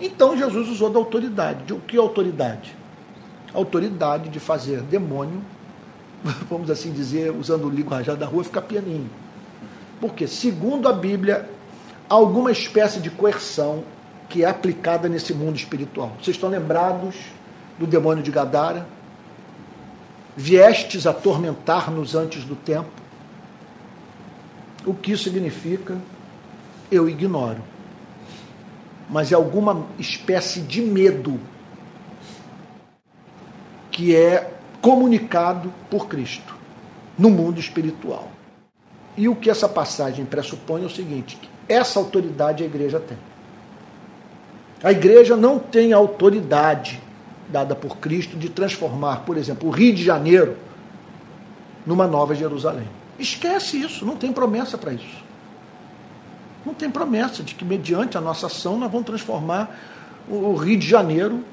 Então 0.00 0.36
Jesus 0.36 0.68
usou 0.68 0.90
da 0.90 0.98
autoridade. 0.98 1.64
De 1.64 1.74
que 1.80 1.96
autoridade? 1.96 2.76
Autoridade 3.52 4.28
de 4.28 4.40
fazer 4.40 4.80
demônio, 4.82 5.42
vamos 6.48 6.70
assim 6.70 6.92
dizer, 6.92 7.30
usando 7.30 7.66
o 7.66 7.70
linguajar 7.70 8.16
da 8.16 8.26
rua, 8.26 8.44
ficar 8.44 8.62
pianinho. 8.62 9.10
Porque, 10.00 10.26
segundo 10.26 10.88
a 10.88 10.92
Bíblia, 10.92 11.48
há 12.08 12.14
alguma 12.14 12.50
espécie 12.50 13.00
de 13.00 13.10
coerção 13.10 13.84
que 14.28 14.42
é 14.42 14.48
aplicada 14.48 15.08
nesse 15.08 15.34
mundo 15.34 15.56
espiritual. 15.56 16.12
Vocês 16.20 16.36
estão 16.36 16.48
lembrados 16.48 17.14
do 17.78 17.86
demônio 17.86 18.22
de 18.22 18.30
Gadara? 18.30 18.86
Viestes 20.34 21.06
atormentar-nos 21.06 22.14
antes 22.14 22.42
do 22.44 22.56
tempo. 22.56 22.90
O 24.86 24.94
que 24.94 25.12
isso 25.12 25.24
significa? 25.24 25.96
Eu 26.90 27.08
ignoro 27.08 27.62
mas 29.12 29.30
é 29.30 29.34
alguma 29.34 29.86
espécie 29.98 30.60
de 30.60 30.80
medo 30.80 31.38
que 33.90 34.16
é 34.16 34.50
comunicado 34.80 35.70
por 35.90 36.08
Cristo 36.08 36.56
no 37.18 37.28
mundo 37.28 37.60
espiritual. 37.60 38.28
E 39.14 39.28
o 39.28 39.36
que 39.36 39.50
essa 39.50 39.68
passagem 39.68 40.24
pressupõe 40.24 40.82
é 40.82 40.86
o 40.86 40.90
seguinte: 40.90 41.38
essa 41.68 41.98
autoridade 41.98 42.62
a 42.62 42.66
igreja 42.66 42.98
tem. 42.98 43.18
A 44.82 44.90
igreja 44.90 45.36
não 45.36 45.58
tem 45.58 45.92
a 45.92 45.98
autoridade 45.98 46.98
dada 47.50 47.74
por 47.74 47.98
Cristo 47.98 48.38
de 48.38 48.48
transformar, 48.48 49.24
por 49.26 49.36
exemplo, 49.36 49.68
o 49.68 49.70
Rio 49.70 49.94
de 49.94 50.02
Janeiro 50.02 50.56
numa 51.84 52.06
nova 52.06 52.34
Jerusalém. 52.34 52.88
Esquece 53.18 53.78
isso, 53.78 54.06
não 54.06 54.16
tem 54.16 54.32
promessa 54.32 54.78
para 54.78 54.94
isso. 54.94 55.21
Não 56.64 56.74
tem 56.74 56.90
promessa 56.90 57.42
de 57.42 57.54
que, 57.54 57.64
mediante 57.64 58.16
a 58.16 58.20
nossa 58.20 58.46
ação, 58.46 58.78
nós 58.78 58.90
vamos 58.90 59.06
transformar 59.06 59.76
o 60.28 60.54
Rio 60.54 60.78
de 60.78 60.86
Janeiro, 60.86 61.44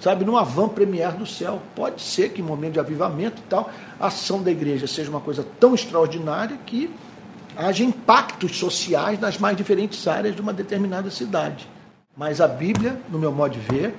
sabe, 0.00 0.24
numa 0.24 0.44
van 0.44 0.68
premier 0.68 1.12
do 1.12 1.26
céu. 1.26 1.60
Pode 1.74 2.00
ser 2.02 2.30
que, 2.30 2.40
em 2.40 2.44
momento 2.44 2.74
de 2.74 2.80
avivamento 2.80 3.42
e 3.44 3.48
tal, 3.48 3.70
a 3.98 4.06
ação 4.06 4.42
da 4.42 4.50
igreja 4.50 4.86
seja 4.86 5.10
uma 5.10 5.20
coisa 5.20 5.44
tão 5.58 5.74
extraordinária 5.74 6.56
que 6.64 6.90
haja 7.56 7.82
impactos 7.82 8.56
sociais 8.58 9.18
nas 9.18 9.38
mais 9.38 9.56
diferentes 9.56 10.06
áreas 10.06 10.34
de 10.34 10.42
uma 10.42 10.52
determinada 10.52 11.10
cidade. 11.10 11.66
Mas 12.16 12.40
a 12.40 12.46
Bíblia, 12.46 13.00
no 13.10 13.18
meu 13.18 13.32
modo 13.32 13.52
de 13.52 13.60
ver, 13.60 13.94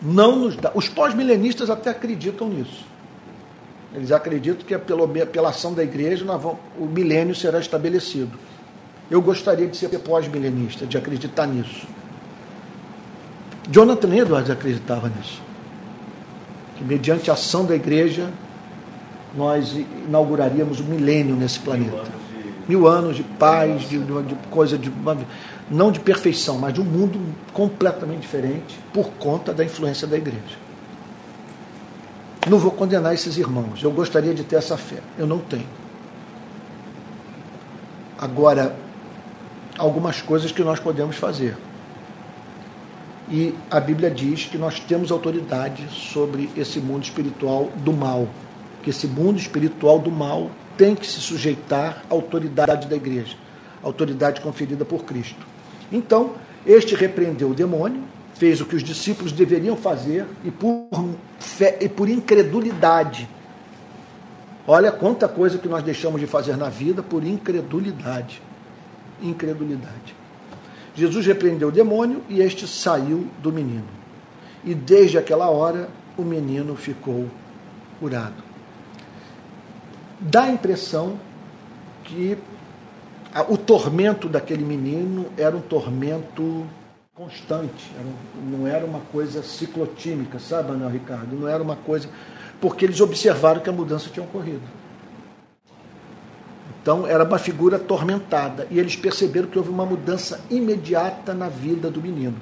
não 0.00 0.36
nos 0.36 0.56
dá. 0.56 0.72
Os 0.74 0.88
pós-milenistas 0.88 1.70
até 1.70 1.90
acreditam 1.90 2.48
nisso. 2.48 2.84
Eles 3.94 4.12
acreditam 4.12 4.64
que 4.64 4.74
é 4.74 4.78
pela, 4.78 5.48
ação 5.48 5.74
da 5.74 5.82
igreja 5.82 6.24
o 6.78 6.86
milênio 6.86 7.34
será 7.34 7.58
estabelecido. 7.58 8.38
Eu 9.10 9.20
gostaria 9.20 9.66
de 9.66 9.76
ser 9.76 9.88
pós-milenista, 9.98 10.86
de 10.86 10.96
acreditar 10.96 11.46
nisso. 11.46 11.86
Jonathan 13.68 14.14
Edwards 14.14 14.50
acreditava 14.50 15.08
nisso. 15.08 15.42
Que 16.76 16.84
mediante 16.84 17.30
a 17.30 17.34
ação 17.34 17.64
da 17.64 17.74
igreja, 17.74 18.30
nós 19.34 19.76
inauguraríamos 20.06 20.78
o 20.80 20.84
milênio 20.84 21.34
nesse 21.34 21.58
planeta. 21.58 22.20
Mil 22.68 22.86
anos 22.86 23.16
de, 23.16 23.24
paz, 23.24 23.88
de, 23.88 23.98
de 23.98 24.34
coisa 24.48 24.78
de. 24.78 24.92
Não 25.68 25.90
de 25.90 25.98
perfeição, 25.98 26.58
mas 26.58 26.72
de 26.72 26.80
um 26.80 26.84
mundo 26.84 27.20
completamente 27.52 28.20
diferente 28.20 28.78
por 28.92 29.10
conta 29.18 29.52
da 29.52 29.64
influência 29.64 30.06
da 30.06 30.16
igreja. 30.16 30.58
Não 32.48 32.58
vou 32.58 32.70
condenar 32.70 33.12
esses 33.12 33.36
irmãos. 33.36 33.82
Eu 33.82 33.90
gostaria 33.90 34.34
de 34.34 34.44
ter 34.44 34.56
essa 34.56 34.76
fé. 34.76 34.98
Eu 35.18 35.26
não 35.26 35.38
tenho. 35.38 35.66
Agora, 38.18 38.74
algumas 39.80 40.20
coisas 40.20 40.52
que 40.52 40.62
nós 40.62 40.78
podemos 40.78 41.16
fazer. 41.16 41.56
E 43.30 43.54
a 43.70 43.80
Bíblia 43.80 44.10
diz 44.10 44.44
que 44.44 44.58
nós 44.58 44.78
temos 44.78 45.10
autoridade 45.10 45.86
sobre 45.90 46.50
esse 46.56 46.78
mundo 46.80 47.04
espiritual 47.04 47.70
do 47.76 47.92
mal, 47.92 48.28
que 48.82 48.90
esse 48.90 49.06
mundo 49.06 49.38
espiritual 49.38 49.98
do 49.98 50.10
mal 50.10 50.50
tem 50.76 50.94
que 50.94 51.06
se 51.06 51.20
sujeitar 51.20 52.02
à 52.10 52.14
autoridade 52.14 52.88
da 52.88 52.96
igreja, 52.96 53.36
autoridade 53.82 54.40
conferida 54.40 54.84
por 54.84 55.04
Cristo. 55.04 55.46
Então, 55.90 56.32
este 56.66 56.94
repreendeu 56.94 57.50
o 57.50 57.54
demônio, 57.54 58.02
fez 58.34 58.60
o 58.60 58.66
que 58.66 58.76
os 58.76 58.82
discípulos 58.82 59.32
deveriam 59.32 59.76
fazer 59.76 60.26
e 60.44 60.50
por 60.50 60.88
fé 61.38 61.78
e 61.80 61.88
por 61.88 62.08
incredulidade. 62.08 63.28
Olha 64.66 64.92
quanta 64.92 65.26
coisa 65.26 65.56
que 65.56 65.68
nós 65.68 65.82
deixamos 65.82 66.20
de 66.20 66.26
fazer 66.26 66.56
na 66.56 66.68
vida 66.68 67.02
por 67.02 67.24
incredulidade 67.24 68.42
incredulidade. 69.22 70.14
Jesus 70.94 71.26
repreendeu 71.26 71.68
o 71.68 71.72
demônio 71.72 72.22
e 72.28 72.40
este 72.40 72.66
saiu 72.66 73.26
do 73.42 73.52
menino. 73.52 73.88
E 74.64 74.74
desde 74.74 75.18
aquela 75.18 75.48
hora 75.48 75.88
o 76.16 76.22
menino 76.22 76.76
ficou 76.76 77.28
curado. 77.98 78.42
Dá 80.18 80.44
a 80.44 80.50
impressão 80.50 81.18
que 82.04 82.36
o 83.48 83.56
tormento 83.56 84.28
daquele 84.28 84.64
menino 84.64 85.26
era 85.38 85.56
um 85.56 85.60
tormento 85.60 86.66
constante, 87.14 87.90
não 88.50 88.66
era 88.66 88.84
uma 88.84 89.00
coisa 89.12 89.42
ciclotímica, 89.42 90.38
sabe, 90.38 90.72
Anel 90.72 90.88
Ricardo? 90.88 91.36
Não 91.36 91.46
era 91.46 91.62
uma 91.62 91.76
coisa. 91.76 92.08
Porque 92.60 92.84
eles 92.84 93.00
observaram 93.00 93.60
que 93.60 93.70
a 93.70 93.72
mudança 93.72 94.10
tinha 94.10 94.24
ocorrido. 94.24 94.79
Então 96.82 97.06
era 97.06 97.24
uma 97.24 97.38
figura 97.38 97.76
atormentada 97.76 98.66
e 98.70 98.78
eles 98.78 98.96
perceberam 98.96 99.48
que 99.48 99.58
houve 99.58 99.70
uma 99.70 99.84
mudança 99.84 100.40
imediata 100.50 101.34
na 101.34 101.48
vida 101.48 101.90
do 101.90 102.00
menino. 102.00 102.36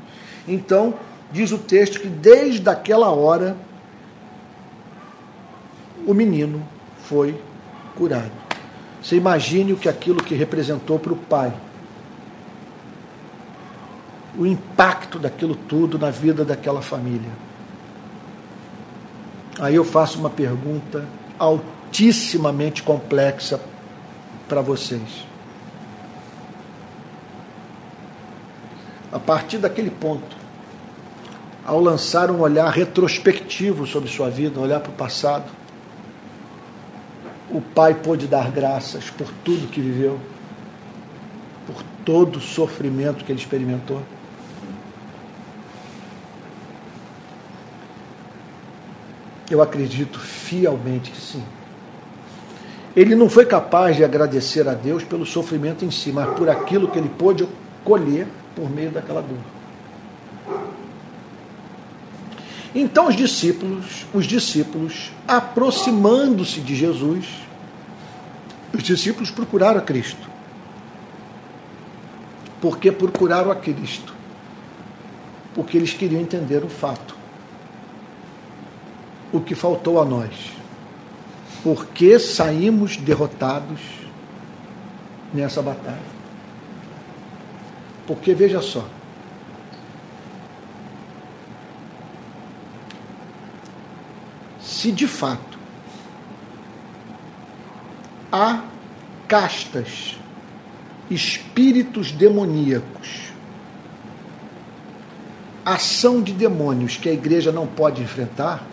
Então 0.47 0.95
diz 1.33 1.51
o 1.51 1.59
texto 1.59 2.01
que 2.01 2.09
desde 2.09 2.69
aquela 2.69 3.11
hora 3.11 3.57
o 6.07 6.15
menino 6.15 6.67
foi 7.05 7.39
curado. 7.97 8.31
Você 9.03 9.17
imagine 9.17 9.73
o 9.73 9.77
que 9.77 9.89
aquilo 9.89 10.23
que 10.23 10.35
representou 10.35 10.99
para 10.99 11.13
o 11.13 11.17
pai. 11.17 11.53
O 14.39 14.47
impacto 14.47 15.19
daquilo 15.19 15.55
tudo 15.55 15.99
na 15.99 16.11
vida 16.11 16.45
daquela 16.45 16.81
família. 16.81 17.31
Aí 19.59 19.75
eu 19.75 19.85
faço 19.85 20.19
uma 20.19 20.31
pergunta 20.31 21.05
altissimamente 21.39 22.83
complexa 22.83 23.61
para 24.49 24.63
vocês. 24.63 25.27
A 29.13 29.19
partir 29.19 29.59
daquele 29.59 29.91
ponto, 29.91 30.37
ao 31.65 31.81
lançar 31.81 32.31
um 32.31 32.41
olhar 32.41 32.71
retrospectivo 32.71 33.87
sobre 33.87 34.09
sua 34.09 34.31
vida, 34.31 34.59
olhar 34.59 34.81
para 34.81 34.91
o 34.91 34.95
passado, 34.95 35.51
o 37.51 37.61
pai 37.61 37.95
pôde 37.95 38.27
dar 38.27 38.51
graças 38.51 39.11
por 39.11 39.29
tudo 39.45 39.69
que 39.69 39.81
viveu, 39.81 40.21
por 41.67 41.83
todo 42.05 42.37
o 42.37 42.41
sofrimento 42.41 43.25
que 43.25 43.33
ele 43.33 43.41
experimentou. 43.41 44.03
Eu 49.51 49.63
acredito 49.63 50.19
fielmente 50.19 51.11
que 51.11 51.19
sim. 51.19 51.43
Ele 52.99 53.15
não 53.15 53.31
foi 53.31 53.47
capaz 53.47 53.97
de 53.97 54.03
agradecer 54.03 54.67
a 54.67 54.75
Deus 54.75 55.05
pelo 55.05 55.25
sofrimento 55.25 55.85
em 55.85 55.91
si, 55.91 56.11
mas 56.11 56.37
por 56.37 56.51
aquilo 56.51 56.89
que 56.89 56.99
ele 56.99 57.09
pôde 57.09 57.49
colher 57.85 58.27
por 58.57 58.69
meio 58.69 58.91
daquela 58.91 59.23
dor. 59.23 59.39
Então 62.75 63.07
os 63.07 63.15
discípulos, 63.15 64.05
os 64.13 64.27
discípulos, 64.27 65.13
aproximando-se 65.29 66.61
de 66.61 66.75
Jesus, 66.75 67.25
os 68.75 68.83
discípulos 68.83 69.31
procuraram 69.31 69.79
a 69.79 69.83
Cristo. 69.83 70.29
Por 72.61 72.79
que 72.79 72.91
procuraram 72.91 73.53
a 73.53 73.55
Cristo? 73.55 74.13
Porque 75.55 75.77
eles 75.77 75.93
queriam 75.93 76.21
entender 76.21 76.65
o 76.65 76.69
fato. 76.69 77.15
O 79.33 79.39
que 79.39 79.55
faltou 79.55 80.03
a 80.03 80.05
nós. 80.05 80.58
Por 81.63 81.87
que 81.87 82.19
saímos 82.19 82.97
derrotados 82.97 83.81
nessa 85.35 85.61
batalha? 85.61 86.19
Porque 88.07 88.33
veja 88.33 88.63
só, 88.63 88.87
se 94.61 94.93
de 94.93 95.07
fato 95.07 95.59
há 98.31 98.63
castas, 99.27 100.17
espíritos 101.11 102.13
demoníacos, 102.13 103.33
ação 105.65 106.23
de 106.23 106.33
demônios 106.33 106.97
que 106.97 107.09
a 107.09 107.13
igreja 107.13 107.53
não 107.53 107.67
pode 107.67 108.03
enfrentar, 108.03 108.65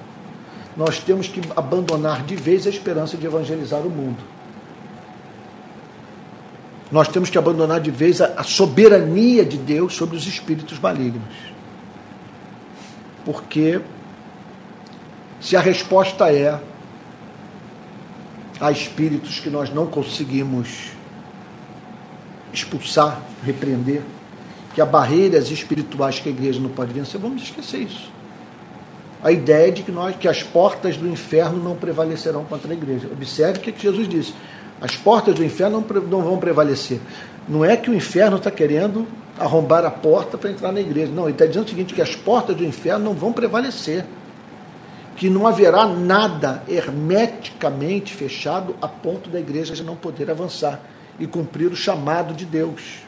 nós 0.76 1.00
temos 1.00 1.28
que 1.28 1.42
abandonar 1.56 2.24
de 2.24 2.36
vez 2.36 2.68
a 2.68 2.70
esperança 2.70 3.16
de 3.16 3.26
evangelizar 3.26 3.82
o 3.82 3.90
mundo. 3.90 4.18
Nós 6.92 7.08
temos 7.08 7.30
que 7.30 7.38
abandonar 7.38 7.80
de 7.80 7.92
vez 7.92 8.22
a, 8.22 8.44
soberania 8.44 9.44
de 9.46 9.58
Deus 9.58 9.96
sobre 9.96 10.16
os 10.16 10.28
espíritos 10.28 10.80
malignos. 10.80 11.24
Porque 13.24 13.82
se 15.40 15.56
a 15.56 15.62
resposta 15.62 16.32
é 16.32 16.60
há 18.60 18.72
espíritos 18.72 19.40
que 19.40 19.50
nós 19.50 19.74
não 19.74 19.88
conseguimos 19.88 20.92
expulsar, 22.54 23.22
repreender, 23.44 24.02
que 24.74 24.82
há 24.82 24.86
barreiras 24.86 25.50
espirituais 25.50 26.20
que 26.20 26.30
a 26.30 26.32
igreja 26.32 26.60
não 26.60 26.70
pode 26.70 26.94
vencer, 26.94 27.20
vamos 27.20 27.44
esquecer 27.44 27.80
isso. 27.80 28.15
A 29.26 29.32
ideia 29.32 29.72
de 29.72 29.82
que 29.82 29.92
nós 29.92 30.16
que 30.16 30.28
as 30.28 30.44
portas 30.44 30.98
do 30.98 31.08
inferno 31.08 31.58
não 31.58 31.76
prevalecerão 31.76 32.46
contra 32.46 32.72
a 32.72 32.76
igreja. 32.76 33.10
Observe 33.12 33.58
o 33.58 33.62
que 33.62 33.82
Jesus 33.82 34.08
disse: 34.08 34.36
as 34.80 34.96
portas 34.96 35.34
do 35.34 35.44
inferno 35.44 35.84
não, 35.90 36.02
não 36.02 36.22
vão 36.22 36.38
prevalecer. 36.38 37.00
Não 37.50 37.66
é 37.66 37.76
que 37.76 37.90
o 37.90 37.96
inferno 37.96 38.38
está 38.38 38.52
querendo 38.52 39.08
arrombar 39.40 39.84
a 39.84 39.90
porta 39.90 40.38
para 40.38 40.52
entrar 40.52 40.72
na 40.72 40.80
igreja. 40.80 41.12
Não, 41.12 41.24
ele 41.24 41.32
está 41.32 41.48
dizendo 41.48 41.66
o 41.66 41.70
seguinte: 41.70 41.96
que 41.96 42.04
as 42.04 42.16
portas 42.16 42.56
do 42.56 42.64
inferno 42.64 43.04
não 43.04 43.14
vão 43.16 43.34
prevalecer 43.34 44.06
que 45.16 45.30
não 45.30 45.48
haverá 45.48 45.88
nada 45.88 46.62
hermeticamente 46.68 48.14
fechado 48.14 48.76
a 48.82 48.88
ponto 48.88 49.30
da 49.30 49.40
igreja 49.40 49.82
não 49.84 49.96
poder 49.96 50.30
avançar 50.30 50.82
e 51.20 51.26
cumprir 51.26 51.72
o 51.72 51.76
chamado 51.76 52.34
de 52.34 52.46
Deus. 52.46 53.00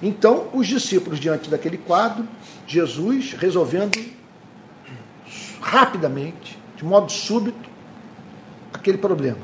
Então, 0.00 0.46
os 0.52 0.66
discípulos, 0.66 1.20
diante 1.20 1.50
daquele 1.50 1.76
quadro, 1.76 2.26
Jesus 2.66 3.34
resolvendo 3.38 3.98
rapidamente, 5.62 6.58
de 6.76 6.84
modo 6.84 7.10
súbito, 7.10 7.70
aquele 8.74 8.98
problema, 8.98 9.38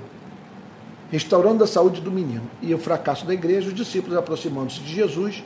restaurando 1.10 1.64
a 1.64 1.66
saúde 1.66 2.00
do 2.00 2.10
menino 2.10 2.50
e 2.60 2.74
o 2.74 2.78
fracasso 2.78 3.24
da 3.24 3.32
igreja, 3.32 3.68
os 3.68 3.74
discípulos, 3.74 4.18
aproximando-se 4.18 4.80
de 4.80 4.94
Jesus, 4.94 5.42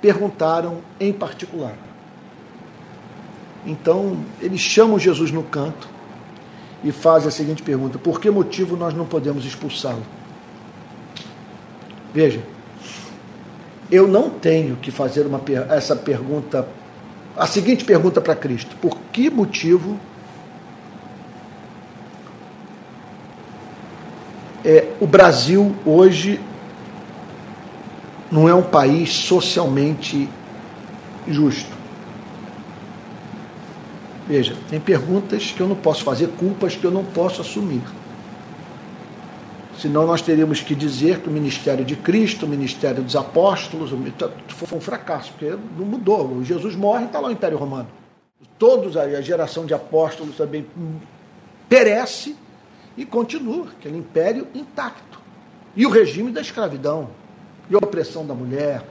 perguntaram 0.00 0.78
em 0.98 1.12
particular: 1.12 1.76
então, 3.66 4.16
eles 4.40 4.60
chamam 4.60 4.98
Jesus 4.98 5.32
no 5.32 5.42
canto 5.42 5.88
e 6.84 6.92
fazem 6.92 7.28
a 7.28 7.32
seguinte 7.32 7.62
pergunta: 7.62 7.98
por 7.98 8.20
que 8.20 8.30
motivo 8.30 8.76
nós 8.76 8.94
não 8.94 9.04
podemos 9.04 9.44
expulsá-lo? 9.44 10.02
Veja, 12.14 12.40
eu 13.90 14.06
não 14.06 14.30
tenho 14.30 14.76
que 14.76 14.90
fazer 14.90 15.26
uma, 15.26 15.40
essa 15.68 15.96
pergunta, 15.96 16.66
a 17.36 17.46
seguinte 17.46 17.84
pergunta 17.84 18.20
para 18.20 18.34
Cristo: 18.34 18.74
por 18.76 18.98
que 19.12 19.28
motivo 19.30 19.98
é, 24.64 24.92
o 25.00 25.06
Brasil 25.06 25.74
hoje 25.84 26.40
não 28.30 28.48
é 28.48 28.54
um 28.54 28.62
país 28.62 29.10
socialmente 29.10 30.28
justo? 31.28 31.76
Veja, 34.26 34.56
tem 34.68 34.80
perguntas 34.80 35.52
que 35.52 35.60
eu 35.60 35.68
não 35.68 35.76
posso 35.76 36.02
fazer, 36.02 36.28
culpas 36.36 36.74
que 36.74 36.84
eu 36.84 36.90
não 36.90 37.04
posso 37.04 37.40
assumir. 37.40 37.82
Senão 39.78 40.06
nós 40.06 40.22
teríamos 40.22 40.60
que 40.60 40.74
dizer 40.74 41.20
que 41.20 41.28
o 41.28 41.32
ministério 41.32 41.84
de 41.84 41.96
Cristo, 41.96 42.46
o 42.46 42.48
ministério 42.48 43.02
dos 43.02 43.14
apóstolos, 43.14 43.90
foi 44.48 44.78
um 44.78 44.80
fracasso, 44.80 45.32
porque 45.32 45.54
não 45.76 45.84
mudou. 45.84 46.42
Jesus 46.42 46.74
morre 46.74 47.02
e 47.02 47.06
está 47.06 47.20
lá 47.20 47.28
o 47.28 47.32
Império 47.32 47.58
Romano. 47.58 47.88
Todos, 48.58 48.96
a 48.96 49.20
geração 49.20 49.66
de 49.66 49.74
apóstolos 49.74 50.36
também 50.36 50.66
perece 51.68 52.36
e 52.96 53.04
continua 53.04 53.66
aquele 53.78 53.98
império 53.98 54.46
intacto. 54.54 55.20
E 55.74 55.84
o 55.84 55.90
regime 55.90 56.30
da 56.32 56.40
escravidão, 56.40 57.10
e 57.68 57.74
a 57.74 57.78
opressão 57.78 58.26
da 58.26 58.32
mulher, 58.32 58.82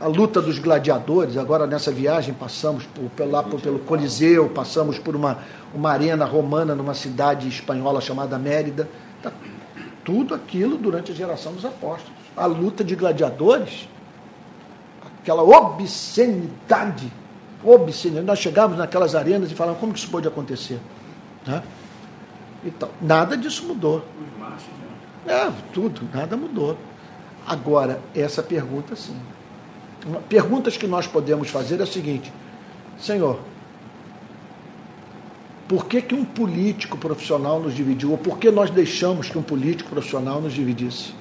a 0.00 0.06
luta 0.06 0.40
dos 0.40 0.58
gladiadores. 0.58 1.36
Agora, 1.36 1.66
nessa 1.66 1.92
viagem, 1.92 2.32
passamos 2.32 2.84
por, 2.86 3.26
lá 3.26 3.42
por, 3.42 3.60
pelo 3.60 3.80
Coliseu, 3.80 4.48
passamos 4.48 4.98
por 4.98 5.14
uma, 5.14 5.38
uma 5.74 5.90
arena 5.90 6.24
romana 6.24 6.74
numa 6.74 6.94
cidade 6.94 7.46
espanhola 7.46 8.00
chamada 8.00 8.38
Mérida. 8.38 8.88
Tá, 9.22 9.30
tudo 10.04 10.34
aquilo 10.34 10.76
durante 10.76 11.12
a 11.12 11.14
geração 11.14 11.52
dos 11.52 11.64
apóstolos. 11.64 12.12
A 12.36 12.46
luta 12.46 12.82
de 12.82 12.94
gladiadores, 12.94 13.88
aquela 15.20 15.42
obscenidade, 15.42 17.12
obscenidade. 17.62 18.26
Nós 18.26 18.38
chegamos 18.38 18.78
naquelas 18.78 19.14
arenas 19.14 19.50
e 19.50 19.54
falamos, 19.54 19.80
como 19.80 19.92
que 19.92 19.98
isso 19.98 20.10
pode 20.10 20.26
acontecer? 20.26 20.80
Né? 21.46 21.62
Então, 22.64 22.88
nada 23.00 23.36
disso 23.36 23.66
mudou. 23.66 24.04
Né? 24.38 25.32
É, 25.34 25.52
tudo, 25.72 26.08
nada 26.12 26.36
mudou. 26.36 26.76
Agora, 27.46 28.00
essa 28.14 28.42
pergunta 28.42 28.94
sim 28.94 29.16
perguntas 30.28 30.76
que 30.76 30.86
nós 30.86 31.06
podemos 31.06 31.48
fazer 31.48 31.80
é 31.80 31.82
a 31.82 31.86
seguinte: 31.86 32.32
Senhor, 32.98 33.40
por 35.70 35.86
que, 35.86 36.02
que 36.02 36.16
um 36.16 36.24
político 36.24 36.98
profissional 36.98 37.60
nos 37.60 37.76
dividiu? 37.76 38.10
Ou 38.10 38.18
por 38.18 38.38
que 38.38 38.50
nós 38.50 38.70
deixamos 38.70 39.28
que 39.28 39.38
um 39.38 39.42
político 39.42 39.88
profissional 39.88 40.40
nos 40.40 40.52
dividisse? 40.52 41.12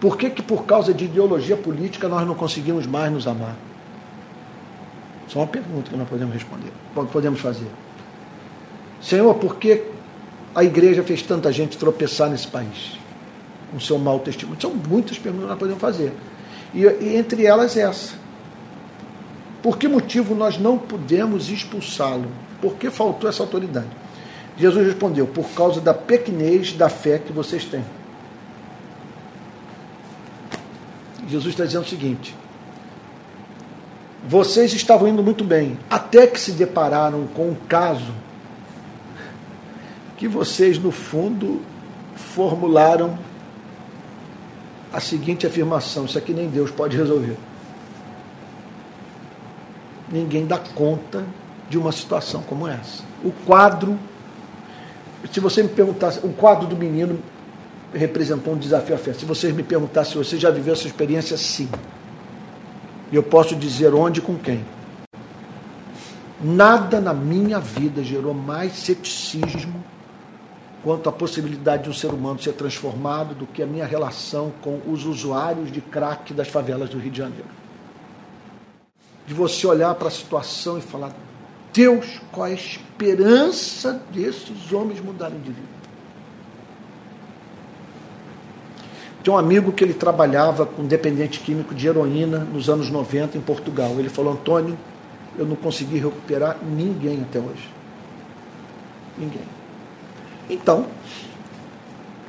Por 0.00 0.18
que, 0.18 0.28
que 0.28 0.42
por 0.42 0.64
causa 0.64 0.92
de 0.92 1.04
ideologia 1.04 1.56
política 1.56 2.08
nós 2.08 2.26
não 2.26 2.34
conseguimos 2.34 2.84
mais 2.84 3.12
nos 3.12 3.28
amar? 3.28 3.54
Só 5.28 5.38
uma 5.38 5.46
pergunta 5.46 5.88
que 5.88 5.96
nós 5.96 6.08
podemos 6.08 6.34
responder, 6.34 6.72
podemos 7.12 7.38
fazer. 7.38 7.68
Senhor, 9.00 9.32
por 9.36 9.54
que 9.54 9.84
a 10.52 10.64
igreja 10.64 11.04
fez 11.04 11.22
tanta 11.22 11.52
gente 11.52 11.78
tropeçar 11.78 12.28
nesse 12.28 12.48
país? 12.48 12.98
Com 13.70 13.78
seu 13.78 13.98
mau 13.98 14.18
testemunho. 14.18 14.60
São 14.60 14.74
muitas 14.74 15.16
perguntas 15.16 15.44
que 15.44 15.50
nós 15.50 15.58
podemos 15.60 15.80
fazer. 15.80 16.12
E, 16.74 16.80
e 16.80 17.16
entre 17.16 17.46
elas 17.46 17.76
essa. 17.76 18.16
Por 19.62 19.78
que 19.78 19.86
motivo 19.86 20.34
nós 20.34 20.58
não 20.58 20.76
pudemos 20.76 21.50
expulsá-lo? 21.50 22.45
Por 22.60 22.74
que 22.76 22.90
faltou 22.90 23.28
essa 23.28 23.42
autoridade? 23.42 23.88
Jesus 24.56 24.86
respondeu: 24.86 25.26
por 25.26 25.48
causa 25.50 25.80
da 25.80 25.92
pequenez 25.92 26.72
da 26.72 26.88
fé 26.88 27.18
que 27.18 27.32
vocês 27.32 27.64
têm. 27.64 27.84
Jesus 31.28 31.54
está 31.54 31.64
dizendo 31.64 31.84
o 31.84 31.88
seguinte: 31.88 32.34
vocês 34.26 34.72
estavam 34.72 35.08
indo 35.08 35.22
muito 35.22 35.44
bem, 35.44 35.78
até 35.90 36.26
que 36.26 36.40
se 36.40 36.52
depararam 36.52 37.26
com 37.28 37.50
um 37.50 37.56
caso 37.68 38.12
que 40.16 40.26
vocês, 40.26 40.78
no 40.78 40.90
fundo, 40.90 41.60
formularam 42.16 43.18
a 44.92 45.00
seguinte 45.00 45.46
afirmação: 45.46 46.06
Isso 46.06 46.16
aqui 46.16 46.32
nem 46.32 46.48
Deus 46.48 46.70
pode 46.70 46.96
resolver. 46.96 47.36
Ninguém 50.10 50.46
dá 50.46 50.56
conta 50.58 51.24
de 51.68 51.78
uma 51.78 51.92
situação 51.92 52.42
como 52.42 52.66
essa. 52.66 53.02
O 53.24 53.32
quadro, 53.44 53.98
se 55.32 55.40
você 55.40 55.62
me 55.62 55.68
perguntasse, 55.68 56.20
o 56.22 56.32
quadro 56.32 56.66
do 56.66 56.76
menino 56.76 57.18
representou 57.92 58.54
um 58.54 58.58
desafio 58.58 58.94
à 58.94 58.98
fé. 58.98 59.12
Se 59.12 59.24
vocês 59.24 59.54
me 59.54 59.62
perguntassem 59.62 60.12
se 60.12 60.18
você 60.18 60.38
já 60.38 60.50
viveu 60.50 60.74
essa 60.74 60.86
experiência, 60.86 61.36
sim. 61.36 61.68
E 63.10 63.16
eu 63.16 63.22
posso 63.22 63.54
dizer 63.56 63.94
onde 63.94 64.20
e 64.20 64.22
com 64.22 64.36
quem. 64.36 64.64
Nada 66.42 67.00
na 67.00 67.14
minha 67.14 67.58
vida 67.58 68.02
gerou 68.04 68.34
mais 68.34 68.72
ceticismo 68.74 69.82
quanto 70.82 71.08
à 71.08 71.12
possibilidade 71.12 71.84
de 71.84 71.90
um 71.90 71.92
ser 71.92 72.12
humano 72.12 72.40
ser 72.40 72.52
transformado 72.52 73.34
do 73.34 73.46
que 73.46 73.62
a 73.62 73.66
minha 73.66 73.86
relação 73.86 74.52
com 74.60 74.80
os 74.86 75.04
usuários 75.04 75.72
de 75.72 75.80
crack 75.80 76.32
das 76.32 76.48
favelas 76.48 76.90
do 76.90 76.98
Rio 76.98 77.10
de 77.10 77.18
Janeiro. 77.18 77.48
De 79.26 79.34
você 79.34 79.66
olhar 79.66 79.94
para 79.94 80.08
a 80.08 80.10
situação 80.10 80.78
e 80.78 80.80
falar: 80.80 81.12
Deus, 81.76 82.06
qual 82.32 82.46
é 82.46 82.52
a 82.52 82.54
esperança 82.54 84.00
desses 84.10 84.72
homens 84.72 84.98
mudarem 84.98 85.38
de 85.38 85.52
vida? 85.52 85.76
Tem 89.22 89.34
um 89.34 89.36
amigo 89.36 89.70
que 89.72 89.84
ele 89.84 89.92
trabalhava 89.92 90.64
com 90.64 90.86
dependente 90.86 91.38
químico 91.40 91.74
de 91.74 91.86
heroína 91.86 92.38
nos 92.38 92.70
anos 92.70 92.88
90 92.90 93.36
em 93.36 93.42
Portugal. 93.42 93.94
Ele 93.98 94.08
falou: 94.08 94.32
Antônio, 94.32 94.78
eu 95.38 95.44
não 95.44 95.54
consegui 95.54 95.98
recuperar 95.98 96.56
ninguém 96.64 97.20
até 97.20 97.38
hoje. 97.38 97.68
Ninguém. 99.18 99.42
Então, 100.48 100.86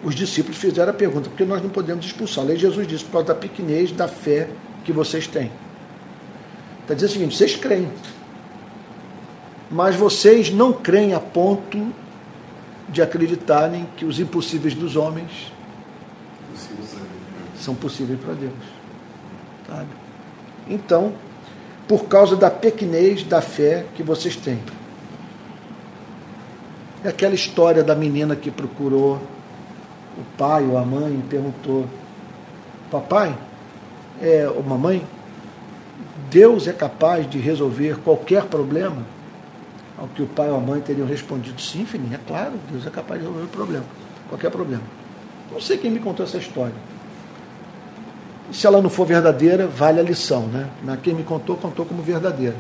os 0.04 0.14
discípulos 0.14 0.58
fizeram 0.58 0.90
a 0.92 0.94
pergunta: 0.94 1.30
por 1.30 1.38
que 1.38 1.46
nós 1.46 1.64
não 1.64 1.70
podemos 1.70 2.06
expulsar? 2.06 2.44
A 2.44 2.48
lei 2.48 2.58
Jesus 2.58 2.86
disse: 2.86 3.06
por 3.06 3.12
causa 3.12 3.28
da 3.28 3.36
pequenez 3.36 3.94
da 3.94 4.10
fé 4.10 4.50
que 4.84 4.92
vocês 4.92 5.26
têm. 5.26 5.50
Está 6.82 6.94
dizendo 6.96 7.10
o 7.10 7.14
seguinte: 7.14 7.38
vocês 7.38 7.56
creem, 7.56 7.90
mas 9.70 9.96
vocês 9.96 10.50
não 10.50 10.72
creem 10.72 11.14
a 11.14 11.20
ponto 11.20 11.92
de 12.90 13.02
acreditarem 13.02 13.88
que 13.98 14.06
os 14.06 14.20
impossíveis 14.20 14.74
dos 14.74 14.96
homens 14.96 15.52
são 17.60 17.76
possíveis 17.76 18.20
para 18.20 18.34
Deus. 18.34 18.54
Sabe? 19.68 19.90
Então, 20.70 21.14
por 21.88 22.06
causa 22.06 22.36
da 22.36 22.50
pequenez 22.50 23.24
da 23.24 23.42
fé 23.42 23.86
que 23.96 24.04
vocês 24.04 24.36
têm. 24.36 24.60
É 27.04 27.10
aquela 27.10 27.36
história 27.36 27.84
da 27.84 27.96
menina 27.96 28.36
que 28.36 28.50
procurou 28.50 29.16
o 30.18 30.38
pai 30.38 30.66
ou 30.66 30.78
a 30.78 30.84
mãe 30.84 31.14
e 31.14 31.30
perguntou: 31.30 31.86
Papai, 32.90 33.38
é, 34.22 34.50
ou 34.50 34.64
mamãe, 34.64 35.06
Deus 36.30 36.68
é 36.68 36.74
capaz 36.74 37.30
de 37.30 37.38
resolver 37.38 37.98
qualquer 38.00 38.46
problema? 38.46 39.17
Ao 39.98 40.08
que 40.08 40.22
o 40.22 40.28
pai 40.28 40.50
ou 40.50 40.58
a 40.58 40.60
mãe 40.60 40.80
teriam 40.80 41.08
respondido: 41.08 41.60
Sim, 41.60 41.86
filhinha, 41.86 42.16
é 42.16 42.28
claro, 42.28 42.54
Deus 42.70 42.86
é 42.86 42.90
capaz 42.90 43.20
de 43.20 43.26
resolver 43.26 43.46
o 43.46 43.50
problema, 43.50 43.86
qualquer 44.30 44.52
problema. 44.52 44.84
Não 45.52 45.60
sei 45.60 45.78
quem 45.78 45.90
me 45.90 46.00
contou 46.00 46.26
essa 46.26 46.38
história. 46.38 46.76
Se 48.52 48.66
ela 48.68 48.82
não 48.82 48.90
for 48.90 49.06
verdadeira, 49.06 49.68
vale 49.68 50.00
a 50.00 50.04
lição, 50.04 50.48
né? 50.48 50.70
Quem 51.02 51.14
me 51.14 51.24
contou, 51.24 51.58
contou 51.58 51.86
como 51.86 52.02
verdadeira. 52.02 52.56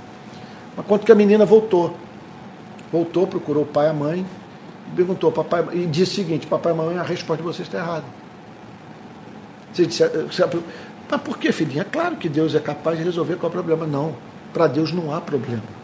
Mas 0.75 0.85
quanto 0.85 1.05
que 1.05 1.11
a 1.11 1.15
menina 1.15 1.45
voltou. 1.45 1.95
Voltou, 2.91 3.27
procurou 3.27 3.63
o 3.63 3.65
pai 3.65 3.87
e 3.87 3.89
a 3.89 3.93
mãe, 3.93 4.25
perguntou, 4.95 5.31
papai, 5.31 5.65
e 5.73 5.85
disse 5.85 6.13
o 6.13 6.15
seguinte, 6.15 6.47
papai 6.47 6.73
e 6.73 6.75
mamãe, 6.75 6.97
a 6.97 7.03
resposta 7.03 7.41
de 7.41 7.47
vocês 7.47 7.67
está 7.67 7.79
errada. 7.79 8.05
Você 9.73 9.85
disse, 9.85 10.03
mas 11.09 11.21
por 11.21 11.37
que, 11.37 11.51
filhinha? 11.51 11.81
É 11.81 11.85
claro 11.85 12.15
que 12.15 12.27
Deus 12.27 12.55
é 12.55 12.59
capaz 12.59 12.97
de 12.97 13.03
resolver 13.03 13.35
qual 13.35 13.49
é 13.49 13.49
o 13.49 13.53
problema. 13.53 13.85
Não, 13.85 14.15
para 14.53 14.67
Deus 14.67 14.91
não 14.91 15.13
há 15.13 15.21
problema. 15.21 15.76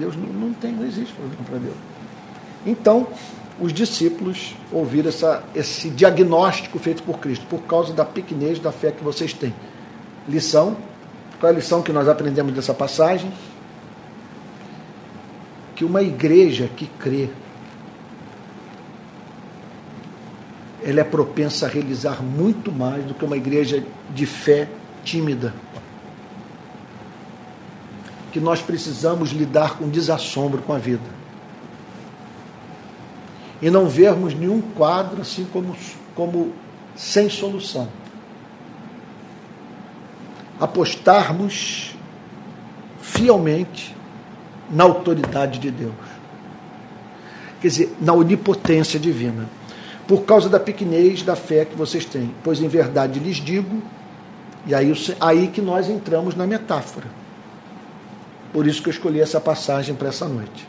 Deus 0.00 0.16
não, 0.16 0.26
não 0.26 0.52
tem, 0.54 0.72
não 0.72 0.86
existe 0.86 1.14
problema 1.14 1.44
para 1.44 1.58
Deus. 1.58 1.76
Então, 2.66 3.06
os 3.60 3.72
discípulos 3.72 4.56
ouviram 4.72 5.10
essa, 5.10 5.44
esse 5.54 5.90
diagnóstico 5.90 6.78
feito 6.78 7.02
por 7.02 7.18
Cristo, 7.18 7.44
por 7.46 7.60
causa 7.62 7.92
da 7.92 8.04
pequenez 8.04 8.58
da 8.58 8.72
fé 8.72 8.90
que 8.90 9.04
vocês 9.04 9.34
têm. 9.34 9.54
Lição, 10.26 10.76
qual 11.38 11.50
é 11.50 11.54
a 11.54 11.58
lição 11.58 11.82
que 11.82 11.92
nós 11.92 12.08
aprendemos 12.08 12.54
dessa 12.54 12.72
passagem? 12.72 13.30
Que 15.76 15.84
uma 15.84 16.02
igreja 16.02 16.70
que 16.74 16.86
crê, 16.86 17.28
ela 20.82 21.00
é 21.00 21.04
propensa 21.04 21.66
a 21.66 21.68
realizar 21.68 22.22
muito 22.22 22.72
mais 22.72 23.04
do 23.04 23.12
que 23.12 23.24
uma 23.24 23.36
igreja 23.36 23.84
de 24.14 24.24
fé 24.24 24.68
tímida. 25.04 25.52
Que 28.32 28.40
nós 28.40 28.62
precisamos 28.62 29.30
lidar 29.30 29.76
com 29.76 29.88
desassombro 29.88 30.62
com 30.62 30.72
a 30.72 30.78
vida 30.78 31.20
e 33.62 33.68
não 33.70 33.88
vermos 33.88 34.34
nenhum 34.34 34.60
quadro 34.60 35.20
assim 35.20 35.46
como, 35.52 35.76
como 36.14 36.52
sem 36.96 37.28
solução. 37.28 37.88
Apostarmos 40.58 41.94
fielmente 43.00 43.94
na 44.70 44.84
autoridade 44.84 45.58
de 45.58 45.70
Deus. 45.70 45.92
Quer 47.60 47.68
dizer, 47.68 47.96
na 48.00 48.12
onipotência 48.12 48.98
divina. 48.98 49.48
Por 50.06 50.24
causa 50.24 50.48
da 50.48 50.58
pequenez 50.58 51.22
da 51.22 51.36
fé 51.36 51.64
que 51.64 51.76
vocês 51.76 52.04
têm. 52.04 52.34
Pois 52.42 52.60
em 52.60 52.68
verdade 52.68 53.20
lhes 53.20 53.36
digo, 53.36 53.82
e 54.66 54.74
aí, 54.74 54.92
aí 55.20 55.48
que 55.48 55.60
nós 55.60 55.88
entramos 55.88 56.34
na 56.34 56.46
metáfora. 56.46 57.06
Por 58.52 58.66
isso 58.66 58.82
que 58.82 58.88
eu 58.88 58.92
escolhi 58.92 59.20
essa 59.20 59.40
passagem 59.40 59.94
para 59.94 60.08
essa 60.08 60.28
noite. 60.28 60.68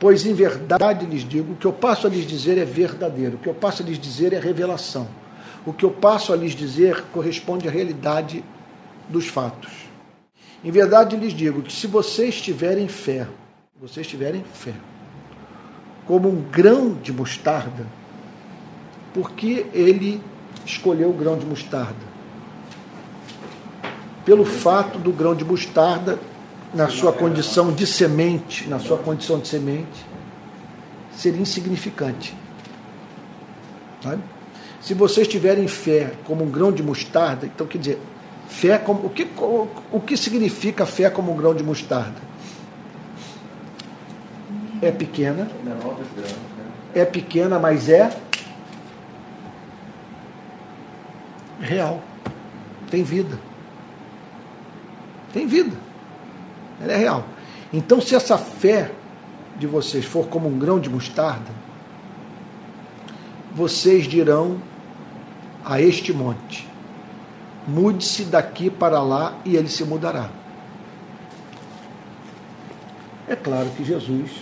Pois 0.00 0.24
em 0.24 0.32
verdade 0.32 1.04
lhes 1.06 1.28
digo, 1.28 1.52
o 1.52 1.56
que 1.56 1.66
eu 1.66 1.72
passo 1.72 2.06
a 2.06 2.10
lhes 2.10 2.26
dizer 2.26 2.56
é 2.56 2.64
verdadeiro, 2.64 3.36
o 3.36 3.38
que 3.38 3.48
eu 3.48 3.54
passo 3.54 3.82
a 3.82 3.86
lhes 3.86 3.98
dizer 3.98 4.32
é 4.32 4.38
revelação. 4.38 5.08
O 5.66 5.72
que 5.72 5.84
eu 5.84 5.90
passo 5.90 6.32
a 6.32 6.36
lhes 6.36 6.52
dizer 6.52 7.02
corresponde 7.12 7.68
à 7.68 7.70
realidade 7.70 8.44
dos 9.08 9.26
fatos. 9.26 9.72
Em 10.64 10.70
verdade 10.70 11.16
lhes 11.16 11.32
digo 11.32 11.62
que 11.62 11.72
se 11.72 11.86
vocês 11.86 12.40
tiverem 12.40 12.88
fé, 12.88 13.26
vocês 13.80 14.06
tiverem 14.06 14.42
fé, 14.54 14.74
como 16.06 16.28
um 16.28 16.42
grão 16.42 16.94
de 16.94 17.12
mostarda, 17.12 17.86
por 19.12 19.32
que 19.32 19.66
ele 19.74 20.22
escolheu 20.64 21.10
o 21.10 21.12
grão 21.12 21.36
de 21.36 21.44
mostarda? 21.44 22.07
Pelo 24.28 24.44
fato 24.44 24.98
do 24.98 25.10
grão 25.10 25.34
de 25.34 25.42
mostarda 25.42 26.18
na 26.74 26.86
sua 26.90 27.14
condição 27.14 27.72
de 27.72 27.86
semente, 27.86 28.68
na 28.68 28.78
sua 28.78 28.98
condição 28.98 29.38
de 29.38 29.48
semente, 29.48 30.04
seria 31.16 31.40
insignificante. 31.40 32.36
Se 34.82 34.92
vocês 34.92 35.26
tiverem 35.26 35.66
fé 35.66 36.12
como 36.26 36.44
um 36.44 36.50
grão 36.50 36.70
de 36.70 36.82
mostarda, 36.82 37.46
então 37.46 37.66
quer 37.66 37.78
dizer, 37.78 37.98
fé 38.50 38.76
como 38.76 39.06
o 39.06 39.08
que 39.08 39.26
o 39.90 39.98
que 39.98 40.14
significa 40.14 40.84
fé 40.84 41.08
como 41.08 41.32
um 41.32 41.36
grão 41.38 41.54
de 41.54 41.64
mostarda? 41.64 42.20
É 44.82 44.90
pequena. 44.90 45.48
É 46.94 47.06
pequena, 47.06 47.58
mas 47.58 47.88
é 47.88 48.14
real. 51.62 52.02
Tem 52.90 53.02
vida. 53.02 53.47
Tem 55.38 55.46
vida. 55.46 55.76
Ela 56.80 56.94
é 56.94 56.96
real. 56.96 57.24
Então, 57.72 58.00
se 58.00 58.16
essa 58.16 58.36
fé 58.36 58.90
de 59.56 59.68
vocês 59.68 60.04
for 60.04 60.26
como 60.26 60.48
um 60.48 60.58
grão 60.58 60.80
de 60.80 60.90
mostarda, 60.90 61.52
vocês 63.54 64.08
dirão 64.08 64.60
a 65.64 65.80
este 65.80 66.12
monte: 66.12 66.68
mude-se 67.68 68.24
daqui 68.24 68.68
para 68.68 69.00
lá 69.00 69.36
e 69.44 69.54
ele 69.54 69.68
se 69.68 69.84
mudará. 69.84 70.28
É 73.28 73.36
claro 73.36 73.70
que 73.76 73.84
Jesus 73.84 74.32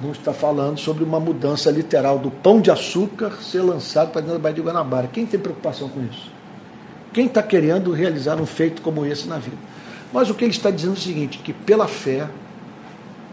não 0.00 0.12
está 0.12 0.32
falando 0.32 0.78
sobre 0.78 1.04
uma 1.04 1.20
mudança 1.20 1.70
literal 1.70 2.18
do 2.18 2.30
pão 2.30 2.62
de 2.62 2.70
açúcar 2.70 3.42
ser 3.42 3.60
lançado 3.60 4.10
para 4.10 4.22
dentro 4.22 4.38
da 4.38 4.42
Baía 4.42 4.54
de 4.54 4.62
Guanabara. 4.62 5.06
Quem 5.06 5.26
tem 5.26 5.38
preocupação 5.38 5.90
com 5.90 6.02
isso? 6.02 6.32
Quem 7.12 7.26
está 7.26 7.42
querendo 7.42 7.92
realizar 7.92 8.40
um 8.40 8.46
feito 8.46 8.80
como 8.80 9.04
esse 9.04 9.28
na 9.28 9.36
vida? 9.36 9.73
Mas 10.14 10.30
o 10.30 10.34
que 10.34 10.44
ele 10.44 10.52
está 10.52 10.70
dizendo 10.70 10.94
é 10.94 10.98
o 10.98 11.00
seguinte: 11.00 11.38
que 11.38 11.52
pela 11.52 11.88
fé 11.88 12.30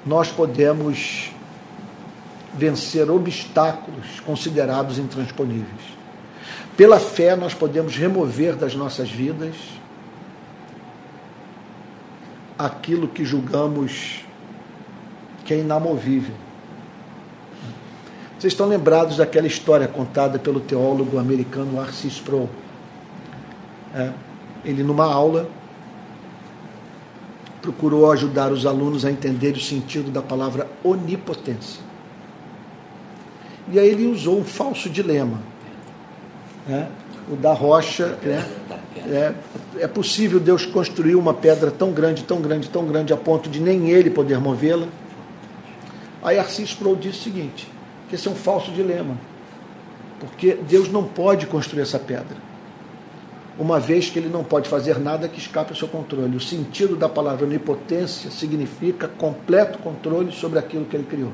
nós 0.04 0.30
podemos 0.30 1.32
vencer 2.56 3.10
obstáculos 3.10 4.20
considerados 4.22 4.98
intransponíveis. 4.98 5.92
Pela 6.76 7.00
fé 7.00 7.36
nós 7.36 7.54
podemos 7.54 7.96
remover 7.96 8.56
das 8.56 8.74
nossas 8.74 9.12
vidas 9.12 9.56
aquilo 12.58 13.08
que 13.08 13.24
julgamos 13.24 14.26
que 15.46 15.54
é 15.54 15.60
inamovível. 15.60 16.34
Vocês 18.40 18.54
estão 18.54 18.68
lembrados 18.68 19.18
daquela 19.18 19.46
história 19.46 19.88
contada 19.88 20.40
pelo 20.40 20.60
teólogo 20.60 21.20
americano 21.20 21.80
Arcis 21.80 22.14
Sproul? 22.14 22.50
É, 23.94 24.12
ele, 24.66 24.82
numa 24.82 25.06
aula, 25.06 25.48
procurou 27.62 28.12
ajudar 28.12 28.51
os 28.51 28.66
alunos 28.66 29.05
a 29.05 29.12
entender 29.12 29.55
o 29.55 29.62
sentido 29.62 30.12
da 30.12 30.22
palavra 30.22 30.68
onipotência. 30.84 31.82
E 33.72 33.80
aí 33.80 33.88
ele 33.88 34.07
usou 34.07 34.39
um 34.39 34.43
falso 34.43 34.89
dilema. 34.89 35.39
Né? 36.68 36.89
O 37.32 37.36
da 37.36 37.53
rocha. 37.53 38.18
Né? 38.24 38.45
É, 39.07 39.34
é 39.80 39.88
possível 39.88 40.39
Deus 40.39 40.66
construir 40.66 41.16
uma 41.16 41.34
pedra 41.34 41.72
tão 41.72 41.91
grande, 41.91 42.24
tão 42.24 42.41
grande, 42.41 42.70
tão 42.70 42.86
grande, 42.86 43.14
a 43.14 43.18
ponto 43.18 43.49
de 43.49 43.59
nem 43.59 43.89
ele 43.89 44.09
poder 44.09 44.39
movê-la? 44.39 44.88
Aí 46.24 46.38
Arcis 46.38 46.70
Sproul 46.70 46.95
disse 46.95 47.20
o 47.20 47.24
seguinte: 47.24 47.68
que 48.09 48.16
esse 48.16 48.28
é 48.28 48.32
um 48.32 48.36
falso 48.36 48.72
dilema. 48.72 49.18
Porque 50.20 50.57
Deus 50.68 50.91
não 50.91 51.03
pode 51.03 51.47
construir 51.47 51.82
essa 51.82 51.97
pedra. 51.97 52.38
Uma 53.60 53.80
vez 53.80 54.10
que 54.10 54.18
ele 54.18 54.30
não 54.30 54.43
pode 54.43 54.70
fazer 54.70 54.99
nada 54.99 55.28
que 55.28 55.39
escape 55.39 55.72
ao 55.72 55.76
seu 55.76 55.88
controle. 55.88 56.36
O 56.36 56.39
sentido 56.39 56.95
da 56.95 57.10
palavra 57.10 57.45
onipotência 57.45 58.32
significa 58.32 59.08
completo 59.08 59.78
controle 59.80 60.32
sobre 60.32 60.58
aquilo 60.58 60.86
que 60.86 60.95
ele 60.95 61.06
criou. 61.06 61.32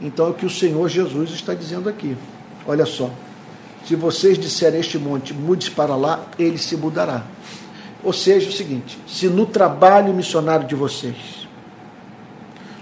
Então 0.00 0.26
é 0.26 0.30
o 0.30 0.34
que 0.34 0.46
o 0.46 0.50
Senhor 0.50 0.88
Jesus 0.88 1.30
está 1.30 1.54
dizendo 1.54 1.88
aqui. 1.88 2.16
Olha 2.66 2.84
só. 2.84 3.10
Se 3.86 3.94
vocês 3.94 4.38
disserem 4.38 4.80
este 4.80 4.98
monte, 4.98 5.34
mude-se 5.34 5.70
para 5.70 5.94
lá, 5.94 6.26
ele 6.38 6.56
se 6.58 6.76
mudará. 6.76 7.24
Ou 8.02 8.12
seja, 8.12 8.48
o 8.48 8.52
seguinte: 8.52 8.98
se 9.06 9.28
no 9.28 9.46
trabalho 9.46 10.12
missionário 10.12 10.66
de 10.66 10.74
vocês, 10.74 11.46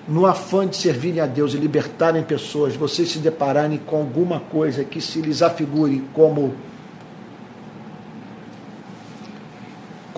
no 0.07 0.27
afã 0.27 0.67
de 0.67 0.77
servirem 0.77 1.21
a 1.21 1.27
Deus 1.27 1.55
e 1.55 1.57
libertarem 1.57 2.23
pessoas, 2.23 2.75
vocês 2.75 3.11
se 3.11 3.19
depararem 3.19 3.79
com 3.79 3.97
alguma 3.97 4.41
coisa 4.41 4.85
que 4.85 5.01
se 5.01 5.21
lhes 5.21 5.43
afigure 5.43 6.05
como 6.13 6.55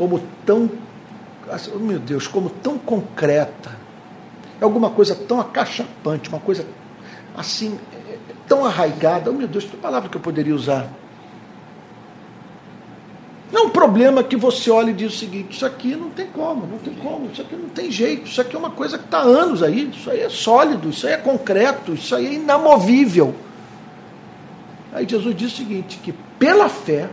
como 0.05 0.21
tão 0.45 0.71
oh 1.75 1.79
meu 1.79 1.99
Deus, 1.99 2.27
como 2.27 2.51
tão 2.51 2.79
concreta. 2.79 3.71
É 4.61 4.65
alguma 4.65 4.91
coisa 4.91 5.15
tão 5.15 5.41
acachapante, 5.41 6.29
uma 6.29 6.41
coisa 6.41 6.67
assim 7.35 7.79
tão 8.47 8.67
arraigada. 8.67 9.31
Oh 9.31 9.35
meu 9.35 9.49
Deus, 9.49 9.65
que 9.65 9.77
palavra 9.77 10.11
que 10.11 10.17
eu 10.17 10.21
poderia 10.21 10.55
usar? 10.55 10.87
Não 13.51 13.63
é 13.63 13.67
um 13.67 13.71
problema 13.71 14.23
que 14.23 14.37
você 14.37 14.71
olha 14.71 14.91
e 14.91 14.95
diz 14.95 15.15
o 15.15 15.17
seguinte: 15.17 15.57
isso 15.57 15.65
aqui 15.65 15.97
não 15.97 16.11
tem 16.11 16.27
como, 16.27 16.67
não 16.67 16.79
tem 16.79 16.95
como, 16.95 17.31
isso 17.33 17.41
aqui 17.41 17.57
não 17.57 17.71
tem 17.71 17.91
jeito, 17.91 18.27
isso 18.27 18.41
aqui 18.41 18.55
é 18.55 18.59
uma 18.59 18.71
coisa 18.71 18.99
que 18.99 19.05
está 19.05 19.21
há 19.21 19.23
anos 19.23 19.63
aí, 19.63 19.89
isso 19.89 20.11
aí 20.11 20.21
é 20.21 20.29
sólido, 20.29 20.91
isso 20.91 21.07
aí 21.07 21.15
é 21.15 21.19
concreto, 21.19 21.95
isso 21.95 22.15
aí 22.15 22.27
é 22.27 22.33
inamovível. 22.35 23.35
Aí 24.93 25.09
Jesus 25.09 25.35
diz 25.35 25.53
o 25.53 25.57
seguinte: 25.57 25.99
que 26.03 26.13
pela 26.39 26.69
fé, 26.69 27.09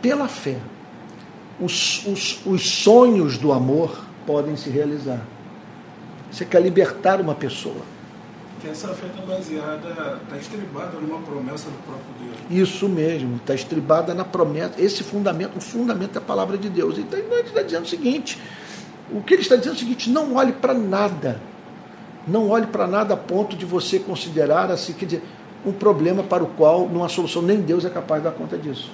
pela 0.00 0.28
fé, 0.28 0.56
os, 1.60 2.06
os, 2.06 2.46
os 2.46 2.68
sonhos 2.68 3.38
do 3.38 3.52
amor 3.52 4.04
podem 4.26 4.56
se 4.56 4.70
realizar. 4.70 5.20
Você 6.30 6.44
quer 6.44 6.60
libertar 6.60 7.20
uma 7.20 7.34
pessoa 7.34 7.82
que 8.60 8.68
essa 8.68 8.88
fé 8.88 9.06
está 9.06 9.22
baseada, 9.24 10.20
está 10.22 10.36
estribada 10.36 10.98
numa 11.00 11.20
promessa 11.20 11.70
do 11.70 11.78
próprio 11.84 12.06
Deus. 12.20 12.68
Isso 12.68 12.88
mesmo, 12.88 13.36
está 13.36 13.54
estribada 13.54 14.14
na 14.14 14.24
promessa. 14.24 14.74
Esse 14.78 15.02
fundamento, 15.02 15.56
o 15.56 15.60
fundamento 15.60 16.16
é 16.16 16.18
a 16.18 16.24
palavra 16.24 16.58
de 16.58 16.68
Deus. 16.68 16.98
Então 16.98 17.18
ele 17.18 17.48
está 17.48 17.62
dizendo 17.62 17.84
o 17.84 17.88
seguinte: 17.88 18.40
o 19.12 19.22
que 19.22 19.34
ele 19.34 19.42
está 19.42 19.56
dizendo 19.56 19.74
é 19.74 19.76
o 19.76 19.78
seguinte: 19.78 20.10
não 20.10 20.34
olhe 20.34 20.52
para 20.52 20.74
nada. 20.74 21.40
Não 22.26 22.50
olhe 22.50 22.66
para 22.66 22.86
nada 22.86 23.14
a 23.14 23.16
ponto 23.16 23.56
de 23.56 23.64
você 23.64 23.98
considerar 23.98 24.70
assim, 24.70 24.92
quer 24.92 25.06
dizer, 25.06 25.22
um 25.64 25.72
problema 25.72 26.22
para 26.22 26.44
o 26.44 26.46
qual 26.46 26.86
não 26.86 27.02
há 27.02 27.08
solução, 27.08 27.40
nem 27.40 27.58
Deus 27.58 27.86
é 27.86 27.90
capaz 27.90 28.22
de 28.22 28.28
dar 28.28 28.34
conta 28.34 28.58
disso. 28.58 28.90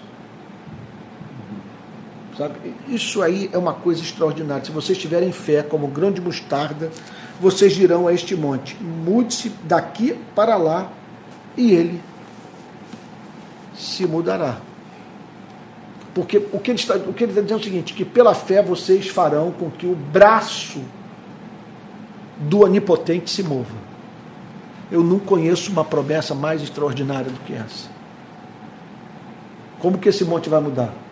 Sabe? 2.37 2.75
Isso 2.89 3.23
aí 3.23 3.49
é 3.53 3.59
uma 3.59 3.75
coisa 3.75 4.03
extraordinária. 4.03 4.65
Se 4.65 4.73
vocês 4.73 4.99
tiverem 4.99 5.31
fé 5.31 5.63
como 5.63 5.87
grão 5.87 6.11
de 6.11 6.21
mostarda, 6.21 6.91
vocês 7.41 7.73
dirão 7.73 8.09
a 8.09 8.13
este 8.13 8.35
monte: 8.35 8.77
mude-se 8.81 9.51
daqui 9.63 10.17
para 10.35 10.57
lá, 10.57 10.91
e 11.57 11.73
ele 11.73 12.01
se 13.75 14.07
mudará. 14.07 14.59
Porque 16.13 16.39
o 16.53 16.59
que, 16.59 16.71
ele 16.71 16.79
está, 16.79 16.95
o 16.97 17.13
que 17.13 17.25
ele 17.25 17.33
está 17.33 17.43
dizendo 17.43 17.59
é 17.59 17.61
o 17.61 17.65
seguinte: 17.65 17.95
que 17.95 18.05
pela 18.05 18.35
fé 18.35 18.63
vocês 18.63 19.09
farão 19.09 19.53
com 19.53 19.71
que 19.71 19.87
o 19.87 19.95
braço 19.95 20.81
do 22.39 22.63
onipotente 22.63 23.31
se 23.31 23.43
mova. 23.43 23.85
Eu 24.91 25.03
não 25.03 25.19
conheço 25.19 25.71
uma 25.71 25.85
promessa 25.85 26.35
mais 26.35 26.63
extraordinária 26.63 27.31
do 27.31 27.41
que 27.41 27.53
essa. 27.53 27.89
Como 29.79 29.99
que 29.99 30.09
esse 30.09 30.25
monte 30.25 30.49
vai 30.49 30.61
mudar? 30.61 31.04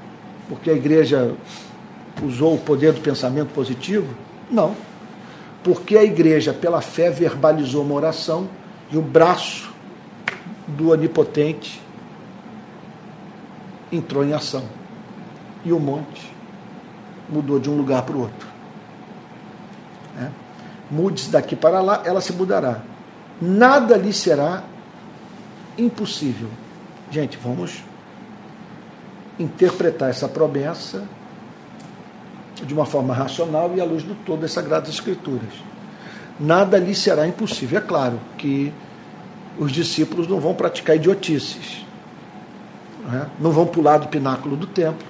Porque 0.49 0.71
a 0.71 0.75
igreja 0.75 1.35
usou 2.23 2.55
o 2.55 2.59
poder 2.59 2.93
do 2.93 3.01
pensamento 3.01 3.53
positivo? 3.53 4.15
Não 4.51 4.75
porque 5.63 5.97
a 5.97 6.03
igreja, 6.03 6.53
pela 6.53 6.81
fé, 6.81 7.11
verbalizou 7.11 7.85
uma 7.85 7.95
oração 7.95 8.49
e 8.91 8.97
o 8.97 9.03
braço 9.03 9.73
do 10.67 10.91
onipotente 10.91 11.81
entrou 13.91 14.25
em 14.25 14.33
ação. 14.33 14.65
E 15.65 15.73
o 15.73 15.79
monte 15.79 16.33
mudou 17.29 17.61
de 17.61 17.71
um 17.71 17.77
lugar 17.77 18.03
para 18.03 18.17
o 18.17 18.21
outro. 18.23 18.49
É. 20.21 20.29
Mude-se 20.91 21.31
daqui 21.31 21.55
para 21.55 21.81
lá, 21.81 22.03
ela 22.05 22.21
se 22.21 22.33
mudará. 22.33 22.81
Nada 23.41 23.97
lhe 23.97 24.13
será 24.13 24.65
impossível. 25.79 26.49
Gente, 27.11 27.39
vamos 27.39 27.83
interpretar 29.39 30.11
essa 30.11 30.29
promessa 30.29 31.05
de 32.65 32.73
uma 32.75 32.87
forma 32.87 33.15
racional 33.15 33.73
e 33.75 33.81
à 33.81 33.85
luz 33.85 34.03
do 34.03 34.15
todo 34.15 34.41
das 34.41 34.53
Sagradas 34.53 34.89
Escrituras. 34.89 35.53
Nada 36.39 36.79
lhe 36.79 36.95
será 36.95 37.27
impossível. 37.27 37.79
É 37.79 37.83
claro 37.83 38.21
que 38.37 38.73
os 39.59 39.73
discípulos 39.73 40.27
não 40.27 40.41
vão 40.41 40.55
praticar 40.55 40.97
idiotices, 40.97 41.85
não, 43.05 43.19
é? 43.19 43.27
não 43.39 43.51
vão 43.51 43.67
pular 43.67 43.99
do 43.99 44.09
pináculo 44.09 44.57
do 44.57 44.67
templo, 44.67 45.07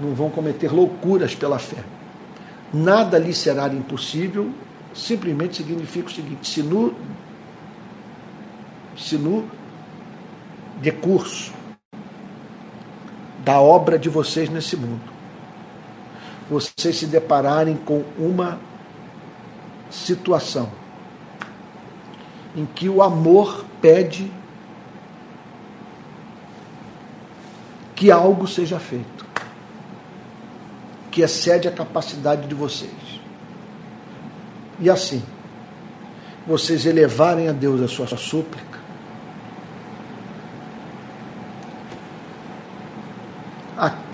não 0.00 0.14
vão 0.14 0.30
cometer 0.30 0.72
loucuras 0.72 1.34
pela 1.34 1.58
fé. 1.58 1.82
Nada 2.72 3.18
lhe 3.18 3.34
será 3.34 3.66
impossível, 3.68 4.50
simplesmente 4.94 5.56
significa 5.56 6.08
o 6.08 6.12
seguinte: 6.12 6.48
se 6.48 6.62
no, 6.62 6.94
se 8.96 9.16
no 9.16 9.44
decurso 10.80 11.57
da 13.48 13.58
obra 13.62 13.98
de 13.98 14.10
vocês 14.10 14.50
nesse 14.50 14.76
mundo, 14.76 15.00
vocês 16.50 16.98
se 16.98 17.06
depararem 17.06 17.78
com 17.78 18.04
uma 18.18 18.60
situação 19.90 20.70
em 22.54 22.66
que 22.66 22.90
o 22.90 23.02
amor 23.02 23.64
pede 23.80 24.30
que 27.96 28.10
algo 28.10 28.46
seja 28.46 28.78
feito, 28.78 29.24
que 31.10 31.22
excede 31.22 31.68
a 31.68 31.72
capacidade 31.72 32.46
de 32.46 32.54
vocês. 32.54 32.92
E 34.78 34.90
assim, 34.90 35.22
vocês 36.46 36.84
elevarem 36.84 37.48
a 37.48 37.52
Deus 37.52 37.80
a 37.80 37.88
sua 37.88 38.06
súplica, 38.08 38.67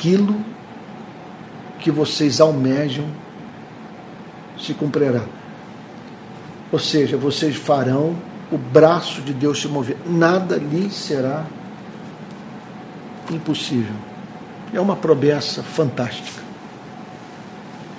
aquilo 0.05 0.37
que 1.81 1.91
vocês 1.91 2.41
almejam 2.41 3.07
se 4.59 4.75
cumprirá. 4.75 5.25
Ou 6.71 6.79
seja, 6.79 7.17
vocês 7.17 7.57
farão 7.57 8.15
o 8.53 8.59
braço 8.59 9.23
de 9.23 9.33
Deus 9.33 9.63
se 9.63 9.69
mover. 9.69 9.97
Nada 10.05 10.57
lhe 10.57 10.91
será 10.91 11.47
impossível. 13.31 13.95
É 14.75 14.81
uma 14.81 14.97
promessa 14.97 15.63
fantástica. 15.63 16.43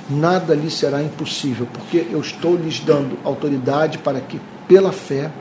Nada 0.08 0.54
lhe 0.54 0.70
será 0.70 1.02
impossível, 1.02 1.68
porque 1.74 2.06
eu 2.12 2.20
estou 2.20 2.56
lhes 2.56 2.80
dando 2.80 3.18
autoridade 3.24 3.98
para 3.98 4.22
que, 4.22 4.40
pela 4.68 4.92
fé, 4.92 5.32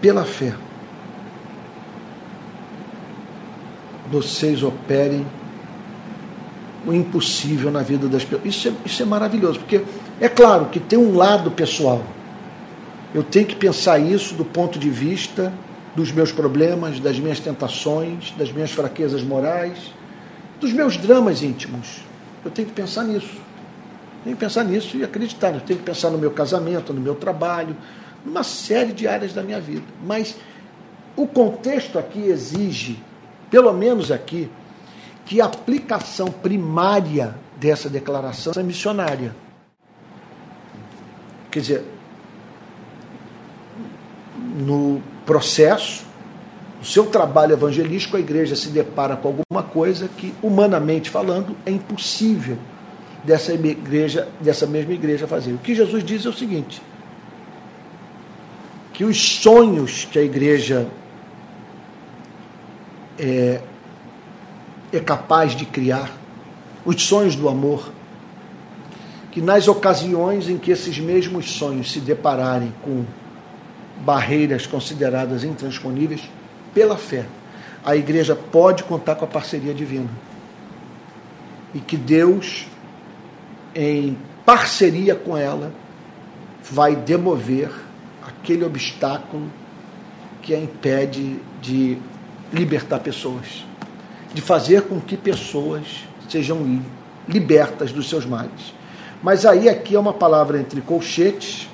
pela 0.00 0.24
fé, 0.24 0.54
vocês 4.12 4.62
operem 4.62 5.26
o 6.86 6.92
impossível 6.92 7.70
na 7.70 7.82
vida 7.82 8.06
das 8.08 8.24
pessoas. 8.24 8.44
Isso 8.44 8.68
é, 8.68 8.72
isso 8.84 9.02
é 9.02 9.06
maravilhoso, 9.06 9.58
porque 9.58 9.82
é 10.20 10.28
claro 10.28 10.66
que 10.66 10.78
tem 10.78 10.98
um 10.98 11.16
lado 11.16 11.50
pessoal. 11.50 12.04
Eu 13.14 13.22
tenho 13.22 13.46
que 13.46 13.56
pensar 13.56 13.98
isso 13.98 14.34
do 14.34 14.44
ponto 14.44 14.78
de 14.78 14.90
vista 14.90 15.52
dos 15.96 16.12
meus 16.12 16.30
problemas, 16.30 17.00
das 17.00 17.18
minhas 17.18 17.40
tentações, 17.40 18.32
das 18.36 18.52
minhas 18.52 18.70
fraquezas 18.70 19.22
morais, 19.22 19.78
dos 20.60 20.72
meus 20.72 20.96
dramas 20.96 21.42
íntimos. 21.42 22.02
Eu 22.44 22.50
tenho 22.50 22.68
que 22.68 22.74
pensar 22.74 23.04
nisso. 23.04 23.40
Tenho 24.24 24.36
que 24.36 24.40
pensar 24.40 24.64
nisso 24.64 24.96
e 24.96 25.04
acreditar. 25.04 25.54
Eu 25.54 25.60
tenho 25.60 25.78
que 25.78 25.84
pensar 25.84 26.10
no 26.10 26.18
meu 26.18 26.30
casamento, 26.30 26.92
no 26.92 27.00
meu 27.00 27.14
trabalho, 27.14 27.76
numa 28.24 28.42
série 28.42 28.92
de 28.92 29.08
áreas 29.08 29.32
da 29.32 29.42
minha 29.42 29.60
vida. 29.60 29.84
Mas 30.04 30.36
o 31.16 31.26
contexto 31.26 31.98
aqui 31.98 32.20
exige 32.20 32.98
pelo 33.52 33.70
menos 33.74 34.10
aqui, 34.10 34.50
que 35.26 35.38
a 35.38 35.44
aplicação 35.44 36.28
primária 36.28 37.34
dessa 37.60 37.90
declaração 37.90 38.54
é 38.56 38.62
missionária. 38.62 39.36
Quer 41.50 41.60
dizer, 41.60 41.84
no 44.56 45.02
processo, 45.26 46.02
no 46.78 46.84
seu 46.86 47.04
trabalho 47.04 47.52
evangelístico, 47.52 48.16
a 48.16 48.20
igreja 48.20 48.56
se 48.56 48.70
depara 48.70 49.16
com 49.16 49.28
alguma 49.28 49.62
coisa 49.62 50.08
que, 50.08 50.32
humanamente 50.42 51.10
falando, 51.10 51.54
é 51.66 51.70
impossível 51.70 52.56
dessa 53.22 53.52
igreja, 53.52 54.28
dessa 54.40 54.66
mesma 54.66 54.94
igreja 54.94 55.28
fazer. 55.28 55.52
O 55.52 55.58
que 55.58 55.74
Jesus 55.74 56.02
diz 56.02 56.24
é 56.24 56.28
o 56.30 56.32
seguinte: 56.32 56.80
que 58.94 59.04
os 59.04 59.20
sonhos 59.20 60.06
que 60.10 60.18
a 60.18 60.22
igreja 60.22 60.88
é, 63.18 63.60
é 64.92 65.00
capaz 65.00 65.54
de 65.54 65.64
criar, 65.64 66.10
os 66.84 67.02
sonhos 67.02 67.36
do 67.36 67.48
amor, 67.48 67.92
que 69.30 69.40
nas 69.40 69.68
ocasiões 69.68 70.48
em 70.48 70.58
que 70.58 70.70
esses 70.70 70.98
mesmos 70.98 71.50
sonhos 71.52 71.90
se 71.92 72.00
depararem 72.00 72.72
com 72.82 73.04
barreiras 74.00 74.66
consideradas 74.66 75.44
intransponíveis, 75.44 76.28
pela 76.74 76.96
fé, 76.96 77.26
a 77.84 77.96
igreja 77.96 78.36
pode 78.36 78.84
contar 78.84 79.14
com 79.14 79.24
a 79.24 79.28
parceria 79.28 79.72
divina. 79.72 80.08
E 81.74 81.80
que 81.80 81.96
Deus, 81.96 82.66
em 83.74 84.16
parceria 84.44 85.14
com 85.14 85.36
ela, 85.36 85.72
vai 86.62 86.94
demover 86.94 87.70
aquele 88.26 88.64
obstáculo 88.64 89.50
que 90.42 90.54
a 90.54 90.58
impede 90.58 91.38
de 91.60 91.98
libertar 92.52 93.00
pessoas, 93.00 93.64
de 94.34 94.42
fazer 94.42 94.82
com 94.82 95.00
que 95.00 95.16
pessoas 95.16 96.04
sejam 96.28 96.80
libertas 97.28 97.92
dos 97.92 98.08
seus 98.08 98.26
males. 98.26 98.74
Mas 99.22 99.46
aí 99.46 99.68
aqui 99.68 99.94
é 99.94 99.98
uma 99.98 100.12
palavra 100.12 100.58
entre 100.58 100.80
colchetes, 100.80 101.68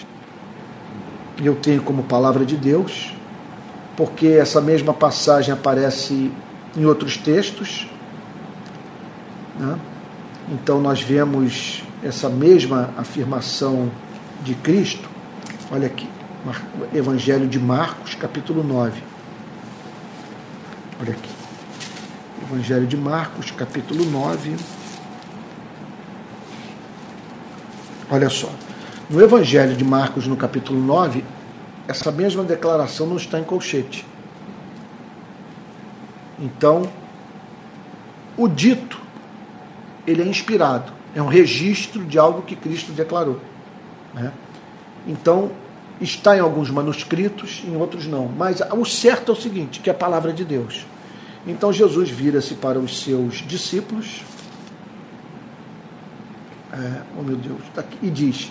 eu 1.43 1.55
tenho 1.55 1.83
como 1.83 2.03
palavra 2.03 2.45
de 2.45 2.57
Deus, 2.57 3.15
porque 3.97 4.27
essa 4.27 4.61
mesma 4.61 4.93
passagem 4.93 5.53
aparece 5.53 6.31
em 6.77 6.85
outros 6.85 7.17
textos. 7.17 7.89
Né? 9.59 9.79
Então 10.51 10.81
nós 10.81 11.01
vemos 11.01 11.83
essa 12.03 12.29
mesma 12.29 12.91
afirmação 12.97 13.91
de 14.45 14.55
Cristo. 14.55 15.09
Olha 15.71 15.87
aqui, 15.87 16.09
Evangelho 16.95 17.47
de 17.47 17.59
Marcos, 17.59 18.15
capítulo 18.15 18.63
9. 18.63 19.03
Olha 21.01 21.13
aqui. 21.13 21.31
Evangelho 22.43 22.87
de 22.87 22.97
Marcos, 22.97 23.53
capítulo 23.53 24.05
9. 24.05 24.57
Olha 28.11 28.29
só. 28.29 28.51
No 29.09 29.23
Evangelho 29.23 29.77
de 29.77 29.85
Marcos, 29.85 30.27
no 30.27 30.37
capítulo 30.37 30.81
9, 30.81 31.25
essa 31.87 32.11
mesma 32.11 32.43
declaração 32.43 33.07
não 33.07 33.17
está 33.17 33.39
em 33.39 33.45
colchete. 33.45 34.05
Então, 36.41 36.91
o 38.37 38.49
dito, 38.49 39.01
ele 40.05 40.23
é 40.23 40.27
inspirado, 40.27 40.93
é 41.15 41.23
um 41.23 41.29
registro 41.29 42.05
de 42.05 42.19
algo 42.19 42.43
que 42.43 42.57
Cristo 42.57 42.91
declarou. 42.91 43.41
Né? 44.13 44.33
Então, 45.07 45.53
está 46.01 46.37
em 46.37 46.41
alguns 46.41 46.71
manuscritos, 46.71 47.63
em 47.67 47.77
outros 47.77 48.07
não. 48.07 48.27
Mas 48.29 48.61
o 48.61 48.85
certo 48.85 49.33
é 49.33 49.35
o 49.35 49.41
seguinte, 49.41 49.81
que 49.81 49.91
é 49.91 49.93
a 49.93 49.97
palavra 49.97 50.33
de 50.33 50.45
Deus. 50.45 50.87
Então 51.47 51.73
Jesus 51.73 52.11
vira-se 52.11 52.55
para 52.55 52.79
os 52.79 53.03
seus 53.03 53.37
discípulos, 53.37 54.23
é, 56.73 57.03
oh 57.19 57.23
meu 57.23 57.37
Deus, 57.37 57.61
tá 57.75 57.81
aqui, 57.81 57.99
e 58.03 58.11
diz: 58.11 58.51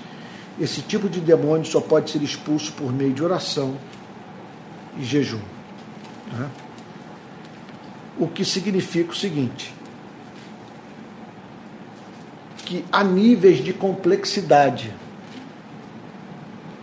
esse 0.60 0.82
tipo 0.82 1.08
de 1.08 1.20
demônio 1.20 1.66
só 1.66 1.80
pode 1.80 2.10
ser 2.10 2.22
expulso 2.22 2.74
por 2.74 2.92
meio 2.92 3.14
de 3.14 3.24
oração 3.24 3.76
e 4.98 5.04
jejum. 5.04 5.40
Né? 6.34 6.50
O 8.18 8.28
que 8.28 8.44
significa 8.44 9.12
o 9.12 9.16
seguinte: 9.16 9.74
que 12.66 12.84
há 12.92 13.04
níveis 13.04 13.64
de 13.64 13.72
complexidade 13.72 14.94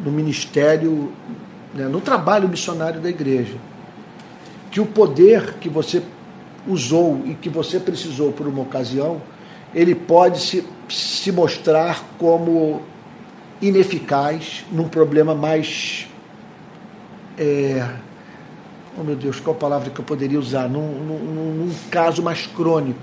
no 0.05 0.13
ministério, 0.13 1.13
né, 1.75 1.87
no 1.87 2.01
trabalho 2.01 2.49
missionário 2.49 3.01
da 3.01 3.09
igreja. 3.09 3.57
Que 4.71 4.81
o 4.81 4.87
poder 4.87 5.55
que 5.55 5.69
você 5.69 6.03
usou 6.67 7.23
e 7.25 7.35
que 7.35 7.49
você 7.49 7.79
precisou 7.79 8.33
por 8.33 8.47
uma 8.47 8.63
ocasião, 8.63 9.21
ele 9.75 9.95
pode 9.95 10.41
se, 10.41 10.65
se 10.89 11.33
mostrar 11.33 12.05
como 12.19 12.83
ineficaz 13.61 14.65
num 14.71 14.89
problema 14.89 15.35
mais. 15.35 16.09
É, 17.37 17.89
oh 18.99 19.03
meu 19.03 19.17
Deus, 19.17 19.41
qual 19.41 19.57
palavra 19.57 19.91
que 19.91 19.99
eu 19.99 20.05
poderia 20.05 20.39
usar? 20.39 20.69
Num, 20.69 20.93
num, 20.93 21.55
num 21.55 21.75
caso 21.91 22.23
mais 22.23 22.47
crônico, 22.47 23.01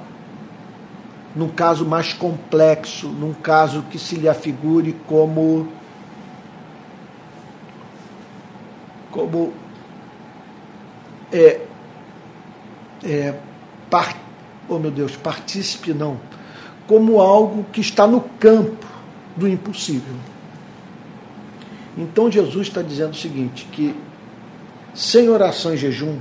num 1.35 1.49
caso 1.49 1.85
mais 1.85 2.13
complexo, 2.13 3.07
num 3.07 3.33
caso 3.33 3.83
que 3.89 3.99
se 3.99 4.15
lhe 4.15 4.29
afigure 4.29 4.95
como. 5.07 5.67
Como. 9.21 9.53
É, 11.31 11.61
é, 13.03 13.35
par, 13.89 14.17
oh 14.67 14.77
meu 14.77 14.91
Deus, 14.91 15.15
partícipe 15.15 15.93
não, 15.93 16.19
como 16.87 17.21
algo 17.21 17.65
que 17.71 17.81
está 17.81 18.05
no 18.05 18.21
campo 18.21 18.85
do 19.35 19.47
impossível. 19.47 20.15
Então 21.97 22.29
Jesus 22.29 22.67
está 22.67 22.81
dizendo 22.81 23.11
o 23.11 23.15
seguinte: 23.15 23.67
que 23.71 23.95
sem 24.93 25.29
oração 25.29 25.73
e 25.73 25.77
jejum, 25.77 26.19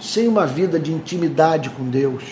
sem 0.00 0.26
uma 0.26 0.46
vida 0.46 0.78
de 0.78 0.92
intimidade 0.92 1.70
com 1.70 1.84
Deus, 1.84 2.24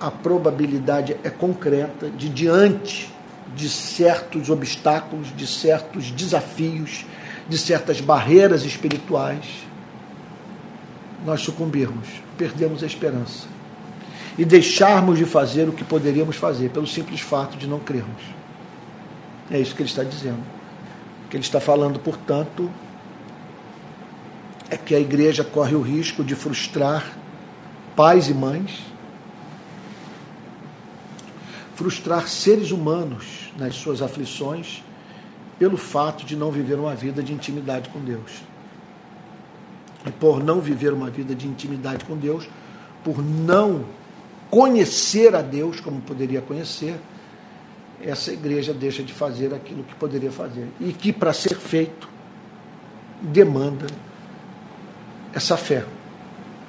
a 0.00 0.10
probabilidade 0.10 1.16
é 1.22 1.30
concreta 1.30 2.10
de 2.10 2.28
diante 2.28 3.14
de 3.54 3.70
certos 3.70 4.50
obstáculos, 4.50 5.34
de 5.34 5.46
certos 5.46 6.10
desafios, 6.10 7.06
de 7.48 7.58
certas 7.58 8.00
barreiras 8.00 8.64
espirituais, 8.64 9.44
nós 11.24 11.40
sucumbirmos, 11.40 12.06
perdemos 12.36 12.82
a 12.82 12.86
esperança 12.86 13.46
e 14.38 14.44
deixarmos 14.44 15.18
de 15.18 15.24
fazer 15.24 15.68
o 15.68 15.72
que 15.72 15.84
poderíamos 15.84 16.36
fazer 16.36 16.70
pelo 16.70 16.86
simples 16.86 17.20
fato 17.20 17.56
de 17.56 17.66
não 17.66 17.78
crermos. 17.78 18.22
É 19.50 19.58
isso 19.58 19.74
que 19.74 19.82
ele 19.82 19.88
está 19.88 20.04
dizendo. 20.04 20.42
O 21.24 21.28
que 21.28 21.36
ele 21.36 21.44
está 21.44 21.60
falando, 21.60 21.98
portanto, 21.98 22.70
é 24.68 24.76
que 24.76 24.94
a 24.94 25.00
igreja 25.00 25.42
corre 25.42 25.74
o 25.74 25.80
risco 25.80 26.22
de 26.22 26.34
frustrar 26.34 27.16
pais 27.94 28.28
e 28.28 28.34
mães, 28.34 28.82
frustrar 31.74 32.28
seres 32.28 32.70
humanos 32.70 33.52
nas 33.56 33.74
suas 33.76 34.02
aflições, 34.02 34.82
pelo 35.58 35.76
fato 35.76 36.24
de 36.24 36.36
não 36.36 36.50
viver 36.50 36.78
uma 36.78 36.94
vida 36.94 37.22
de 37.22 37.32
intimidade 37.32 37.88
com 37.88 38.00
Deus. 38.00 38.42
E 40.06 40.10
por 40.10 40.42
não 40.42 40.60
viver 40.60 40.92
uma 40.92 41.10
vida 41.10 41.34
de 41.34 41.48
intimidade 41.48 42.04
com 42.04 42.16
Deus, 42.16 42.48
por 43.02 43.22
não 43.22 43.84
conhecer 44.50 45.34
a 45.34 45.42
Deus 45.42 45.80
como 45.80 46.00
poderia 46.00 46.40
conhecer, 46.40 47.00
essa 48.02 48.32
igreja 48.32 48.72
deixa 48.72 49.02
de 49.02 49.12
fazer 49.12 49.54
aquilo 49.54 49.82
que 49.82 49.94
poderia 49.94 50.30
fazer. 50.30 50.68
E 50.80 50.92
que, 50.92 51.12
para 51.12 51.32
ser 51.32 51.56
feito, 51.56 52.08
demanda 53.20 53.86
essa 55.32 55.56
fé, 55.56 55.84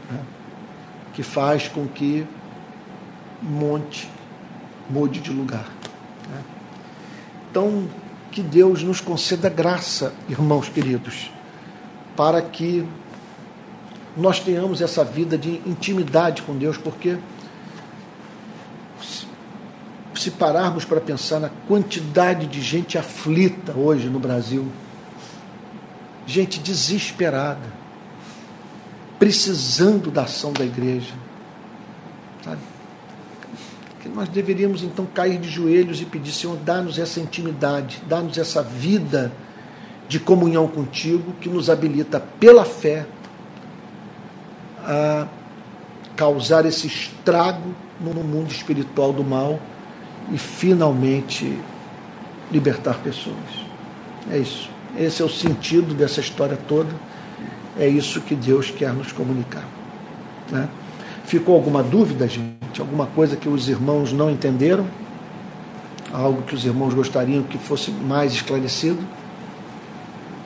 né? 0.10 0.24
que 1.14 1.22
faz 1.22 1.68
com 1.68 1.88
que 1.88 2.26
monte 3.42 4.10
mude 4.90 5.20
de 5.20 5.32
lugar. 5.32 5.70
Né? 6.30 6.44
Então, 7.50 7.88
que 8.32 8.42
Deus 8.42 8.84
nos 8.84 9.02
conceda 9.02 9.50
graça, 9.50 10.14
irmãos 10.30 10.70
queridos, 10.70 11.32
para 12.16 12.42
que 12.42 12.88
nós 14.16 14.40
tenhamos 14.40 14.82
essa 14.82 15.04
vida 15.04 15.38
de 15.38 15.62
intimidade 15.66 16.42
com 16.42 16.58
Deus, 16.58 16.78
porque 16.78 17.18
se 20.16 20.32
pararmos 20.32 20.84
para 20.84 21.00
pensar 21.00 21.40
na 21.40 21.50
quantidade 21.68 22.48
de 22.48 22.62
gente 22.62 22.98
aflita 22.98 23.74
hoje 23.74 24.10
no 24.10 24.20
Brasil, 24.20 24.68
gente 26.26 26.60
desesperada, 26.60 27.72
precisando 29.20 30.10
da 30.10 30.24
ação 30.24 30.52
da 30.52 30.66
igreja? 30.66 31.14
Que 34.08 34.16
nós 34.16 34.30
deveríamos 34.30 34.84
então 34.84 35.06
cair 35.06 35.38
de 35.38 35.50
joelhos 35.50 36.02
e 36.02 36.06
pedir, 36.06 36.32
Senhor, 36.32 36.56
dá-nos 36.56 36.98
essa 36.98 37.20
intimidade, 37.20 38.02
dá-nos 38.08 38.38
essa 38.38 38.64
vida 38.64 39.34
de 40.08 40.18
comunhão 40.18 40.66
contigo 40.66 41.34
que 41.42 41.50
nos 41.50 41.70
habilita 41.70 42.18
pela 42.40 42.64
fé 42.64 43.06
a 44.82 45.28
causar 46.16 46.66
esse 46.66 46.88
estrago 46.88 47.76
no 48.00 48.14
mundo 48.24 48.50
espiritual 48.50 49.12
do 49.12 49.26
mal 49.26 49.60
e 50.32 50.38
finalmente 50.38 51.60
libertar 52.50 53.00
pessoas. 53.00 53.36
É 54.32 54.38
isso. 54.38 54.70
Esse 54.98 55.22
é 55.22 55.26
o 55.26 55.30
sentido 55.30 55.94
dessa 55.94 56.22
história 56.22 56.58
toda. 56.66 56.90
É 57.78 57.86
isso 57.86 58.22
que 58.22 58.36
Deus 58.36 58.72
quer 58.72 58.94
nos 58.94 59.12
comunicar. 59.12 59.68
Né? 60.50 60.70
Ficou 61.28 61.56
alguma 61.56 61.84
dúvida, 61.84 62.26
gente? 62.26 62.80
Alguma 62.80 63.06
coisa 63.06 63.36
que 63.36 63.50
os 63.50 63.68
irmãos 63.68 64.14
não 64.14 64.32
entenderam? 64.32 64.88
Algo 66.14 66.42
que 66.44 66.56
os 66.56 66.66
irmãos 66.66 66.94
gostariam 66.94 67.44
que 67.44 67.58
fosse 67.58 67.92
mais 67.92 68.32
esclarecido? 68.32 69.00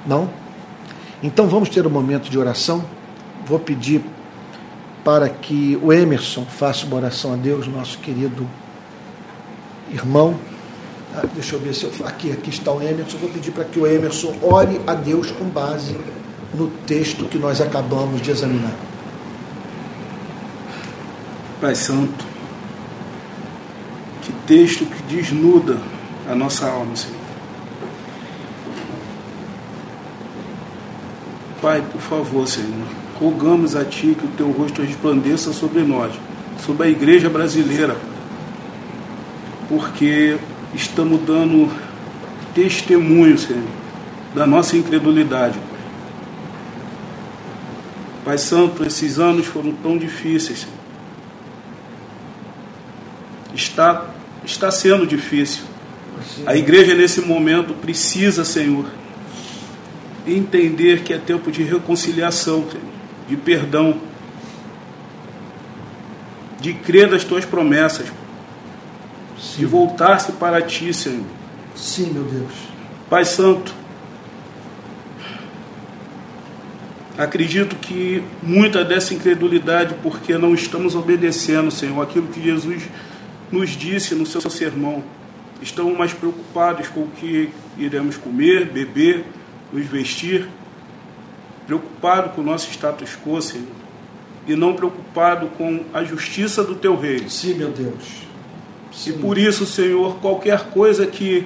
Não? 0.08 0.28
Então 1.22 1.48
vamos 1.48 1.70
ter 1.70 1.86
um 1.86 1.90
momento 1.92 2.32
de 2.32 2.40
oração. 2.40 2.84
Vou 3.46 3.60
pedir 3.60 4.02
para 5.04 5.30
que 5.30 5.78
o 5.84 5.94
Emerson 5.94 6.46
faça 6.46 6.88
uma 6.88 6.96
oração 6.96 7.32
a 7.32 7.36
Deus, 7.36 7.68
nosso 7.68 8.00
querido 8.00 8.48
irmão. 9.94 10.34
Ah, 11.16 11.28
deixa 11.32 11.58
eu 11.58 11.60
ver 11.60 11.76
se 11.76 11.84
eu. 11.84 11.92
Aqui, 12.08 12.32
aqui 12.32 12.50
está 12.50 12.72
o 12.72 12.82
Emerson. 12.82 13.20
Vou 13.20 13.30
pedir 13.30 13.52
para 13.52 13.66
que 13.66 13.80
o 13.80 13.86
Emerson 13.86 14.34
ore 14.42 14.82
a 14.88 14.96
Deus 14.96 15.30
com 15.30 15.46
base 15.46 15.96
no 16.56 16.70
texto 16.88 17.26
que 17.26 17.38
nós 17.38 17.62
acabamos 17.62 18.20
de 18.20 18.32
examinar. 18.32 18.74
Pai 21.62 21.76
Santo, 21.76 22.26
que 24.24 24.34
texto 24.48 24.84
que 24.84 25.04
desnuda 25.04 25.78
a 26.28 26.34
nossa 26.34 26.68
alma, 26.68 26.96
Senhor. 26.96 27.22
Pai, 31.62 31.84
por 31.92 32.02
favor, 32.02 32.48
Senhor, 32.48 32.88
rogamos 33.20 33.76
a 33.76 33.86
Ti 33.86 34.18
que 34.20 34.26
o 34.26 34.30
Teu 34.36 34.50
rosto 34.50 34.82
resplandeça 34.82 35.54
sobre 35.54 35.84
nós, 35.84 36.12
sobre 36.66 36.88
a 36.88 36.90
igreja 36.90 37.30
brasileira, 37.30 37.96
porque 39.70 40.40
estamos 40.74 41.22
dando 41.22 41.72
testemunho, 42.56 43.38
Senhor, 43.38 43.62
da 44.34 44.48
nossa 44.48 44.76
incredulidade. 44.76 45.60
Pai 48.26 48.40
Santo, 48.40 48.84
esses 48.84 49.20
anos 49.20 49.46
foram 49.46 49.74
tão 49.74 49.96
difíceis, 49.96 50.62
Senhor. 50.62 50.81
Está, 53.62 54.10
está 54.44 54.72
sendo 54.72 55.06
difícil. 55.06 55.64
A 56.46 56.56
igreja 56.56 56.96
nesse 56.96 57.22
momento 57.22 57.74
precisa, 57.74 58.44
Senhor, 58.44 58.86
entender 60.26 61.02
que 61.02 61.14
é 61.14 61.18
tempo 61.18 61.52
de 61.52 61.64
reconciliação, 61.64 62.68
de 63.28 63.36
perdão, 63.36 64.00
de 66.60 66.74
crer 66.74 67.10
nas 67.10 67.24
tuas 67.24 67.46
promessas, 67.46 68.08
Sim. 69.40 69.60
de 69.60 69.66
voltar-se 69.66 70.32
para 70.34 70.62
ti, 70.62 70.94
Senhor. 70.94 71.26
Sim, 71.76 72.12
meu 72.12 72.24
Deus. 72.24 72.54
Pai 73.10 73.26
Santo, 73.26 73.74
acredito 77.18 77.76
que 77.76 78.24
muita 78.44 78.84
dessa 78.84 79.14
incredulidade, 79.14 79.96
porque 80.04 80.38
não 80.38 80.54
estamos 80.54 80.96
obedecendo, 80.96 81.72
Senhor, 81.72 82.02
aquilo 82.02 82.28
que 82.28 82.42
Jesus 82.42 82.84
nos 83.52 83.72
disse 83.72 84.16
no 84.16 84.26
seu 84.26 84.42
sermão. 84.50 85.04
Estamos 85.62 85.98
mais 85.98 86.14
preocupados 86.14 86.88
com 86.88 87.02
o 87.02 87.08
que 87.08 87.50
iremos 87.78 88.18
comer, 88.18 88.66
beber, 88.66 89.26
nos 89.72 89.86
vestir, 89.86 90.48
preocupado 91.68 92.30
com 92.30 92.42
o 92.42 92.44
nosso 92.44 92.70
status 92.72 93.16
quo, 93.16 93.42
Senhor, 93.42 93.68
e 94.48 94.56
não 94.56 94.74
preocupado 94.74 95.48
com 95.58 95.86
a 95.94 96.04
justiça 96.04 96.64
do 96.64 96.76
teu 96.76 96.98
reino. 96.98 97.30
Sim, 97.30 97.54
meu 97.54 97.70
Deus. 97.70 98.24
Sim. 98.92 99.12
E 99.12 99.14
por 99.14 99.38
isso, 99.38 99.66
Senhor, 99.66 100.18
qualquer 100.18 100.70
coisa 100.72 101.06
que 101.06 101.46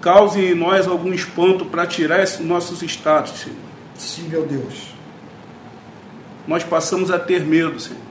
cause 0.00 0.40
em 0.40 0.54
nós 0.54 0.86
algum 0.86 1.12
espanto 1.12 1.64
para 1.66 1.86
tirar 1.86 2.22
esses 2.22 2.40
nossos 2.40 2.80
status, 2.82 3.40
Senhor. 3.40 3.58
Sim, 3.96 4.28
meu 4.28 4.46
Deus. 4.46 4.94
Nós 6.46 6.62
passamos 6.62 7.10
a 7.10 7.18
ter 7.18 7.44
medo, 7.44 7.80
Senhor. 7.80 8.05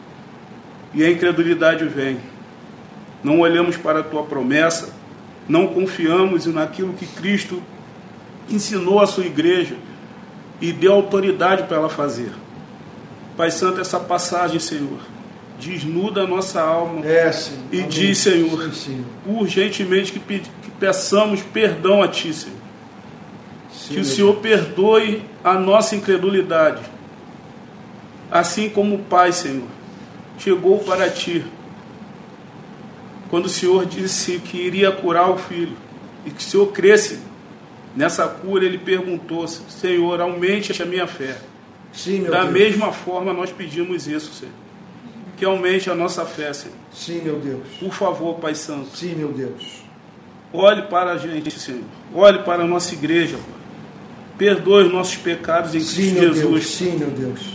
E 0.96 1.04
a 1.04 1.12
incredulidade 1.12 1.86
vem. 1.86 2.18
Não 3.24 3.42
olhamos 3.42 3.76
para 3.76 4.00
a 4.00 4.04
tua 4.04 4.24
promessa, 4.24 4.94
não 5.48 5.68
confiamos 5.68 6.46
naquilo 6.46 6.94
que 6.94 7.06
Cristo 7.06 7.62
ensinou 8.50 9.02
a 9.02 9.08
sua 9.08 9.26
igreja 9.26 9.76
e 10.62 10.72
deu 10.72 10.94
autoridade 10.94 11.64
para 11.64 11.78
ela 11.78 11.90
fazer. 11.90 12.32
Pai 13.36 13.52
Santo, 13.52 13.82
essa 13.82 14.00
passagem, 14.00 14.60
Senhor, 14.60 15.00
desnuda 15.60 16.22
a 16.22 16.28
nossa 16.28 16.62
alma 16.62 17.06
é, 17.06 17.32
sim. 17.32 17.60
e 17.72 17.80
Amém. 17.80 17.90
diz, 17.90 18.18
Senhor, 18.20 18.64
sim, 18.72 18.72
sim. 18.72 19.06
urgentemente 19.26 20.14
que, 20.14 20.20
que, 20.20 20.72
peçamos 20.80 21.42
perdão 21.42 22.02
a 22.02 22.08
Ti, 22.08 22.34
Senhor. 22.34 22.58
que 23.90 24.00
o 24.00 24.06
Senhor 24.06 24.36
perdoe 24.38 25.24
a 25.44 25.54
nossa 25.56 25.96
incredulidade. 25.96 26.82
Assim 28.32 28.70
como 28.70 28.96
o 28.96 29.00
Pai, 29.00 29.32
Senhor, 29.32 29.68
chegou 30.38 30.80
para 30.80 31.10
Ti, 31.10 31.46
quando 33.30 33.46
o 33.46 33.50
Senhor 33.50 33.86
disse 33.86 34.40
que 34.40 34.58
iria 34.58 34.92
curar 34.92 35.30
o 35.30 35.38
filho, 35.38 35.76
e 36.26 36.32
que 36.32 36.40
o 36.40 36.44
Senhor 36.44 36.68
cresce 36.68 37.20
Nessa 37.96 38.28
cura 38.28 38.66
ele 38.66 38.78
perguntou: 38.78 39.48
Senhor, 39.48 40.20
aumente 40.20 40.82
a 40.82 40.86
minha 40.86 41.08
fé. 41.08 41.38
Sim, 41.94 42.24
da 42.24 42.42
Deus. 42.42 42.54
mesma 42.54 42.92
forma 42.92 43.32
nós 43.32 43.52
pedimos 43.52 44.06
isso, 44.06 44.34
Senhor. 44.34 44.54
Que 45.38 45.46
aumente 45.46 45.90
a 45.90 45.96
nossa 45.96 46.26
fé, 46.26 46.52
Senhor. 46.52 46.76
Sim, 46.94 47.22
meu 47.22 47.40
Deus. 47.40 47.64
Por 47.80 47.94
favor, 47.94 48.36
Pai 48.36 48.54
Santo. 48.54 48.96
Sim, 48.96 49.16
meu 49.16 49.30
Deus. 49.30 49.84
Olhe 50.52 50.84
para 50.84 51.14
a 51.14 51.18
gente, 51.18 51.58
Senhor. 51.58 51.84
Olhe 52.14 52.40
para 52.40 52.64
a 52.64 52.68
nossa 52.68 52.94
igreja, 52.94 53.38
Pai. 53.38 53.56
Perdoe 54.38 54.88
os 54.88 54.92
nossos 54.94 55.16
pecados 55.16 55.74
em 55.74 55.80
Sim, 55.80 56.16
Cristo 56.16 56.20
Jesus. 56.20 56.50
Deus. 56.50 56.68
Sim, 56.68 56.98
meu 56.98 57.10
Deus. 57.10 57.55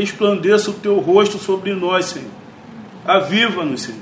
Resplandeça 0.00 0.70
o 0.70 0.74
teu 0.74 0.98
rosto 0.98 1.38
sobre 1.38 1.74
nós, 1.74 2.06
Senhor. 2.06 2.30
Aviva-nos, 3.06 3.82
Senhor. 3.82 4.00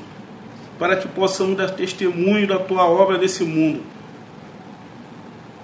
Para 0.78 0.96
que 0.96 1.09
possamos 1.09 1.57
dar 1.57 1.70
testemunho 1.70 2.46
da 2.46 2.59
tua 2.59 2.84
obra 2.84 3.18
nesse 3.18 3.44
mundo 3.44 3.82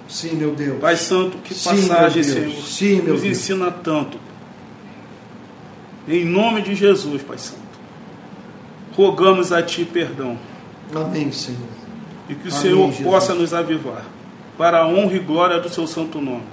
Sim, 0.07 0.35
meu 0.35 0.53
Deus. 0.53 0.79
Pai 0.79 0.95
Santo, 0.95 1.37
que 1.39 1.53
Sim, 1.53 1.69
passagem, 1.69 2.23
Senhor, 2.23 2.51
Sim, 2.63 2.95
nos 3.01 3.21
Deus. 3.21 3.23
ensina 3.23 3.71
tanto. 3.71 4.19
Em 6.07 6.23
nome 6.23 6.61
de 6.61 6.75
Jesus, 6.75 7.23
Pai 7.23 7.37
Santo, 7.37 7.59
rogamos 8.95 9.51
a 9.51 9.63
Ti 9.63 9.83
perdão. 9.83 10.37
Amém, 10.95 11.31
Senhor. 11.31 11.59
E 12.29 12.35
que 12.35 12.47
o 12.47 12.51
Amém, 12.51 12.61
Senhor 12.61 12.87
Jesus. 12.89 13.03
possa 13.03 13.33
nos 13.33 13.53
avivar 13.53 14.05
para 14.57 14.79
a 14.79 14.87
honra 14.87 15.15
e 15.15 15.19
glória 15.19 15.59
do 15.59 15.69
Seu 15.69 15.87
santo 15.87 16.21
nome. 16.21 16.43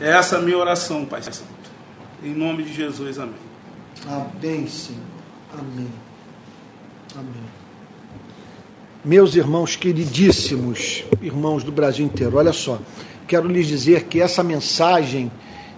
É 0.00 0.10
essa 0.10 0.36
a 0.36 0.40
minha 0.40 0.58
oração, 0.58 1.04
Pai 1.06 1.22
Santo. 1.22 1.57
Em 2.22 2.34
nome 2.34 2.64
de 2.64 2.72
Jesus, 2.72 3.16
amém. 3.18 3.34
Amém, 4.06 4.66
Senhor. 4.66 5.00
Amém. 5.52 5.88
Amém. 7.14 7.44
Meus 9.04 9.36
irmãos 9.36 9.76
queridíssimos, 9.76 11.04
irmãos 11.22 11.62
do 11.62 11.70
Brasil 11.70 12.04
inteiro, 12.04 12.36
olha 12.36 12.52
só, 12.52 12.80
quero 13.28 13.46
lhes 13.46 13.68
dizer 13.68 14.04
que 14.04 14.20
essa 14.20 14.42
mensagem 14.42 15.30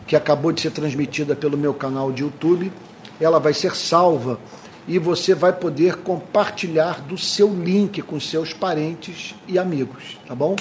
que 0.06 0.16
acabou 0.16 0.50
de 0.50 0.62
ser 0.62 0.70
transmitida 0.70 1.36
pelo 1.36 1.58
meu 1.58 1.74
canal 1.74 2.10
de 2.10 2.22
YouTube, 2.22 2.72
ela 3.20 3.38
vai 3.38 3.52
ser 3.52 3.76
salva 3.76 4.40
e 4.88 4.98
você 4.98 5.34
vai 5.34 5.52
poder 5.52 5.96
compartilhar 5.96 7.02
do 7.02 7.18
seu 7.18 7.54
link 7.54 8.00
com 8.00 8.18
seus 8.18 8.54
parentes 8.54 9.34
e 9.46 9.58
amigos, 9.58 10.18
tá 10.26 10.34
bom? 10.34 10.56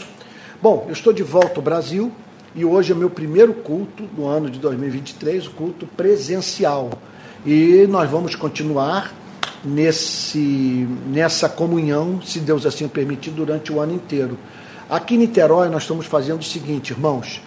Bom, 0.61 0.83
eu 0.87 0.93
estou 0.93 1.13
de 1.13 1.23
volta 1.23 1.55
ao 1.55 1.61
Brasil 1.61 2.11
e 2.55 2.65
hoje 2.65 2.91
é 2.91 2.95
meu 2.95 3.09
primeiro 3.09 3.53
culto 3.53 4.03
do 4.03 4.25
ano 4.25 4.49
de 4.49 4.59
2023, 4.59 5.47
o 5.47 5.51
culto 5.51 5.85
presencial. 5.85 6.89
E 7.45 7.85
nós 7.87 8.09
vamos 8.09 8.35
continuar 8.35 9.13
nesse, 9.63 10.87
nessa 11.07 11.47
comunhão, 11.47 12.21
se 12.21 12.39
Deus 12.39 12.65
assim 12.65 12.85
o 12.85 12.89
permitir, 12.89 13.31
durante 13.31 13.71
o 13.71 13.79
ano 13.79 13.93
inteiro. 13.93 14.37
Aqui 14.89 15.15
em 15.15 15.19
Niterói, 15.19 15.69
nós 15.69 15.83
estamos 15.83 16.05
fazendo 16.05 16.39
o 16.39 16.43
seguinte, 16.43 16.91
irmãos: 16.91 17.41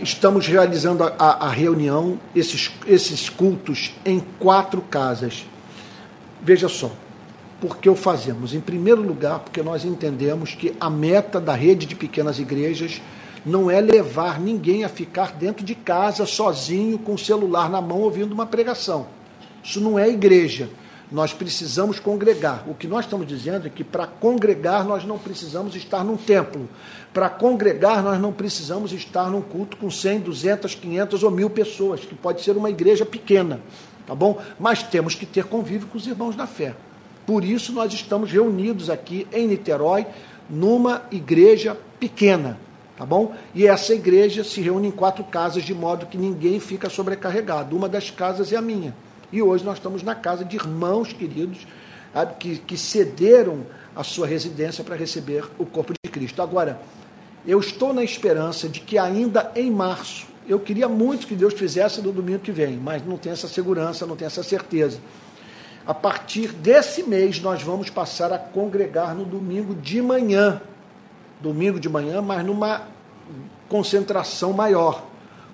estamos 0.00 0.46
realizando 0.46 1.04
a, 1.04 1.46
a 1.46 1.48
reunião, 1.48 2.18
esses, 2.34 2.70
esses 2.86 3.28
cultos, 3.28 3.94
em 4.04 4.20
quatro 4.38 4.80
casas. 4.82 5.46
Veja 6.42 6.68
só, 6.68 6.90
por 7.60 7.78
que 7.78 7.88
o 7.88 7.94
fazemos? 7.94 8.54
Em 8.54 8.60
primeiro 8.60 9.02
lugar, 9.02 9.40
porque 9.40 9.62
nós 9.62 9.84
entendemos 9.84 10.54
que 10.54 10.74
a 10.80 10.90
meta 10.90 11.40
da 11.40 11.54
rede 11.54 11.86
de 11.86 11.94
pequenas 11.94 12.38
igrejas 12.38 13.00
não 13.44 13.70
é 13.70 13.80
levar 13.80 14.40
ninguém 14.40 14.84
a 14.84 14.88
ficar 14.88 15.32
dentro 15.32 15.64
de 15.64 15.74
casa 15.74 16.26
sozinho 16.26 16.98
com 16.98 17.14
o 17.14 17.18
celular 17.18 17.70
na 17.70 17.80
mão 17.80 18.00
ouvindo 18.00 18.32
uma 18.32 18.46
pregação. 18.46 19.06
Isso 19.62 19.80
não 19.80 19.98
é 19.98 20.08
igreja. 20.08 20.68
Nós 21.10 21.32
precisamos 21.32 21.98
congregar. 21.98 22.64
O 22.68 22.74
que 22.74 22.86
nós 22.86 23.06
estamos 23.06 23.26
dizendo 23.26 23.66
é 23.66 23.70
que 23.70 23.82
para 23.82 24.06
congregar 24.06 24.84
nós 24.84 25.04
não 25.04 25.18
precisamos 25.18 25.74
estar 25.74 26.04
num 26.04 26.16
templo. 26.16 26.68
Para 27.14 27.30
congregar 27.30 28.02
nós 28.02 28.20
não 28.20 28.32
precisamos 28.32 28.92
estar 28.92 29.30
num 29.30 29.40
culto 29.40 29.76
com 29.78 29.90
100, 29.90 30.20
200, 30.20 30.74
500 30.74 31.22
ou 31.22 31.30
mil 31.30 31.48
pessoas, 31.48 32.00
que 32.00 32.14
pode 32.14 32.42
ser 32.42 32.56
uma 32.56 32.68
igreja 32.68 33.06
pequena. 33.06 33.60
tá 34.06 34.14
bom? 34.14 34.38
Mas 34.60 34.82
temos 34.82 35.14
que 35.14 35.24
ter 35.24 35.44
convívio 35.44 35.88
com 35.88 35.96
os 35.96 36.06
irmãos 36.06 36.36
da 36.36 36.46
fé. 36.46 36.74
Por 37.26 37.44
isso 37.44 37.72
nós 37.72 37.92
estamos 37.92 38.30
reunidos 38.30 38.88
aqui 38.88 39.26
em 39.32 39.46
Niterói, 39.46 40.06
numa 40.48 41.02
igreja 41.10 41.76
pequena, 42.00 42.58
tá 42.98 43.06
bom? 43.06 43.32
E 43.54 43.66
essa 43.66 43.94
igreja 43.94 44.42
se 44.42 44.60
reúne 44.60 44.88
em 44.88 44.90
quatro 44.90 45.22
casas 45.22 45.62
de 45.62 45.72
modo 45.72 46.06
que 46.06 46.18
ninguém 46.18 46.58
fica 46.58 46.90
sobrecarregado. 46.90 47.76
Uma 47.76 47.88
das 47.88 48.10
casas 48.10 48.52
é 48.52 48.56
a 48.56 48.62
minha. 48.62 48.92
E 49.32 49.40
hoje 49.40 49.64
nós 49.64 49.78
estamos 49.78 50.02
na 50.02 50.16
casa 50.16 50.44
de 50.44 50.56
irmãos 50.56 51.12
queridos 51.12 51.66
que, 52.38 52.56
que 52.58 52.76
cederam 52.76 53.64
a 53.94 54.02
sua 54.02 54.26
residência 54.26 54.82
para 54.82 54.96
receber 54.96 55.44
o 55.58 55.64
corpo 55.64 55.92
de 56.04 56.10
Cristo. 56.10 56.42
Agora, 56.42 56.80
eu 57.46 57.60
estou 57.60 57.92
na 57.92 58.02
esperança 58.02 58.68
de 58.68 58.80
que 58.80 58.98
ainda 58.98 59.52
em 59.54 59.70
março, 59.70 60.26
eu 60.48 60.58
queria 60.58 60.88
muito 60.88 61.26
que 61.26 61.34
Deus 61.34 61.54
fizesse 61.54 62.00
no 62.00 62.10
domingo 62.10 62.40
que 62.40 62.50
vem, 62.50 62.76
mas 62.76 63.04
não 63.06 63.16
tenho 63.16 63.34
essa 63.34 63.46
segurança, 63.46 64.06
não 64.06 64.16
tenho 64.16 64.26
essa 64.26 64.42
certeza. 64.42 64.98
A 65.86 65.94
partir 65.94 66.48
desse 66.48 67.02
mês, 67.02 67.40
nós 67.40 67.62
vamos 67.62 67.90
passar 67.90 68.32
a 68.32 68.38
congregar 68.38 69.14
no 69.14 69.24
domingo 69.24 69.74
de 69.74 70.02
manhã. 70.02 70.60
Domingo 71.40 71.78
de 71.78 71.88
manhã, 71.88 72.20
mas 72.20 72.44
numa 72.44 72.82
concentração 73.68 74.52
maior, 74.52 75.04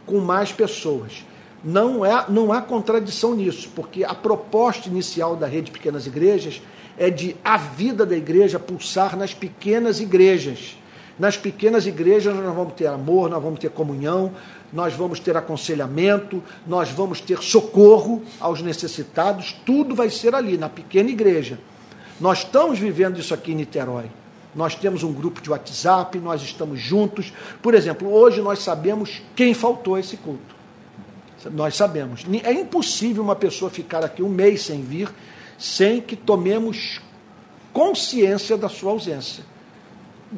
com 0.06 0.20
mais 0.20 0.52
pessoas. 0.52 1.24
Não, 1.62 2.04
é, 2.04 2.26
não 2.28 2.52
há 2.52 2.60
contradição 2.60 3.34
nisso, 3.34 3.70
porque 3.74 4.04
a 4.04 4.14
proposta 4.14 4.88
inicial 4.88 5.34
da 5.34 5.46
rede 5.46 5.70
Pequenas 5.70 6.06
Igrejas 6.06 6.60
é 6.96 7.10
de 7.10 7.36
a 7.42 7.56
vida 7.56 8.04
da 8.06 8.16
igreja 8.16 8.58
pulsar 8.58 9.16
nas 9.16 9.34
pequenas 9.34 10.00
igrejas. 10.00 10.76
Nas 11.18 11.36
pequenas 11.36 11.86
igrejas 11.86 12.34
nós 12.34 12.54
vamos 12.54 12.74
ter 12.74 12.86
amor, 12.86 13.30
nós 13.30 13.42
vamos 13.42 13.60
ter 13.60 13.70
comunhão, 13.70 14.32
nós 14.72 14.94
vamos 14.94 15.20
ter 15.20 15.36
aconselhamento, 15.36 16.42
nós 16.66 16.90
vamos 16.90 17.20
ter 17.20 17.38
socorro 17.38 18.22
aos 18.40 18.60
necessitados, 18.60 19.56
tudo 19.64 19.94
vai 19.94 20.10
ser 20.10 20.34
ali, 20.34 20.58
na 20.58 20.68
pequena 20.68 21.08
igreja. 21.08 21.58
Nós 22.20 22.38
estamos 22.38 22.78
vivendo 22.78 23.18
isso 23.18 23.32
aqui 23.32 23.52
em 23.52 23.56
Niterói. 23.56 24.06
Nós 24.54 24.74
temos 24.74 25.02
um 25.02 25.12
grupo 25.12 25.40
de 25.40 25.50
WhatsApp, 25.50 26.18
nós 26.18 26.42
estamos 26.42 26.80
juntos. 26.80 27.32
Por 27.60 27.74
exemplo, 27.74 28.12
hoje 28.12 28.40
nós 28.40 28.60
sabemos 28.60 29.22
quem 29.34 29.52
faltou 29.52 29.96
a 29.96 30.00
esse 30.00 30.16
culto. 30.16 30.54
Nós 31.50 31.76
sabemos. 31.76 32.24
É 32.42 32.52
impossível 32.52 33.22
uma 33.22 33.36
pessoa 33.36 33.70
ficar 33.70 34.04
aqui 34.04 34.22
um 34.22 34.28
mês 34.28 34.62
sem 34.62 34.82
vir, 34.82 35.12
sem 35.58 36.00
que 36.00 36.16
tomemos 36.16 37.00
consciência 37.72 38.56
da 38.56 38.68
sua 38.68 38.92
ausência. 38.92 39.44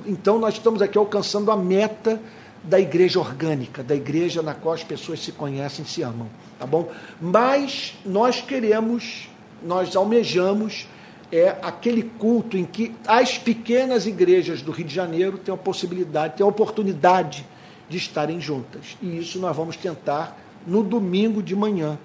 Então, 0.04 0.38
nós 0.38 0.54
estamos 0.54 0.82
aqui 0.82 0.98
alcançando 0.98 1.50
a 1.50 1.56
meta 1.56 2.20
da 2.62 2.80
igreja 2.80 3.20
orgânica, 3.20 3.82
da 3.82 3.94
igreja 3.94 4.42
na 4.42 4.54
qual 4.54 4.74
as 4.74 4.82
pessoas 4.82 5.20
se 5.20 5.30
conhecem 5.30 5.84
se 5.84 6.02
amam, 6.02 6.28
tá 6.58 6.66
bom? 6.66 6.90
Mas 7.20 7.94
nós 8.04 8.40
queremos, 8.40 9.28
nós 9.62 9.94
almejamos 9.94 10.88
é 11.32 11.56
aquele 11.62 12.02
culto 12.02 12.56
em 12.56 12.64
que 12.64 12.94
as 13.06 13.36
pequenas 13.36 14.06
igrejas 14.06 14.62
do 14.62 14.70
Rio 14.70 14.86
de 14.86 14.94
Janeiro 14.94 15.38
têm 15.38 15.54
a 15.54 15.58
possibilidade, 15.58 16.36
têm 16.36 16.44
a 16.44 16.48
oportunidade 16.48 17.46
de 17.88 17.96
estarem 17.96 18.40
juntas. 18.40 18.96
E 19.02 19.18
isso 19.18 19.38
nós 19.38 19.56
vamos 19.56 19.76
tentar 19.76 20.38
no 20.66 20.82
domingo 20.82 21.42
de 21.42 21.54
manhã. 21.54 21.98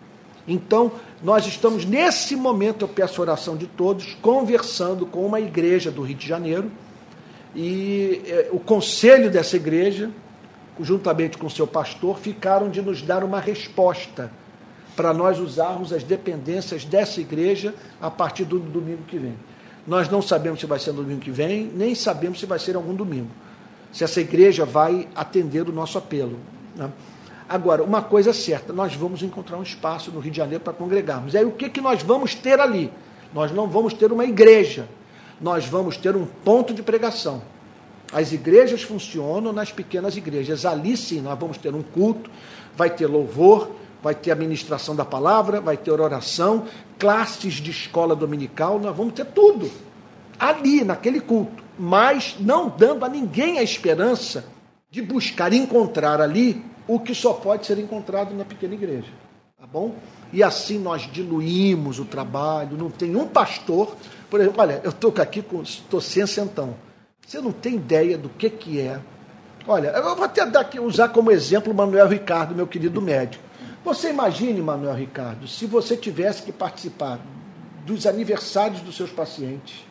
Então, 0.47 0.91
nós 1.23 1.45
estamos 1.45 1.85
nesse 1.85 2.35
momento, 2.35 2.83
eu 2.83 2.89
peço 2.89 3.21
oração 3.21 3.55
de 3.55 3.67
todos, 3.67 4.17
conversando 4.21 5.05
com 5.05 5.25
uma 5.25 5.39
igreja 5.39 5.91
do 5.91 6.01
Rio 6.01 6.15
de 6.15 6.27
Janeiro, 6.27 6.71
e 7.55 8.21
é, 8.25 8.49
o 8.51 8.59
conselho 8.59 9.29
dessa 9.29 9.55
igreja, 9.55 10.09
juntamente 10.79 11.37
com 11.37 11.49
seu 11.49 11.67
pastor, 11.67 12.17
ficaram 12.17 12.69
de 12.69 12.81
nos 12.81 13.01
dar 13.01 13.23
uma 13.23 13.39
resposta 13.39 14.31
para 14.95 15.13
nós 15.13 15.39
usarmos 15.39 15.93
as 15.93 16.03
dependências 16.03 16.85
dessa 16.85 17.21
igreja 17.21 17.73
a 17.99 18.09
partir 18.09 18.45
do 18.45 18.59
domingo 18.59 19.03
que 19.07 19.17
vem. 19.17 19.35
Nós 19.87 20.09
não 20.09 20.21
sabemos 20.21 20.59
se 20.59 20.65
vai 20.65 20.79
ser 20.79 20.91
no 20.91 21.01
domingo 21.01 21.21
que 21.21 21.31
vem, 21.31 21.71
nem 21.73 21.95
sabemos 21.95 22.39
se 22.39 22.45
vai 22.45 22.59
ser 22.59 22.75
algum 22.75 22.93
domingo. 22.93 23.29
Se 23.91 24.03
essa 24.03 24.21
igreja 24.21 24.65
vai 24.65 25.07
atender 25.15 25.67
o 25.67 25.71
nosso 25.71 25.97
apelo. 25.97 26.37
Né? 26.75 26.89
Agora, 27.49 27.83
uma 27.83 28.01
coisa 28.01 28.29
é 28.29 28.33
certa, 28.33 28.71
nós 28.71 28.95
vamos 28.95 29.23
encontrar 29.23 29.57
um 29.57 29.63
espaço 29.63 30.11
no 30.11 30.19
Rio 30.19 30.31
de 30.31 30.37
Janeiro 30.37 30.63
para 30.63 30.71
congregarmos. 30.71 31.33
E 31.33 31.37
aí 31.37 31.45
o 31.45 31.51
que, 31.51 31.69
que 31.69 31.81
nós 31.81 32.01
vamos 32.01 32.35
ter 32.35 32.59
ali? 32.59 32.91
Nós 33.33 33.51
não 33.51 33.67
vamos 33.67 33.93
ter 33.93 34.11
uma 34.11 34.23
igreja, 34.23 34.87
nós 35.39 35.65
vamos 35.65 35.97
ter 35.97 36.15
um 36.15 36.25
ponto 36.25 36.73
de 36.73 36.83
pregação. 36.83 37.41
As 38.13 38.31
igrejas 38.31 38.83
funcionam 38.83 39.53
nas 39.53 39.71
pequenas 39.71 40.17
igrejas. 40.17 40.65
Ali 40.65 40.95
sim, 40.97 41.21
nós 41.21 41.39
vamos 41.39 41.57
ter 41.57 41.73
um 41.73 41.81
culto, 41.81 42.29
vai 42.75 42.89
ter 42.89 43.07
louvor, 43.07 43.71
vai 44.01 44.15
ter 44.15 44.31
a 44.31 44.35
ministração 44.35 44.95
da 44.95 45.05
palavra, 45.05 45.61
vai 45.61 45.77
ter 45.77 45.91
oração, 45.91 46.65
classes 46.97 47.55
de 47.55 47.71
escola 47.71 48.15
dominical, 48.15 48.79
nós 48.79 48.95
vamos 48.95 49.13
ter 49.13 49.25
tudo. 49.25 49.69
Ali, 50.39 50.83
naquele 50.83 51.19
culto. 51.19 51.63
Mas 51.77 52.35
não 52.39 52.67
dando 52.69 53.05
a 53.05 53.09
ninguém 53.09 53.59
a 53.59 53.63
esperança 53.63 54.45
de 54.89 55.01
buscar 55.01 55.53
encontrar 55.53 56.19
ali 56.19 56.63
o 56.87 56.99
que 56.99 57.15
só 57.15 57.33
pode 57.33 57.65
ser 57.65 57.77
encontrado 57.79 58.35
na 58.35 58.43
pequena 58.43 58.73
igreja. 58.73 59.07
Tá 59.59 59.65
bom? 59.65 59.95
E 60.33 60.41
assim 60.41 60.79
nós 60.79 61.03
diluímos 61.11 61.99
o 61.99 62.05
trabalho. 62.05 62.77
Não 62.77 62.89
tem 62.89 63.15
um 63.15 63.27
pastor, 63.27 63.95
por 64.29 64.39
exemplo, 64.39 64.61
olha, 64.61 64.81
eu 64.83 64.89
estou 64.89 65.13
aqui 65.17 65.41
com. 65.41 65.61
estou 65.61 66.01
sem 66.01 66.25
centão. 66.25 66.75
Você 67.25 67.39
não 67.39 67.51
tem 67.51 67.75
ideia 67.75 68.17
do 68.17 68.27
que, 68.27 68.49
que 68.49 68.79
é. 68.79 68.99
Olha, 69.67 69.89
eu 69.89 70.15
vou 70.15 70.25
até 70.25 70.45
dar 70.45 70.61
aqui, 70.61 70.79
usar 70.79 71.09
como 71.09 71.31
exemplo 71.31 71.71
o 71.71 71.75
Manuel 71.75 72.07
Ricardo, 72.07 72.55
meu 72.55 72.65
querido 72.65 73.01
médico. 73.01 73.43
Você 73.83 74.09
imagine, 74.09 74.61
Manuel 74.61 74.95
Ricardo, 74.95 75.47
se 75.47 75.65
você 75.65 75.97
tivesse 75.97 76.43
que 76.43 76.51
participar 76.51 77.19
dos 77.85 78.05
aniversários 78.05 78.81
dos 78.81 78.95
seus 78.95 79.11
pacientes, 79.11 79.85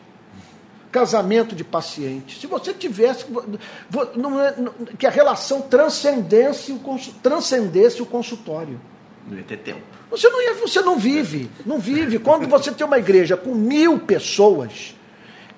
casamento 0.91 1.55
de 1.55 1.63
paciente. 1.63 2.39
Se 2.39 2.47
você 2.47 2.73
tivesse 2.73 3.25
é, 3.25 4.95
que 4.97 5.07
a 5.07 5.09
relação 5.09 5.61
transcendesse 5.61 6.71
o, 6.71 6.79
transcendesse 7.23 8.01
o 8.01 8.05
consultório. 8.05 8.79
Não 9.27 9.37
ia 9.37 9.43
ter 9.43 9.57
tempo. 9.57 9.81
Você 10.09 10.29
não, 10.29 10.41
ia, 10.41 10.53
você 10.55 10.81
não 10.81 10.99
vive, 10.99 11.49
não 11.65 11.79
vive. 11.79 12.19
Quando 12.19 12.47
você 12.47 12.71
tem 12.71 12.85
uma 12.85 12.99
igreja 12.99 13.37
com 13.37 13.55
mil 13.55 13.99
pessoas, 13.99 14.95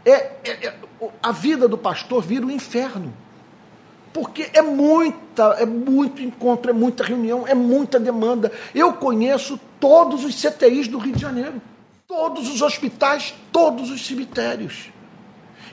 é, 0.06 0.12
é, 0.12 0.68
é, 0.68 0.74
a 1.22 1.32
vida 1.32 1.68
do 1.68 1.78
pastor 1.78 2.22
vira 2.22 2.46
um 2.46 2.52
inferno. 2.52 3.14
Porque 4.14 4.50
é 4.54 4.62
muita, 4.62 5.56
é 5.60 5.66
muito 5.66 6.22
encontro, 6.22 6.70
é 6.70 6.74
muita 6.74 7.04
reunião, 7.04 7.48
é 7.48 7.56
muita 7.56 8.00
demanda. 8.00 8.52
Eu 8.74 8.94
conheço 8.94 9.60
todos 9.80 10.24
os 10.24 10.36
CTIs 10.36 10.88
do 10.88 11.00
Rio 11.00 11.14
de 11.14 11.22
Janeiro, 11.22 11.62
todos 12.08 12.48
os 12.48 12.62
hospitais, 12.62 13.34
todos 13.52 13.90
os 13.90 14.06
cemitérios. 14.06 14.92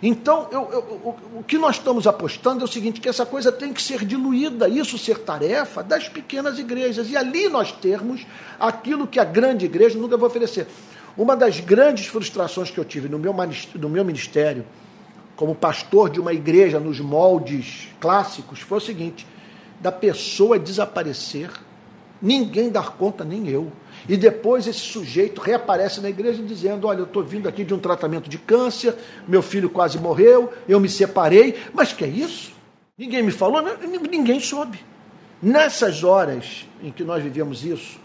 Então, 0.03 0.49
eu, 0.51 0.69
eu, 0.73 0.81
o, 0.81 1.41
o 1.41 1.45
que 1.45 1.59
nós 1.59 1.77
estamos 1.77 2.07
apostando 2.07 2.63
é 2.63 2.65
o 2.65 2.69
seguinte: 2.69 3.01
que 3.01 3.09
essa 3.09 3.27
coisa 3.27 3.53
tem 3.53 3.73
que 3.73 3.83
ser 3.83 4.05
diluída, 4.05 4.67
isso 4.67 4.97
ser 4.97 5.19
tarefa 5.19 5.83
das 5.83 6.09
pequenas 6.09 6.59
igrejas, 6.59 7.11
e 7.11 7.17
ali 7.17 7.49
nós 7.49 7.71
termos 7.71 8.27
aquilo 8.59 9.07
que 9.07 9.21
a 9.21 9.25
grande 9.25 9.67
igreja 9.67 9.99
nunca 9.99 10.17
vai 10.17 10.29
oferecer. 10.29 10.67
Uma 11.17 11.37
das 11.37 11.61
grandes 11.61 12.07
frustrações 12.07 12.71
que 12.71 12.79
eu 12.79 12.85
tive 12.85 13.09
no 13.09 13.19
meu, 13.19 13.35
no 13.75 13.89
meu 13.91 14.05
ministério, 14.05 14.65
como 15.41 15.55
pastor 15.55 16.11
de 16.11 16.21
uma 16.21 16.35
igreja 16.35 16.79
nos 16.79 17.01
moldes 17.01 17.89
clássicos, 17.99 18.61
foi 18.61 18.77
o 18.77 18.81
seguinte: 18.81 19.27
da 19.81 19.91
pessoa 19.91 20.59
desaparecer, 20.59 21.51
ninguém 22.21 22.69
dar 22.69 22.91
conta, 22.91 23.25
nem 23.25 23.49
eu. 23.49 23.73
E 24.07 24.19
depois 24.19 24.67
esse 24.67 24.81
sujeito 24.81 25.41
reaparece 25.41 26.03
na 26.03 26.11
igreja 26.11 26.43
dizendo: 26.43 26.87
Olha, 26.87 26.99
eu 26.99 27.05
estou 27.05 27.25
vindo 27.25 27.49
aqui 27.49 27.65
de 27.65 27.73
um 27.73 27.79
tratamento 27.79 28.29
de 28.29 28.37
câncer, 28.37 28.95
meu 29.27 29.41
filho 29.41 29.71
quase 29.71 29.99
morreu, 29.99 30.53
eu 30.69 30.79
me 30.79 30.91
separei. 30.91 31.59
Mas 31.73 31.91
que 31.95 32.05
é 32.05 32.09
isso? 32.09 32.53
Ninguém 32.99 33.23
me 33.23 33.33
falou, 33.33 33.63
ninguém 34.11 34.41
soube. 34.41 34.79
Nessas 35.43 36.05
horas 36.05 36.69
em 36.83 36.93
que 36.93 37.03
nós 37.03 37.23
vivemos 37.23 37.65
isso, 37.65 37.99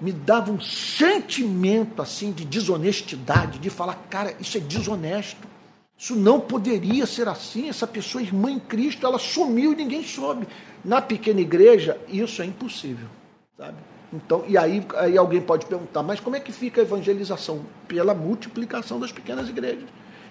me 0.00 0.10
dava 0.10 0.50
um 0.50 0.58
sentimento 0.58 2.00
assim 2.00 2.32
de 2.32 2.46
desonestidade, 2.46 3.58
de 3.58 3.68
falar, 3.68 4.06
cara, 4.08 4.34
isso 4.40 4.56
é 4.56 4.60
desonesto. 4.60 5.55
Isso 5.98 6.14
não 6.14 6.38
poderia 6.38 7.06
ser 7.06 7.26
assim. 7.28 7.68
Essa 7.68 7.86
pessoa, 7.86 8.22
irmã 8.22 8.50
em 8.50 8.58
Cristo, 8.58 9.06
ela 9.06 9.18
sumiu 9.18 9.72
e 9.72 9.76
ninguém 9.76 10.02
soube. 10.02 10.46
Na 10.84 11.00
pequena 11.00 11.40
igreja, 11.40 11.98
isso 12.08 12.42
é 12.42 12.44
impossível, 12.44 13.08
sabe? 13.56 13.78
Então, 14.12 14.44
e 14.46 14.56
aí, 14.56 14.86
aí 14.94 15.18
alguém 15.18 15.40
pode 15.40 15.66
perguntar, 15.66 16.02
mas 16.02 16.20
como 16.20 16.36
é 16.36 16.40
que 16.40 16.52
fica 16.52 16.80
a 16.80 16.84
evangelização? 16.84 17.62
Pela 17.88 18.14
multiplicação 18.14 19.00
das 19.00 19.10
pequenas 19.10 19.48
igrejas. 19.48 19.88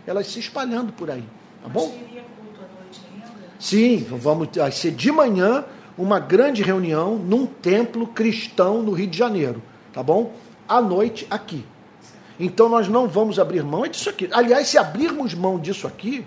Elas 0.08 0.28
se 0.28 0.40
espalhando 0.40 0.94
por 0.94 1.10
aí. 1.10 1.24
Tá 1.62 1.68
bom? 1.68 1.94
Sim, 3.60 4.06
vamos 4.10 4.50
vai 4.56 4.72
ser 4.72 4.92
de 4.92 5.12
manhã 5.12 5.66
uma 5.98 6.20
grande 6.20 6.62
reunião 6.62 7.18
num 7.18 7.46
templo 7.46 8.08
cristão 8.08 8.82
no 8.82 8.92
Rio 8.92 9.08
de 9.08 9.18
Janeiro. 9.18 9.62
Tá 9.92 10.04
bom? 10.04 10.34
À 10.68 10.82
noite 10.82 11.26
aqui. 11.30 11.66
Então 12.40 12.68
nós 12.68 12.88
não 12.88 13.07
vamos 13.07 13.40
abrir 13.40 13.64
mão 13.64 13.88
disso 13.88 14.10
aqui. 14.10 14.30
Aliás, 14.32 14.68
se 14.68 14.78
abrirmos 14.78 15.34
mão 15.34 15.60
disso 15.60 15.88
aqui, 15.88 16.26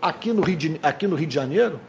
aqui 0.00 0.32
no 0.32 0.42
Rio 0.42 0.56
de, 0.56 0.80
aqui 0.82 1.06
no 1.06 1.16
Rio 1.16 1.26
de 1.26 1.34
Janeiro, 1.34 1.80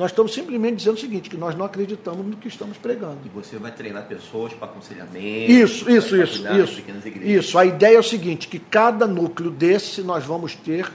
Nós 0.00 0.12
estamos 0.12 0.32
simplesmente 0.32 0.76
dizendo 0.76 0.96
o 0.96 0.98
seguinte, 0.98 1.28
que 1.28 1.36
nós 1.36 1.54
não 1.54 1.66
acreditamos 1.66 2.24
no 2.24 2.34
que 2.36 2.48
estamos 2.48 2.78
pregando. 2.78 3.18
E 3.26 3.28
você 3.28 3.58
vai 3.58 3.70
treinar 3.70 4.06
pessoas 4.06 4.52
para 4.52 4.66
aconselhamento. 4.66 5.18
Isso, 5.18 5.90
isso, 5.90 6.16
isso, 6.16 6.42
isso. 6.48 6.82
Isso. 7.22 7.58
A 7.58 7.66
ideia 7.66 7.96
é 7.96 7.98
o 7.98 8.02
seguinte, 8.02 8.48
que 8.48 8.58
cada 8.58 9.06
núcleo 9.06 9.50
desse 9.50 10.00
nós 10.02 10.24
vamos 10.24 10.54
ter 10.54 10.90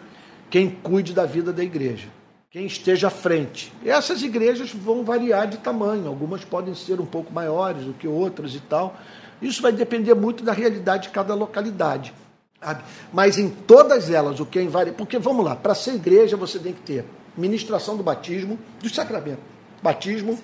quem 0.50 0.72
cuide 0.72 1.14
da 1.14 1.24
vida 1.26 1.54
da 1.54 1.64
igreja, 1.64 2.08
quem 2.50 2.66
esteja 2.66 3.08
à 3.08 3.12
frente. 3.12 3.72
E 3.84 3.90
essas 3.90 4.24
igrejas 4.24 4.72
vão 4.72 5.04
variar 5.04 5.48
de 5.48 5.58
tamanho, 5.58 6.08
algumas 6.08 6.44
podem 6.44 6.74
ser 6.74 7.00
um 7.00 7.06
pouco 7.06 7.32
maiores 7.32 7.84
do 7.84 7.94
que 7.94 8.08
outras 8.08 8.56
e 8.56 8.60
tal. 8.60 8.98
Isso 9.42 9.62
vai 9.62 9.72
depender 9.72 10.14
muito 10.14 10.44
da 10.44 10.52
realidade 10.52 11.04
de 11.04 11.10
cada 11.10 11.34
localidade. 11.34 12.14
Sabe? 12.62 12.84
Mas 13.14 13.38
em 13.38 13.50
todas 13.50 14.10
elas, 14.10 14.40
o 14.40 14.46
que 14.46 14.60
é 14.60 14.64
invariável. 14.64 14.98
Porque 14.98 15.20
vamos 15.20 15.46
lá, 15.46 15.56
para 15.56 15.76
ser 15.76 15.96
igreja 15.96 16.36
você 16.36 16.58
tem 16.58 16.74
que 16.74 16.82
ter 16.82 17.06
ministração 17.38 17.98
do 17.98 18.04
batismo, 18.04 18.58
do 18.82 18.90
sacramento. 18.94 19.42
Batismo, 19.84 20.40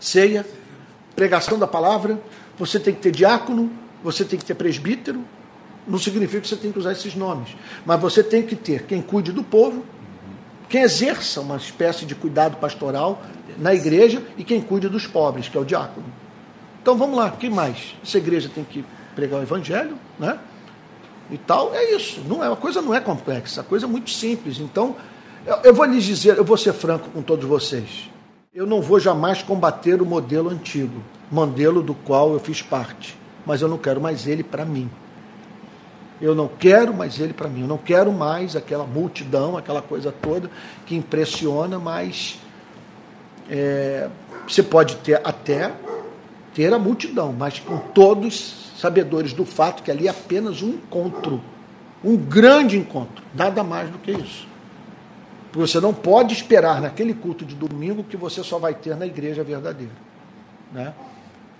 ceia, 0.00 0.44
pregação 1.14 1.58
da 1.58 1.66
palavra, 1.66 2.20
você 2.58 2.80
tem 2.80 2.94
que 2.94 3.00
ter 3.00 3.12
diácono, 3.12 3.70
você 4.02 4.24
tem 4.24 4.38
que 4.38 4.44
ter 4.44 4.54
presbítero. 4.54 5.24
Não 5.86 5.98
significa 5.98 6.40
que 6.40 6.48
você 6.48 6.56
tem 6.56 6.72
que 6.72 6.78
usar 6.78 6.92
esses 6.92 7.14
nomes, 7.14 7.56
mas 7.84 8.00
você 8.00 8.22
tem 8.22 8.42
que 8.42 8.56
ter 8.56 8.82
quem 8.82 9.00
cuide 9.00 9.30
do 9.30 9.44
povo, 9.44 9.84
quem 10.68 10.82
exerça 10.82 11.40
uma 11.40 11.56
espécie 11.56 12.04
de 12.04 12.14
cuidado 12.14 12.56
pastoral 12.56 13.22
na 13.56 13.72
igreja 13.72 14.20
e 14.36 14.42
quem 14.42 14.60
cuide 14.60 14.88
dos 14.88 15.06
pobres, 15.06 15.48
que 15.48 15.56
é 15.56 15.60
o 15.60 15.64
diácono. 15.64 16.06
Então 16.86 16.96
vamos 16.96 17.16
lá, 17.16 17.26
o 17.26 17.32
que 17.32 17.50
mais? 17.50 17.96
Essa 18.00 18.18
igreja 18.18 18.48
tem 18.48 18.62
que 18.62 18.84
pregar 19.12 19.40
o 19.40 19.42
evangelho, 19.42 19.98
né? 20.20 20.38
E 21.28 21.36
tal, 21.36 21.74
é 21.74 21.96
isso. 21.96 22.20
Não 22.28 22.44
é, 22.44 22.46
a 22.46 22.54
coisa 22.54 22.80
não 22.80 22.94
é 22.94 23.00
complexa, 23.00 23.60
a 23.60 23.64
coisa 23.64 23.86
é 23.86 23.88
muito 23.88 24.08
simples. 24.08 24.60
Então, 24.60 24.94
eu, 25.44 25.56
eu 25.64 25.74
vou 25.74 25.84
lhes 25.84 26.04
dizer, 26.04 26.38
eu 26.38 26.44
vou 26.44 26.56
ser 26.56 26.72
franco 26.72 27.10
com 27.10 27.22
todos 27.22 27.44
vocês. 27.44 28.08
Eu 28.54 28.66
não 28.66 28.80
vou 28.80 29.00
jamais 29.00 29.42
combater 29.42 30.00
o 30.00 30.06
modelo 30.06 30.48
antigo, 30.48 31.02
modelo 31.28 31.82
do 31.82 31.92
qual 31.92 32.32
eu 32.34 32.38
fiz 32.38 32.62
parte, 32.62 33.18
mas 33.44 33.62
eu 33.62 33.66
não 33.66 33.78
quero 33.78 34.00
mais 34.00 34.28
ele 34.28 34.44
para 34.44 34.64
mim. 34.64 34.88
Eu 36.20 36.36
não 36.36 36.46
quero 36.46 36.94
mais 36.94 37.18
ele 37.18 37.32
para 37.32 37.48
mim. 37.48 37.62
Eu 37.62 37.66
não 37.66 37.78
quero 37.78 38.12
mais 38.12 38.54
aquela 38.54 38.86
multidão, 38.86 39.56
aquela 39.56 39.82
coisa 39.82 40.12
toda 40.12 40.48
que 40.86 40.94
impressiona, 40.94 41.80
mas 41.80 42.38
é, 43.50 44.08
você 44.46 44.62
pode 44.62 44.94
ter 44.98 45.20
até 45.24 45.74
ter 46.56 46.72
a 46.72 46.78
multidão, 46.78 47.34
mas 47.34 47.60
com 47.60 47.76
todos 47.76 48.72
sabedores 48.78 49.34
do 49.34 49.44
fato 49.44 49.82
que 49.82 49.90
ali 49.90 50.06
é 50.06 50.10
apenas 50.10 50.62
um 50.62 50.70
encontro, 50.70 51.42
um 52.02 52.16
grande 52.16 52.78
encontro, 52.78 53.22
nada 53.34 53.62
mais 53.62 53.90
do 53.90 53.98
que 53.98 54.10
isso. 54.10 54.48
Porque 55.52 55.58
você 55.58 55.78
não 55.80 55.92
pode 55.92 56.32
esperar 56.32 56.80
naquele 56.80 57.12
culto 57.12 57.44
de 57.44 57.54
domingo 57.54 58.02
que 58.02 58.16
você 58.16 58.42
só 58.42 58.58
vai 58.58 58.74
ter 58.74 58.96
na 58.96 59.06
igreja 59.06 59.44
verdadeira. 59.44 59.92
Né? 60.72 60.94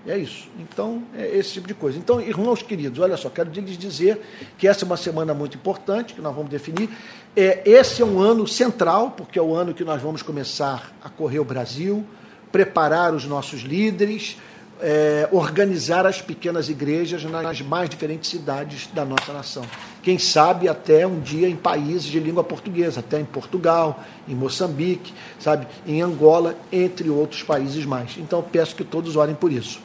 É 0.07 0.17
isso. 0.17 0.49
Então, 0.59 1.03
é 1.15 1.27
esse 1.37 1.53
tipo 1.53 1.67
de 1.67 1.75
coisa. 1.75 1.99
Então, 1.99 2.19
irmãos 2.19 2.63
queridos, 2.63 2.97
olha 2.97 3.17
só, 3.17 3.29
quero 3.29 3.51
lhes 3.51 3.77
dizer 3.77 4.19
que 4.57 4.67
essa 4.67 4.83
é 4.83 4.85
uma 4.87 4.97
semana 4.97 5.31
muito 5.31 5.57
importante, 5.57 6.15
que 6.15 6.21
nós 6.21 6.33
vamos 6.33 6.49
definir. 6.49 6.89
É, 7.35 7.61
esse 7.69 8.01
é 8.01 8.05
um 8.05 8.19
ano 8.19 8.47
central, 8.47 9.11
porque 9.11 9.37
é 9.37 9.41
o 9.43 9.53
ano 9.53 9.75
que 9.75 9.83
nós 9.83 10.01
vamos 10.01 10.23
começar 10.23 10.91
a 11.03 11.09
correr 11.09 11.37
o 11.37 11.45
Brasil, 11.45 12.03
preparar 12.51 13.13
os 13.13 13.25
nossos 13.25 13.61
líderes, 13.61 14.37
é, 14.81 15.27
organizar 15.31 16.05
as 16.05 16.21
pequenas 16.21 16.69
igrejas 16.69 17.23
nas 17.23 17.61
mais 17.61 17.89
diferentes 17.89 18.29
cidades 18.29 18.87
da 18.93 19.03
nossa 19.03 19.33
nação. 19.33 19.63
Quem 20.03 20.17
sabe 20.17 20.67
até 20.67 21.05
um 21.05 21.19
dia 21.19 21.49
em 21.49 21.55
países 21.55 22.05
de 22.05 22.19
língua 22.19 22.43
portuguesa, 22.43 22.99
até 22.99 23.19
em 23.19 23.25
Portugal, 23.25 24.03
em 24.27 24.35
Moçambique, 24.35 25.13
sabe, 25.39 25.67
em 25.85 26.01
Angola, 26.01 26.55
entre 26.71 27.09
outros 27.09 27.43
países 27.43 27.85
mais. 27.85 28.17
Então 28.17 28.41
peço 28.41 28.75
que 28.75 28.83
todos 28.83 29.15
orem 29.15 29.35
por 29.35 29.51
isso. 29.51 29.79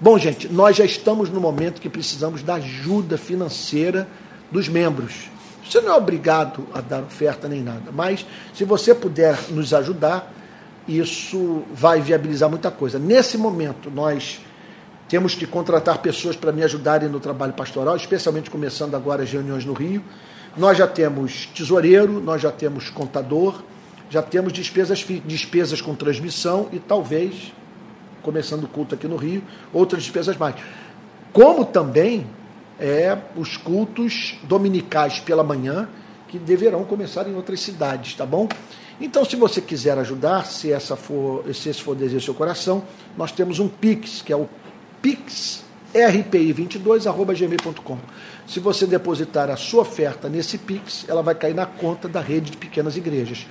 Bom, 0.00 0.18
gente, 0.18 0.48
nós 0.48 0.76
já 0.76 0.84
estamos 0.84 1.28
no 1.28 1.40
momento 1.40 1.80
que 1.80 1.88
precisamos 1.88 2.42
da 2.42 2.54
ajuda 2.54 3.18
financeira 3.18 4.08
dos 4.50 4.68
membros. 4.68 5.28
Você 5.64 5.80
não 5.80 5.92
é 5.92 5.96
obrigado 5.96 6.66
a 6.74 6.80
dar 6.80 7.02
oferta 7.02 7.46
nem 7.46 7.62
nada, 7.62 7.92
mas 7.92 8.26
se 8.54 8.64
você 8.64 8.94
puder 8.94 9.38
nos 9.50 9.72
ajudar, 9.72 10.32
isso 10.86 11.62
vai 11.72 12.00
viabilizar 12.00 12.48
muita 12.48 12.70
coisa. 12.70 12.98
Nesse 12.98 13.38
momento, 13.38 13.90
nós 13.90 14.40
temos 15.08 15.34
que 15.34 15.46
contratar 15.46 15.98
pessoas 15.98 16.36
para 16.36 16.52
me 16.52 16.62
ajudarem 16.62 17.08
no 17.08 17.18
trabalho 17.18 17.52
pastoral, 17.52 17.96
especialmente 17.96 18.48
começando 18.48 18.94
agora 18.94 19.22
as 19.22 19.32
reuniões 19.32 19.64
no 19.64 19.72
Rio. 19.72 20.02
Nós 20.56 20.78
já 20.78 20.86
temos 20.86 21.46
tesoureiro, 21.46 22.20
nós 22.20 22.40
já 22.40 22.50
temos 22.50 22.90
contador, 22.90 23.62
já 24.08 24.22
temos 24.22 24.52
despesas, 24.52 25.04
despesas 25.24 25.80
com 25.80 25.94
transmissão 25.94 26.68
e 26.72 26.78
talvez, 26.78 27.52
começando 28.22 28.64
o 28.64 28.68
culto 28.68 28.94
aqui 28.94 29.06
no 29.06 29.16
Rio, 29.16 29.42
outras 29.72 30.02
despesas 30.02 30.36
mais. 30.36 30.54
Como 31.32 31.64
também 31.64 32.26
é, 32.78 33.16
os 33.36 33.56
cultos 33.56 34.38
dominicais 34.44 35.20
pela 35.20 35.44
manhã, 35.44 35.88
que 36.28 36.38
deverão 36.38 36.84
começar 36.84 37.28
em 37.28 37.34
outras 37.34 37.60
cidades, 37.60 38.14
tá 38.14 38.24
bom? 38.24 38.48
Então, 39.00 39.24
se 39.24 39.34
você 39.34 39.60
quiser 39.62 39.98
ajudar, 39.98 40.44
se, 40.44 40.70
essa 40.70 40.94
for, 40.94 41.42
se 41.54 41.70
esse 41.70 41.80
for 41.80 41.96
desejo 41.96 42.18
do 42.18 42.24
seu 42.24 42.34
coração, 42.34 42.84
nós 43.16 43.32
temos 43.32 43.58
um 43.58 43.66
Pix, 43.66 44.20
que 44.20 44.30
é 44.30 44.36
o 44.36 44.46
pixrpi22.gmail.com. 45.02 47.98
Se 48.46 48.60
você 48.60 48.86
depositar 48.86 49.48
a 49.48 49.56
sua 49.56 49.80
oferta 49.82 50.28
nesse 50.28 50.58
Pix, 50.58 51.06
ela 51.08 51.22
vai 51.22 51.34
cair 51.34 51.54
na 51.54 51.64
conta 51.64 52.06
da 52.08 52.20
rede 52.20 52.50
de 52.50 52.58
pequenas 52.58 52.98
igrejas. 52.98 53.46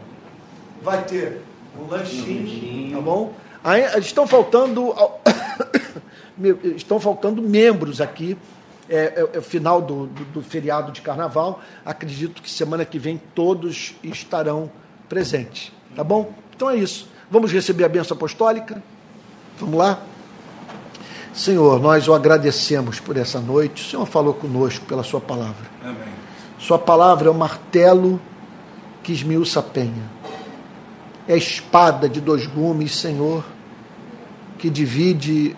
Vai 0.81 1.03
ter 1.03 1.41
um 1.79 1.89
lanchinho, 1.89 2.97
tá 2.97 3.01
bom? 3.01 3.33
Aí, 3.63 3.83
estão 3.99 4.27
faltando 4.27 4.93
estão 6.75 6.99
faltando 6.99 7.41
membros 7.41 8.01
aqui. 8.01 8.37
É, 8.87 8.97
é, 8.97 9.29
é 9.33 9.39
o 9.39 9.41
final 9.41 9.81
do, 9.81 10.05
do, 10.07 10.25
do, 10.25 10.41
feriado 10.43 10.91
de 10.91 11.01
carnaval. 11.01 11.61
Acredito 11.83 12.41
que 12.41 12.51
semana 12.51 12.85
que 12.85 12.99
vem 12.99 13.19
todos 13.33 13.95
estarão 14.03 14.69
presentes. 15.09 15.71
Tá 15.95 16.03
bom? 16.03 16.33
Então 16.55 16.69
é 16.69 16.75
isso. 16.75 17.09
Vamos 17.31 17.51
receber 17.51 17.85
a 17.85 17.89
benção 17.89 18.15
apostólica? 18.15 18.83
Vamos 19.57 19.79
lá? 19.79 19.99
Senhor, 21.35 21.81
nós 21.81 22.07
o 22.07 22.13
agradecemos 22.13 23.01
por 23.01 23.17
essa 23.17 23.41
noite. 23.41 23.85
O 23.85 23.89
Senhor 23.89 24.05
falou 24.05 24.33
conosco 24.33 24.85
pela 24.85 25.03
Sua 25.03 25.19
palavra. 25.19 25.69
Amém. 25.83 26.15
Sua 26.57 26.79
palavra 26.79 27.27
é 27.27 27.31
o 27.31 27.35
martelo 27.35 28.21
que 29.03 29.11
esmiuça 29.11 29.59
a 29.59 29.63
penha. 29.63 30.09
É 31.27 31.33
a 31.33 31.37
espada 31.37 32.07
de 32.07 32.21
dois 32.21 32.47
gumes, 32.47 32.95
Senhor, 32.95 33.43
que 34.57 34.69
divide 34.69 35.55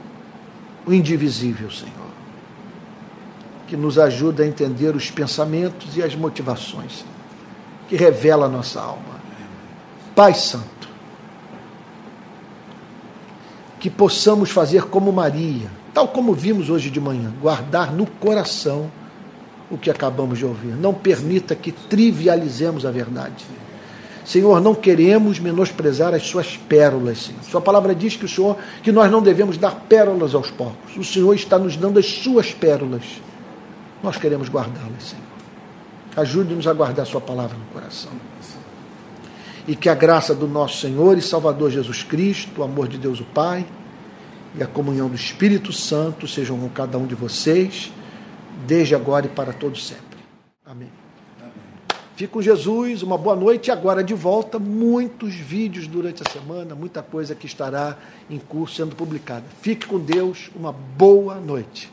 o 0.86 0.91
indivisível, 0.91 1.70
Senhor. 1.70 1.94
Que 3.68 3.78
nos 3.78 3.99
ajuda 3.99 4.44
a 4.44 4.48
entender 4.48 4.95
os 4.95 5.12
pensamentos 5.12 5.95
e 5.95 6.02
as 6.02 6.16
motivações, 6.16 7.06
que 7.88 7.95
revela 7.95 8.48
a 8.48 8.49
nossa 8.49 8.82
alma. 8.82 9.18
Pai 10.16 10.34
Santo, 10.34 10.77
que 13.80 13.90
possamos 13.90 14.49
fazer 14.49 14.84
como 14.84 15.12
Maria, 15.12 15.70
tal 15.94 16.08
como 16.08 16.34
vimos 16.34 16.70
hoje 16.70 16.90
de 16.90 16.99
manhã, 16.99 17.32
guardar 17.41 17.94
no 17.94 18.06
coração 18.06 18.90
o 19.70 19.78
que 19.78 19.90
acabamos 19.90 20.40
de 20.40 20.45
ouvir. 20.45 20.76
Não 20.76 20.94
permita 20.94 21.56
que 21.56 21.72
trivializemos 21.72 22.86
a 22.86 22.91
verdade. 22.91 23.45
Senhor, 24.26 24.60
não 24.60 24.76
queremos 24.76 25.40
menosprezar 25.40 26.14
as 26.14 26.24
suas 26.24 26.58
pérolas, 26.58 27.24
Senhor. 27.24 27.44
Sua 27.44 27.62
palavra 27.62 27.95
diz 27.95 28.18
que 28.18 28.26
o 28.26 28.28
Senhor 28.28 28.58
que 28.84 28.91
nós 28.91 29.10
não 29.10 29.22
devemos 29.22 29.58
dar 29.58 29.74
pérolas 29.88 30.36
aos 30.36 30.52
porcos. 30.52 30.98
O 30.98 31.04
Senhor 31.04 31.34
está 31.34 31.58
nos 31.58 31.78
dando 31.78 31.98
as 31.98 32.06
suas 32.06 32.52
pérolas. 32.52 33.04
Nós 34.04 34.18
queremos 34.18 34.49
guardá-las, 34.49 35.04
Senhor. 35.12 35.24
Ajude-nos 36.18 36.68
a 36.68 36.74
guardar 36.74 37.06
sua 37.06 37.22
palavra 37.22 37.58
no 37.58 37.66
coração. 37.74 38.12
E 39.68 39.76
que 39.76 39.89
a 39.89 39.95
graça 39.95 40.34
do 40.34 40.48
nosso 40.48 40.80
Senhor 40.80 41.18
e 41.18 41.22
Salvador 41.22 41.69
Jesus 41.69 42.02
Cristo, 42.02 42.61
o 42.61 42.64
amor 42.64 42.88
de 42.88 42.98
Deus 42.98 43.19
o 43.19 43.26
Pai 43.26 43.65
e 44.56 44.64
a 44.64 44.68
comunhão 44.68 45.10
do 45.10 45.15
Espírito 45.15 45.73
Santo 45.73 46.27
sejam 46.27 46.57
com 46.57 46.69
cada 46.69 46.98
um 46.98 47.06
de 47.06 47.15
vocês, 47.15 47.91
desde 48.65 48.95
agora 48.95 49.26
e 49.26 49.30
para 49.30 49.52
todos 49.53 49.85
sempre. 49.85 50.18
Amém. 50.65 50.89
Fique 52.15 52.34
com 52.34 52.41
Jesus, 52.41 53.03
uma 53.03 53.15
boa 53.15 53.35
noite 53.35 53.68
e 53.68 53.72
agora 53.72 54.03
de 54.03 54.15
volta 54.15 54.57
muitos 54.57 55.35
vídeos 55.35 55.85
durante 55.85 56.23
a 56.27 56.31
semana, 56.31 56.73
muita 56.73 57.03
coisa 57.03 57.35
que 57.35 57.45
estará 57.45 57.95
em 58.27 58.39
curso 58.39 58.76
sendo 58.76 58.95
publicada. 58.95 59.44
Fique 59.61 59.85
com 59.85 59.99
Deus, 59.99 60.49
uma 60.56 60.72
boa 60.72 61.35
noite. 61.35 61.91